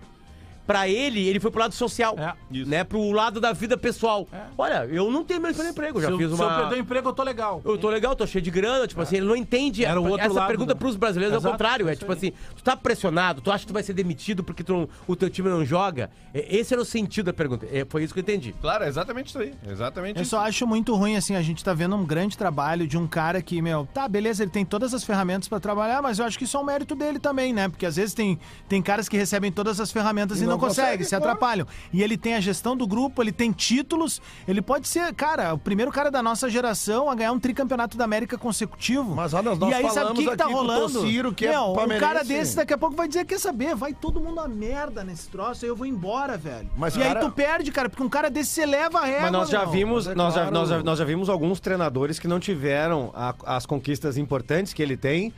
Pra 0.73 0.89
ele, 0.89 1.27
ele 1.29 1.39
foi 1.41 1.51
pro 1.51 1.61
lado 1.61 1.75
social, 1.75 2.17
É, 2.19 2.35
isso. 2.51 2.69
né? 2.71 2.83
Pro 2.85 3.11
lado 3.13 3.41
da 3.41 3.53
vida 3.53 3.77
pessoal. 3.77 4.27
Olha, 4.57 4.87
eu 4.91 5.11
não 5.11 5.23
tenho 5.25 5.41
medo 5.41 5.53
de 5.53 5.57
perder 5.59 5.71
emprego, 5.73 5.99
eu 5.99 6.03
já 6.03 6.07
se, 6.09 6.13
eu- 6.15 6.19
fiz 6.19 6.31
se 6.37 6.41
eu 6.43 6.47
uma... 6.47 6.57
perder 6.61 6.75
o 6.77 6.79
emprego, 6.79 7.09
eu 7.09 7.13
tô 7.13 7.23
legal. 7.23 7.61
Eu 7.65 7.77
tô 7.79 7.89
legal, 7.91 8.17
tô 8.17 8.27
cheio 8.27 8.43
de 8.43 8.51
grana, 8.51 8.87
tipo 8.87 9.01
assim, 9.01 9.17
ele 9.17 9.27
não 9.27 9.37
entende 9.37 9.85
Era 9.85 10.01
o 10.01 10.05
outro 10.09 10.25
essa 10.27 10.33
lado, 10.35 10.47
pergunta 10.49 10.75
né? 10.75 10.79
pros 10.81 10.97
brasileiros, 10.97 11.35
é 11.35 11.37
o 11.37 11.41
Exato, 11.41 11.53
contrário, 11.53 11.89
é 11.89 11.95
tipo 11.97 12.11
aí. 12.11 12.17
assim, 12.19 12.33
tu 12.57 12.63
tá 12.63 12.77
pressionado, 12.77 13.41
tu 13.41 13.51
acha 13.51 13.61
que 13.61 13.67
tu 13.69 13.75
vai 13.75 13.83
ser 13.83 13.93
demitido 13.93 14.43
porque 14.43 14.63
tu 14.65 14.73
não- 14.73 14.89
o 15.07 15.15
teu 15.17 15.29
time 15.29 15.49
não 15.49 15.65
joga? 15.65 16.11
É, 16.33 16.57
Esse 16.57 16.73
era 16.75 16.81
o 16.83 16.85
sentido 16.85 17.27
da 17.27 17.33
pergunta, 17.33 17.67
é, 17.71 17.85
foi 17.89 18.03
isso 18.05 18.13
que 18.15 18.21
eu 18.21 18.23
entendi. 18.23 18.55
Claro, 18.61 18.85
é 18.85 18.89
exatamente 18.89 19.29
isso 19.29 19.39
aí. 19.39 19.53
Exatamente 19.69 20.17
Eu 20.17 20.23
isso. 20.23 20.31
só 20.31 20.41
acho 20.41 20.67
muito 20.67 20.95
ruim, 20.95 21.17
assim, 21.17 21.35
a 21.37 21.43
gente 21.43 21.63
tá 21.63 21.73
vendo 21.75 21.95
um 21.97 22.05
grande 22.05 22.37
trabalho 22.39 22.87
de 22.87 22.97
um 22.97 23.07
cara 23.07 23.43
que, 23.43 23.61
meu, 23.61 23.87
tá, 23.93 24.09
beleza, 24.09 24.43
ele 24.43 24.51
tem 24.51 24.65
todas 24.65 24.95
as 24.95 25.05
ferramentas 25.05 25.49
pra 25.49 25.59
trabalhar, 25.61 26.01
mas 26.03 26.19
eu 26.19 26.25
acho 26.25 26.39
que 26.39 26.45
isso 26.45 26.57
é 26.57 26.61
um 26.61 26.65
mérito 26.65 26.95
dele 26.95 27.19
também, 27.19 27.53
né? 27.53 27.69
Porque 27.69 27.85
às 27.87 27.97
vezes 27.97 28.15
tem, 28.15 28.39
tem 28.69 28.81
caras 28.83 29.09
que 29.09 29.17
recebem 29.17 29.51
todas 29.53 29.81
as 29.81 29.91
ferramentas 29.93 30.39
e, 30.41 30.45
E 30.45 30.47
não, 30.47 30.53
não 30.53 30.59
conseguem, 30.69 30.91
consegue, 30.91 31.05
se 31.05 31.11
claro. 31.11 31.25
atrapalham. 31.25 31.67
E 31.93 32.03
ele 32.03 32.17
tem 32.17 32.35
a 32.35 32.41
gestão 32.41 32.77
do 32.77 32.87
grupo, 32.87 33.23
ele 33.23 33.33
tem 33.33 33.53
títulos, 33.53 34.21
ele 34.47 34.63
pode 34.63 34.89
ser, 34.89 35.13
cara, 35.15 35.53
o 35.55 35.59
primeiro 35.59 35.91
cara 35.93 36.11
da 36.11 36.23
nossa 36.23 36.49
geração 36.49 37.11
a 37.11 37.15
ganhar 37.15 37.33
um 37.33 37.39
tricampeonato 37.41 37.97
da 37.97 38.05
América 38.05 38.39
consecutivo. 38.39 39.15
Mas, 39.15 39.35
olha, 39.35 39.55
nós 39.55 39.71
e 39.71 39.75
aí 39.75 39.83
sabe 39.91 40.11
o 40.13 40.15
que, 40.15 40.25
falamos 40.25 40.25
que 40.31 40.37
tá 40.37 40.47
rolando? 40.47 41.01
Tociro, 41.01 41.33
que 41.35 41.47
é 41.47 41.51
Meu, 41.51 41.63
um 41.71 41.75
palmeirense. 41.75 42.01
cara 42.13 42.25
desse 42.25 42.57
daqui 42.57 42.73
a 42.73 42.79
pouco 42.79 42.97
vai 42.97 43.09
dizer, 43.09 43.25
quer 43.25 43.39
saber, 43.39 43.75
vai 43.75 43.93
todo 43.93 44.21
mundo 44.21 44.41
a 44.41 44.49
merda 44.49 45.03
nesse 45.05 45.29
troço, 45.29 45.65
aí 45.65 45.69
eu 45.69 45.77
vou 45.77 45.87
embora, 45.87 46.37
velho. 46.39 46.71
Mas, 46.77 46.95
e 46.97 46.99
cara- 47.01 47.21
aí 47.21 47.27
tu 47.27 47.33
perde, 47.33 47.71
cara, 47.73 47.89
porque 47.89 48.03
um 48.03 48.09
cara 48.09 48.31
desse 48.31 48.51
você 48.53 48.67
leva 48.67 49.01
a 49.01 49.05
régua, 49.05 49.23
Mas 49.23 49.33
nós 49.33 49.49
já 49.51 49.61
meu. 49.63 49.71
vimos, 49.71 50.07
é 50.07 50.15
nós, 50.15 50.35
já, 50.35 50.41
claro. 50.43 50.55
nós, 50.55 50.69
já, 50.69 50.83
nós 50.83 50.99
já 50.99 51.05
vimos 51.05 51.29
alguns 51.29 51.61
treinadores 51.61 52.19
que 52.19 52.29
não 52.29 52.39
tiveram 52.41 53.11
a- 53.15 53.35
as 53.47 53.67
conquistas 53.67 54.17
importantes 54.17 54.73
que 54.73 54.83
ele 54.83 54.97
tem, 54.97 55.33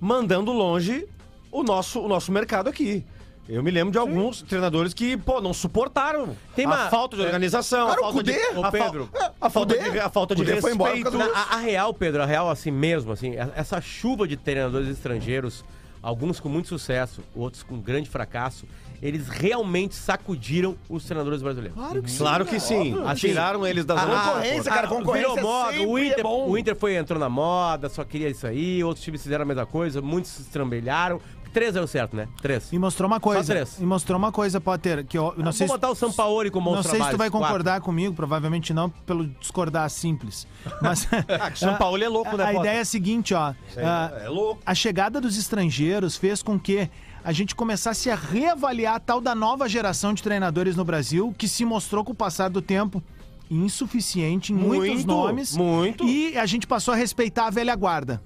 mandando 0.00 0.52
longe 0.52 1.06
o 1.50 1.62
nosso, 1.62 2.00
o 2.00 2.08
nosso 2.08 2.30
mercado 2.30 2.68
aqui. 2.68 3.04
Eu 3.48 3.62
me 3.62 3.70
lembro 3.70 3.90
de 3.90 3.98
alguns 3.98 4.42
treinadores 4.42 4.92
que, 4.92 5.16
pô, 5.16 5.40
não 5.40 5.54
suportaram 5.54 6.36
Tem 6.54 6.66
a 6.66 6.68
uma- 6.68 6.90
falta 6.90 7.16
de 7.16 7.22
organização, 7.22 7.86
Cara, 7.88 7.98
a 7.98 8.00
o 8.00 8.04
falta 8.12 8.22
de, 8.22 8.32
Cudê. 8.34 8.46
a, 8.46 8.52
fal- 8.60 8.70
Pedro. 8.70 9.10
a 9.40 9.50
falta 9.50 9.74
Cudê. 9.74 9.90
de, 9.90 9.98
a 10.00 10.08
falta 10.10 10.34
de 10.34 10.44
Cudê 10.44 10.60
foi 10.60 10.72
embora 10.74 10.90
por 10.92 10.96
respeito. 11.02 11.18
causa 11.18 11.32
Na- 11.34 11.46
a, 11.52 11.54
a 11.54 11.58
real, 11.60 11.94
Pedro, 11.94 12.22
a 12.22 12.26
real, 12.26 12.50
assim 12.50 12.70
mesmo, 12.70 13.10
assim, 13.12 13.38
a- 13.38 13.50
essa 13.56 13.80
chuva 13.80 14.28
de 14.28 14.36
treinadores 14.36 14.88
estrangeiros, 14.88 15.64
alguns 16.02 16.38
com 16.40 16.48
muito 16.50 16.68
sucesso, 16.68 17.22
outros 17.34 17.62
com 17.62 17.80
grande 17.80 18.10
fracasso, 18.10 18.66
eles 19.00 19.28
realmente 19.28 19.94
sacudiram 19.94 20.76
os 20.88 21.04
treinadores 21.04 21.40
brasileiros. 21.40 21.78
Claro 21.78 22.02
que 22.02 22.10
sim. 22.10 22.18
Claro 22.18 22.44
que 22.44 22.60
sim. 22.60 22.94
Tiraram 23.14 23.64
eles 23.64 23.84
da 23.84 23.94
zona 23.96 24.14
de 24.16 24.24
concorrência, 24.24 24.72
cara, 24.72 24.88
concorrência 24.88 25.28
virou 25.34 25.42
moda. 25.42 25.70
sempre 25.72 25.86
O 25.86 25.98
é 25.98 26.06
Inter, 26.06 26.22
bom. 26.24 26.48
o 26.50 26.58
Inter 26.58 26.76
foi, 26.76 26.96
entrou 26.96 27.18
na 27.20 27.28
moda, 27.28 27.88
só 27.88 28.02
queria 28.04 28.28
isso 28.28 28.44
aí, 28.44 28.82
outros 28.82 29.04
times 29.04 29.22
fizeram 29.22 29.42
a 29.42 29.46
mesma 29.46 29.64
coisa, 29.64 30.02
muitos 30.02 30.32
se 30.32 30.42
estrambelharam. 30.42 31.20
Três 31.52 31.74
deu 31.74 31.86
certo, 31.86 32.14
né? 32.16 32.28
Três. 32.40 32.72
E 32.72 32.78
mostrou 32.78 33.06
uma 33.06 33.18
coisa. 33.20 33.52
três. 33.52 33.78
E 33.80 33.84
mostrou 33.84 34.18
uma 34.18 34.30
coisa, 34.32 34.60
Potter, 34.60 35.04
que 35.06 35.16
eu 35.16 35.34
eu 35.36 35.44
não 35.44 35.52
sei 35.52 35.66
Vou 35.66 35.76
se 35.76 35.80
botar 35.80 35.90
o 35.92 35.94
Sampaoli 35.94 36.50
com 36.50 36.60
bons 36.60 36.76
Não 36.76 36.82
sei 36.82 37.02
se 37.02 37.10
tu 37.10 37.16
vai 37.16 37.30
quatro. 37.30 37.46
concordar 37.46 37.80
comigo, 37.80 38.14
provavelmente 38.14 38.72
não, 38.74 38.88
pelo 38.90 39.26
discordar 39.26 39.88
simples. 39.90 40.46
Mas 40.82 41.06
Ah, 41.62 41.72
Paulo 41.76 42.02
é 42.02 42.08
louco, 42.08 42.36
né, 42.36 42.44
a 42.44 42.46
Potter? 42.48 42.60
ideia 42.60 42.78
é 42.78 42.80
a 42.80 42.84
seguinte, 42.84 43.34
ó. 43.34 43.52
ah, 43.78 44.12
é 44.22 44.28
louco. 44.28 44.60
A 44.64 44.74
chegada 44.74 45.20
dos 45.20 45.36
estrangeiros 45.38 46.16
fez 46.16 46.42
com 46.42 46.58
que 46.58 46.88
a 47.24 47.32
gente 47.32 47.54
começasse 47.54 48.10
a 48.10 48.14
reavaliar 48.14 48.94
a 48.94 49.00
tal 49.00 49.20
da 49.20 49.34
nova 49.34 49.68
geração 49.68 50.14
de 50.14 50.22
treinadores 50.22 50.76
no 50.76 50.84
Brasil, 50.84 51.34
que 51.36 51.46
se 51.48 51.64
mostrou 51.64 52.04
com 52.04 52.12
o 52.12 52.14
passar 52.14 52.48
do 52.48 52.62
tempo 52.62 53.02
insuficiente 53.50 54.52
em 54.52 54.56
muitos 54.56 54.88
Muito, 54.88 55.06
nomes. 55.06 55.56
muito. 55.56 56.04
E 56.04 56.36
a 56.38 56.46
gente 56.46 56.66
passou 56.66 56.94
a 56.94 56.96
respeitar 56.96 57.46
a 57.46 57.50
velha 57.50 57.74
guarda. 57.74 58.22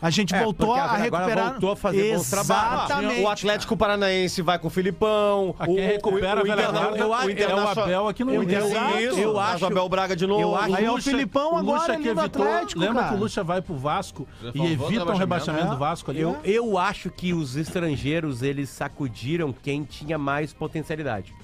A 0.00 0.10
gente 0.10 0.32
É, 0.32 0.44
voltou 0.44 0.72
a 0.74 0.96
recuperar. 0.96 1.50
voltou 1.52 1.72
a 1.72 1.76
fazer 1.76 2.14
bons 2.14 2.30
trabalhos. 2.30 2.84
Exatamente. 2.84 3.20
O 3.20 3.28
Atlético 3.28 3.76
Paranaense 3.76 4.42
vai 4.42 4.56
com 4.58 4.68
o 4.68 4.70
Filipão. 4.70 5.56
O, 5.66 5.74
recupera 5.74 6.40
Interna- 6.40 6.96
eu 6.96 7.12
acho- 7.12 7.26
o 7.26 7.26
é 7.26 7.26
o 7.26 7.30
Internacional- 7.30 7.84
Abel 7.84 8.08
aqui 8.08 8.22
no 8.24 8.30
o 8.32 8.42
Inter- 8.44 8.64
Inter. 8.64 9.00
Isso, 9.00 9.18
Eu 9.18 9.40
acho- 9.40 9.64
o 9.64 9.66
Abel 9.66 9.88
Braga 9.88 10.14
de 10.14 10.24
novo. 10.26 10.40
eu 10.40 10.54
acho- 10.56 10.74
Aí 10.76 10.84
é 10.84 10.92
o 10.92 11.02
Filipão 11.02 11.56
agora 11.56 11.94
ali 11.94 12.14
no 12.14 12.20
Atlético, 12.20 12.80
Lembra 12.80 12.94
cara. 13.02 13.08
que 13.08 13.14
o 13.14 13.18
Lucha 13.18 13.42
vai 13.42 13.60
pro 13.60 13.74
Vasco 13.74 14.28
e 14.42 14.46
evita 14.46 14.62
um 14.82 14.88
rebaixamento, 14.88 15.18
rebaixamento 15.18 15.64
né? 15.64 15.70
do 15.70 15.76
Vasco 15.78 16.10
ali? 16.12 16.20
Eu, 16.20 16.36
eu 16.44 16.78
acho 16.78 17.10
que 17.10 17.34
os 17.34 17.56
estrangeiros, 17.56 18.42
eles 18.42 18.68
sacudiram 18.70 19.52
quem 19.52 19.82
tinha 19.82 20.16
mais 20.16 20.52
potencialidade. 20.52 21.34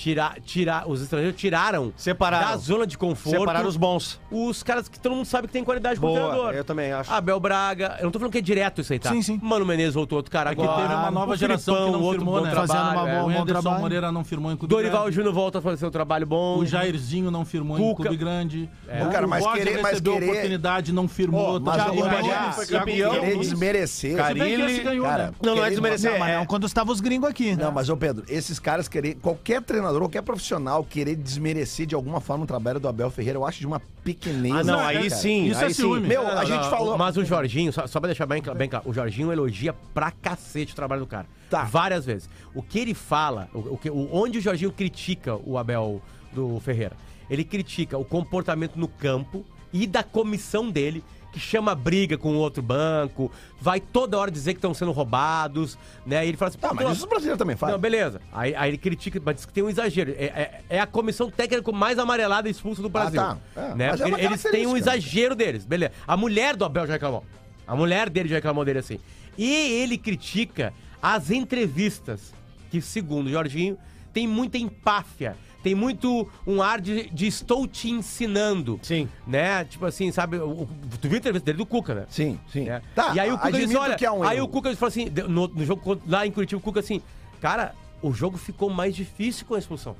Tirar, 0.00 0.40
tirar, 0.40 0.88
os 0.88 1.02
estrangeiros 1.02 1.38
tiraram 1.38 1.92
Separaram. 1.94 2.48
da 2.52 2.56
zona 2.56 2.86
de 2.86 2.96
conforto 2.96 3.38
Separaram 3.38 3.68
os 3.68 3.76
bons. 3.76 4.18
os 4.30 4.62
caras 4.62 4.88
que 4.88 4.98
todo 4.98 5.14
mundo 5.14 5.26
sabe 5.26 5.46
que 5.46 5.52
tem 5.52 5.62
qualidade 5.62 6.00
como 6.00 6.14
Boa, 6.14 6.26
treinador. 6.28 6.54
eu 6.54 6.64
também 6.64 6.90
acho. 6.90 7.12
Abel 7.12 7.38
Braga, 7.38 7.96
eu 7.98 8.04
não 8.04 8.10
tô 8.10 8.18
falando 8.18 8.32
que 8.32 8.38
é 8.38 8.40
direto 8.40 8.80
isso 8.80 8.94
aí, 8.94 8.98
tá? 8.98 9.10
Sim, 9.10 9.20
sim. 9.20 9.38
Mano 9.42 9.66
Menezes 9.66 9.92
voltou 9.94 10.16
outro 10.16 10.32
cara 10.32 10.52
É 10.52 10.54
que 10.54 10.62
agora. 10.62 10.80
teve 10.88 10.94
uma 10.94 11.10
nova 11.10 11.32
o 11.32 11.36
geração 11.36 11.74
que 11.74 11.80
Filipão, 11.80 12.00
não 12.00 12.06
outro 12.06 12.18
firmou, 12.20 12.40
né? 12.40 12.50
trabalho, 12.50 12.68
Fazendo 12.68 12.92
uma 12.92 13.08
é. 13.10 13.12
boa- 13.12 13.22
bom 13.34 13.42
Anderson 13.42 13.60
trabalho. 13.62 13.80
Moreira 13.82 14.10
não 14.12 14.24
firmou 14.24 14.52
em 14.52 14.56
clube 14.56 14.74
Dorival 14.74 15.00
grande. 15.02 15.16
Júnior 15.16 15.34
volta 15.34 15.58
a 15.58 15.60
fazer 15.60 15.84
um 15.86 15.90
trabalho 15.90 16.26
bom. 16.26 16.56
O 16.56 16.64
Jairzinho 16.64 17.30
não 17.30 17.44
firmou 17.44 17.78
em 17.78 17.82
Cuca. 17.82 18.02
clube 18.04 18.16
grande. 18.16 18.70
Cara, 19.12 19.26
o 19.26 19.28
mas 19.28 19.44
Roger 19.44 19.64
querer- 19.66 19.82
mas 19.82 19.90
recebeu 19.90 20.14
querer- 20.14 20.30
oportunidade, 20.30 20.92
não 20.94 21.06
firmou. 21.06 21.60
Mas 21.60 21.86
o 21.86 21.90
Rogério 21.90 22.52
foi 22.54 22.66
campeão. 22.66 23.10
querer 23.12 23.36
desmerecer. 23.38 24.10
Que 24.12 24.16
Carilli, 24.16 24.80
ganhou, 24.80 25.04
cara, 25.04 25.26
né? 25.26 25.32
Não, 25.44 25.56
não 25.56 25.64
é 25.64 25.68
desmerecer. 25.68 26.10
Não, 26.12 26.18
mas 26.18 26.30
é- 26.30 26.38
não 26.38 26.46
quando 26.46 26.66
estavam 26.66 26.90
os 26.94 27.00
gringos 27.02 27.28
aqui. 27.28 27.54
Não, 27.54 27.70
mas, 27.70 27.90
ô 27.90 27.96
Pedro, 27.98 28.24
esses 28.28 28.58
caras 28.58 28.88
querer. 28.88 29.16
Qualquer 29.20 29.60
treinador, 29.60 29.89
qualquer 29.98 30.22
profissional 30.22 30.84
querer 30.84 31.16
desmerecer 31.16 31.86
de 31.86 31.94
alguma 31.94 32.20
forma 32.20 32.44
o 32.44 32.46
trabalho 32.46 32.78
do 32.78 32.86
Abel 32.88 33.10
Ferreira, 33.10 33.38
eu 33.38 33.44
acho 33.46 33.58
de 33.60 33.66
uma 33.66 33.80
pequeneza. 34.04 34.58
Ah, 34.60 34.64
não, 34.64 34.76
né, 34.78 34.84
aí 34.86 34.96
cara? 35.08 35.10
sim. 35.10 35.46
Isso 35.46 35.60
é 35.60 35.66
aí 35.66 35.74
sim. 35.74 35.82
ciúme. 35.82 36.06
Meu, 36.06 36.22
Não, 36.22 36.30
a 36.30 36.34
não, 36.36 36.46
gente 36.46 36.62
não. 36.62 36.70
falou. 36.70 36.96
Mas 36.98 37.16
o 37.16 37.24
Jorginho, 37.24 37.72
só, 37.72 37.86
só 37.86 37.98
pra 38.00 38.06
deixar 38.08 38.26
bem, 38.26 38.42
bem 38.56 38.68
claro, 38.68 38.88
o 38.88 38.92
Jorginho 38.94 39.32
elogia 39.32 39.72
pra 39.94 40.10
cacete 40.10 40.72
o 40.72 40.76
trabalho 40.76 41.00
do 41.02 41.06
cara. 41.06 41.26
Tá. 41.48 41.64
Várias 41.64 42.04
vezes. 42.04 42.28
O 42.54 42.62
que 42.62 42.78
ele 42.78 42.94
fala, 42.94 43.48
o, 43.52 43.74
o 43.74 43.78
que, 43.78 43.90
o- 43.90 44.08
onde 44.12 44.38
o 44.38 44.40
Jorginho 44.40 44.70
critica 44.72 45.36
o 45.36 45.58
Abel 45.58 46.00
do 46.32 46.60
Ferreira, 46.60 46.96
ele 47.28 47.44
critica 47.44 47.98
o 47.98 48.04
comportamento 48.04 48.76
no 48.76 48.86
campo 48.88 49.44
e 49.72 49.86
da 49.86 50.02
comissão 50.02 50.70
dele, 50.70 51.02
que 51.32 51.38
chama 51.38 51.74
briga 51.74 52.18
com 52.18 52.34
outro 52.36 52.62
banco, 52.62 53.30
vai 53.60 53.78
toda 53.80 54.18
hora 54.18 54.30
dizer 54.30 54.52
que 54.54 54.58
estão 54.58 54.74
sendo 54.74 54.90
roubados, 54.92 55.78
né? 56.04 56.24
E 56.24 56.28
ele 56.28 56.36
fala 56.36 56.48
assim, 56.48 56.58
Tá, 56.58 56.68
"Pô, 56.70 56.74
mas 56.74 56.90
isso 56.92 57.04
os 57.04 57.08
brasileiros 57.08 57.38
também 57.38 57.56
fazem. 57.56 57.74
não, 57.74 57.80
beleza. 57.80 58.20
Aí, 58.32 58.54
aí 58.54 58.70
ele 58.70 58.78
critica, 58.78 59.20
mas 59.24 59.36
diz 59.36 59.46
que 59.46 59.52
tem 59.52 59.62
um 59.62 59.68
exagero. 59.70 60.10
É, 60.18 60.24
é- 60.24 60.60
é 60.70 60.80
a 60.80 60.86
comissão 60.86 61.30
técnica 61.30 61.70
mais 61.72 61.98
amarelada 61.98 62.48
e 62.48 62.50
expulsa 62.50 62.82
do 62.82 62.88
Brasil. 62.88 63.20
tá. 63.20 63.38
É, 63.56 63.74
né? 63.74 63.90
é 63.90 64.08
Ele- 64.08 64.24
Eles 64.26 64.42
têm 64.42 64.66
um 64.66 64.76
exagero 64.76 65.34
deles, 65.34 65.64
beleza. 65.64 65.92
A 66.06 66.16
mulher 66.16 66.56
do 66.56 66.64
Abel 66.64 66.86
já 66.86 66.94
reclamou. 66.94 67.24
A 67.66 67.76
mulher 67.76 68.10
dele 68.10 68.28
já 68.28 68.36
reclamou 68.36 68.64
dele 68.64 68.80
assim. 68.80 68.98
E 69.38 69.48
ele 69.80 69.96
critica 69.96 70.72
as 71.00 71.30
entrevistas, 71.30 72.32
que 72.70 72.80
segundo 72.80 73.28
o 73.28 73.30
Jorginho, 73.30 73.78
tem 74.12 74.26
muita 74.26 74.58
empáfia. 74.58 75.36
Tem 75.62 75.74
muito 75.74 76.26
um 76.46 76.62
ar 76.62 76.80
de, 76.80 77.10
de 77.10 77.26
estou 77.26 77.66
te 77.66 77.90
ensinando. 77.90 78.78
Sim. 78.82 79.08
Né? 79.26 79.64
Tipo 79.64 79.84
assim, 79.86 80.10
sabe? 80.10 80.38
o- 80.38 80.66
tu 81.00 81.08
viu 81.08 81.14
a 81.16 81.18
entrevista 81.18 81.44
dele 81.46 81.58
do 81.58 81.66
Cuca, 81.66 81.94
né? 81.94 82.06
Sim, 82.08 82.38
sim. 82.50 82.68
É. 82.68 82.80
Tá, 82.94 83.12
e 83.14 83.20
aí 83.20 83.30
o 83.30 83.36
Cuca 83.36 83.50
disse, 83.52 83.64
admito 83.64 83.80
olha, 83.80 83.96
que 83.96 84.06
é 84.06 84.10
um 84.10 84.22
aí 84.22 84.36
erro. 84.38 84.46
o 84.46 84.48
Cuca 84.48 84.74
falou 84.76 84.88
assim, 84.88 85.06
no, 85.28 85.48
no 85.48 85.64
jogo 85.64 86.00
lá 86.06 86.26
em 86.26 86.30
Curitiba, 86.32 86.58
o 86.58 86.62
Cuca 86.62 86.80
assim, 86.80 87.02
cara, 87.40 87.74
o 88.02 88.12
jogo 88.12 88.38
ficou 88.38 88.70
mais 88.70 88.94
difícil 88.96 89.44
com 89.46 89.54
a 89.54 89.58
expulsão. 89.58 89.94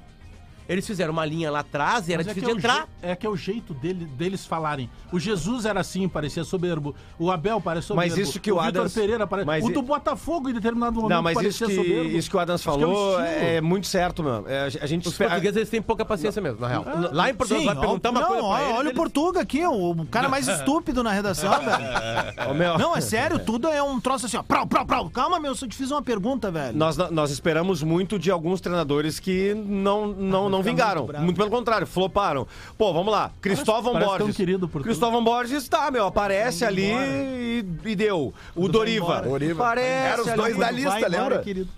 Eles 0.71 0.87
fizeram 0.87 1.13
uma 1.13 1.27
linha 1.27 1.51
lá 1.51 1.59
atrás 1.61 2.09
e 2.09 2.13
era 2.13 2.21
Mas 2.23 2.29
é 2.29 2.35
difícil 2.35 2.47
de 2.57 2.67
é 2.67 2.71
o 2.71 2.73
entrar. 2.73 2.89
É 3.03 3.17
que 3.17 3.27
é 3.27 3.29
o 3.29 3.37
jeito 3.37 3.75
dele- 3.75 4.05
deles 4.05 4.47
falarem. 4.47 4.89
O 5.13 5.19
Jesus 5.19 5.65
era 5.65 5.81
assim, 5.81 6.09
parecia 6.09 6.45
soberbo. 6.45 6.95
O 7.19 7.29
Abel 7.29 7.61
parece 7.61 7.89
soberbo. 7.89 8.09
Mas 8.17 8.17
isso 8.29 8.39
que 8.39 8.53
o 8.53 8.55
Vitor 8.55 8.69
Adams- 8.69 8.95
Pereira 8.95 9.27
parece... 9.27 9.47
mas 9.47 9.65
O 9.65 9.71
do 9.71 9.83
Botafogo, 9.83 10.49
em 10.49 10.53
determinado 10.55 10.95
momento, 10.95 11.11
Não, 11.11 11.23
mas 11.23 11.33
isso 11.33 11.65
parecia 11.65 11.67
que, 11.67 11.75
soberbo. 11.75 12.17
isso 12.17 12.31
que 12.31 12.37
o 12.37 12.39
Adams 12.39 12.61
é 12.65 12.71
um 12.71 12.73
falou 12.73 13.21
estilo. 13.21 13.45
é, 13.45 13.61
muito 13.61 13.87
certo, 13.89 14.23
meu. 14.23 14.45
É, 14.47 14.67
a 14.81 14.87
gente 14.87 15.09
Os 15.09 15.17
portugueses 15.19 15.57
eles 15.57 15.69
têm 15.71 15.83
pouca 15.83 16.05
paciência 16.05 16.41
mesmo, 16.41 16.61
na 16.61 16.69
real. 16.69 16.85
Lá 17.13 17.29
em 17.29 17.35
Portugal, 17.35 17.61
Sim, 17.63 17.67
vai 17.67 17.77
perguntar 17.77 18.11
uma 18.11 18.21
não, 18.21 18.29
coisa 18.29 18.43
olha, 18.45 18.63
eles, 18.65 18.77
olha 18.79 18.91
o 18.91 18.95
Portuga 18.95 19.41
aqui, 19.41 19.67
o, 19.67 19.91
o 19.91 20.07
cara 20.07 20.29
mais 20.29 20.47
estúpido 20.47 21.03
na 21.03 21.11
redação, 21.11 21.51
velho. 21.59 22.79
Não, 22.79 22.97
é 22.97 23.01
sério, 23.01 23.39
tudo 23.41 23.69
é 23.69 23.83
um 23.83 24.01
troço 24.01 24.27
assim, 24.27 24.37
ó. 24.37 24.43
Prau, 24.45 24.67
prau, 24.67 24.87
prau. 24.87 25.11
Calma, 25.11 25.41
meu, 25.41 25.51
eu 25.51 25.55
só 25.57 25.67
te 25.67 25.75
fiz 25.77 25.91
uma 25.91 26.03
pergunta, 26.03 26.51
velho. 26.51 26.77
Nós, 26.77 26.97
nós 26.97 27.31
esperamos 27.33 27.83
muito 27.83 28.19
de 28.19 28.31
alguns 28.31 28.61
treinadores 28.61 29.19
que 29.19 29.53
não, 29.55 30.07
não, 30.07 30.49
não 30.49 30.60
vingaram. 30.63 31.03
muito 31.07 31.21
Muito, 31.21 31.37
pelo 31.37 31.51
contrário, 31.51 31.87
floparam. 31.87 32.47
Pô, 32.77 32.93
vamos 32.93 33.13
lá. 33.13 33.31
Cristóvão 33.41 33.93
parece 33.93 34.09
tão 34.11 34.19
Borges. 34.19 34.37
querido 34.37 34.69
por 34.69 34.79
tudo. 34.81 34.85
Cristóvão 34.85 35.23
Borges, 35.25 35.69
tá, 35.69 35.91
meu, 35.91 36.07
aparece 36.07 36.65
ali 36.65 36.91
e, 36.93 37.65
e 37.85 37.95
deu. 37.97 38.33
O 38.55 38.69
Doriva. 38.69 39.21
Doriva. 39.23 39.63
Aparece 39.63 40.09
Eram 40.13 40.23
os 40.23 40.29
ali. 40.29 40.37
dois 40.37 40.57
da 40.57 40.65
Vai 40.67 40.75
lista, 40.75 40.99
embora, 40.99 41.09
lembra? 41.09 41.39
querido. 41.41 41.69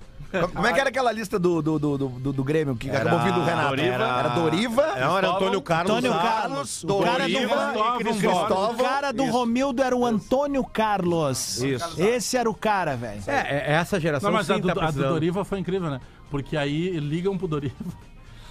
Como 0.54 0.66
é 0.66 0.72
que 0.72 0.80
era 0.80 0.88
aquela 0.88 1.12
lista 1.12 1.38
do, 1.38 1.60
do, 1.60 1.78
do, 1.78 1.98
do, 1.98 2.08
do- 2.08 2.32
do 2.32 2.42
Grêmio 2.42 2.74
que 2.74 2.88
acabou 2.88 3.18
vindo 3.20 3.38
o 3.38 3.44
Renato? 3.44 3.68
Doriva. 3.68 3.92
Era 3.94 4.28
Doriva, 4.30 4.86
Não, 4.98 5.18
era 5.18 5.28
Antônio 5.28 5.60
Carlos. 5.60 5.92
Antônio 5.92 6.12
Carlos. 6.14 6.84
O 6.84 6.86
cara 7.00 7.28
do, 7.28 7.32
Doriva 7.34 7.48
Cristóvão 7.48 8.00
e 8.00 8.04
Cristóvão. 8.04 8.70
o 8.72 8.76
cara 8.78 9.12
do 9.12 9.24
Romildo 9.26 9.82
era 9.82 9.94
o 9.94 10.06
Antônio 10.06 10.64
Carlos. 10.64 11.62
Isso. 11.62 12.00
Esse 12.00 12.38
era 12.38 12.48
o 12.48 12.54
cara, 12.54 12.96
velho. 12.96 13.20
É, 13.26 13.34
é, 13.40 13.72
essa 13.74 14.00
geração 14.00 14.30
Não, 14.30 14.38
mas 14.38 14.50
a 14.50 14.54
sim 14.54 14.60
do, 14.62 14.72
tá 14.72 14.86
a 14.86 14.90
do. 14.90 15.02
Doriva 15.02 15.44
foi 15.44 15.58
incrível, 15.58 15.90
né? 15.90 16.00
Porque 16.30 16.56
aí 16.56 16.98
ligam 16.98 17.36
pro 17.36 17.46
Doriva. 17.46 17.74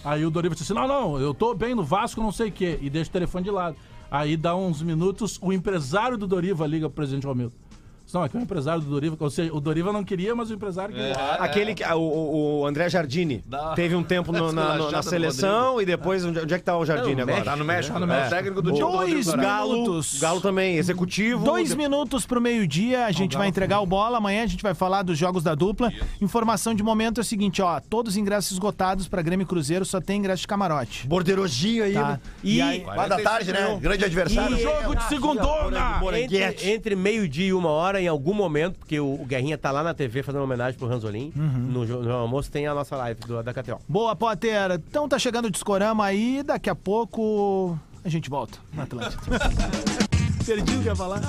Aí 0.04 0.26
o 0.26 0.32
Doriva 0.32 0.56
disse 0.56 0.72
assim: 0.72 0.80
não, 0.80 0.88
não, 0.88 1.20
eu 1.20 1.34
tô 1.34 1.54
bem 1.54 1.76
no 1.76 1.84
Vasco, 1.84 2.22
não 2.22 2.32
sei 2.32 2.50
o 2.50 2.52
quê. 2.52 2.80
E 2.82 2.90
deixa 2.90 3.10
o 3.10 3.14
telefone 3.14 3.44
de 3.44 3.52
lado. 3.52 3.76
Aí 4.10 4.36
dá 4.36 4.56
uns 4.56 4.82
minutos, 4.82 5.40
o 5.42 5.54
empresário 5.54 6.18
do 6.18 6.28
Doriva 6.28 6.68
liga 6.68 6.90
pro 6.90 6.98
presidente 6.98 7.26
Romildo. 7.26 7.56
Não, 8.14 8.24
aqui 8.24 8.36
é 8.38 8.40
o 8.40 8.44
empresário 8.44 8.82
do 8.82 8.90
Doriva. 8.90 9.16
Ou 9.20 9.30
seja, 9.30 9.54
o 9.54 9.60
Doriva 9.62 9.92
não 9.94 10.04
queria, 10.04 10.36
mas 10.36 10.50
o 10.50 10.54
empresário 10.54 10.94
queria. 10.94 11.14
Aquele 11.40 11.74
que. 11.74 11.84
O, 11.84 12.62
o- 12.62 12.66
André 12.68 12.90
Jardine. 12.90 13.44
Dá- 13.46 13.74
Teve 13.74 13.96
um 13.96 14.04
tempo 14.04 14.32
no- 14.32 14.52
na, 14.52 14.76
no- 14.76 14.92
na 14.92 15.00
do 15.00 15.04
seleção 15.10 15.82
e 15.82 15.86
depois. 15.86 16.24
Onde, 16.26 16.40
onde 16.40 16.54
é 16.54 16.58
que 16.58 16.64
tá 16.64 16.78
o 16.78 16.86
Jardine 16.86 17.16
Não, 17.16 17.24
agora? 17.24 17.36
México. 17.36 17.52
Tá 17.52 17.56
no 17.56 17.66
México, 17.66 18.00
no 18.00 18.06
É. 18.06 18.08
México. 18.08 18.30
Técnico 18.36 18.62
do 18.62 18.72
do 18.72 18.78
Dois 18.80 19.26
Dourado. 19.26 19.48
Galo. 19.48 20.02
Galo 20.20 20.42
também, 20.42 20.76
executivo. 20.78 21.44
Dois 21.44 21.70
De- 21.70 21.76
minutos 21.78 22.26
pro 22.26 22.40
meio-dia, 22.42 23.06
a 23.06 23.12
gente 23.12 23.38
vai 23.38 23.48
entregar 23.48 23.80
o 23.82 23.86
bola. 23.86 24.18
Amanhã 24.18 24.44
a 24.44 24.48
gente 24.48 24.64
vai 24.64 24.74
falar 24.74 25.04
dos 25.04 25.18
jogos 25.18 25.44
da 25.44 25.56
dupla. 25.56 25.92
Informação 26.22 26.74
de 26.74 26.84
momento 26.84 27.20
é 27.20 27.22
o 27.22 27.26
seguinte, 27.26 27.62
ó. 27.62 27.80
Todos 27.80 28.14
os 28.14 28.18
ingressos 28.18 28.52
esgotados 28.52 29.08
pra 29.08 29.22
Grêmio 29.22 29.44
e 29.44 29.48
Cruzeiro, 29.48 29.86
só 29.86 30.00
tem 30.02 30.20
ingresso 30.20 30.42
de 30.42 30.48
camarote. 30.48 31.08
Borderojinho 31.08 31.84
aí. 31.84 31.94
Tá? 31.94 32.08
né? 32.10 32.20
E, 32.44 32.62
aí, 32.62 32.82
Quatro 32.82 33.10
da 33.10 33.20
tarde, 33.22 33.52
né? 33.54 33.78
Grande 33.82 34.06
adversário. 34.06 34.58
E- 34.58 34.62
Jogo 34.62 34.96
de 34.96 35.04
segundona! 35.06 36.00
Entre, 36.14 36.70
entre 36.72 36.96
meio-dia 36.96 37.48
e 37.48 37.54
uma 37.54 37.70
hora, 37.70 38.01
em 38.02 38.08
algum 38.08 38.34
momento, 38.34 38.78
porque 38.80 39.00
o, 39.00 39.14
o 39.22 39.26
Guerrinha 39.26 39.58
tá 39.58 39.72
lá 39.72 39.84
na 39.84 39.94
TV 39.94 40.24
fazendo 40.24 40.40
uma 40.42 40.46
homenagem 40.46 40.78
pro 40.80 40.88
Ranzolin. 40.88 41.32
No, 41.36 41.86
jo- 41.86 42.02
no 42.02 42.12
almoço 42.12 42.52
tem 42.52 42.68
a 42.68 42.74
nossa 42.74 42.96
live 42.98 43.20
do- 43.22 43.42
da 43.44 43.54
KTO. 43.54 43.80
Boa, 43.88 44.16
Potter. 44.16 44.72
Então 44.88 45.08
tá 45.08 45.18
chegando 45.20 45.46
o 45.46 45.52
Discorama 45.52 46.06
aí, 46.06 46.44
daqui 46.44 46.70
a 46.70 46.76
pouco 46.76 47.78
a 48.04 48.10
gente 48.10 48.30
volta 48.30 48.58
na 48.74 48.84
Atlântida. 48.84 49.22
Perdi 50.46 50.76
o 50.76 50.80
que 50.82 50.86
ia 50.88 50.96
falar. 50.96 51.22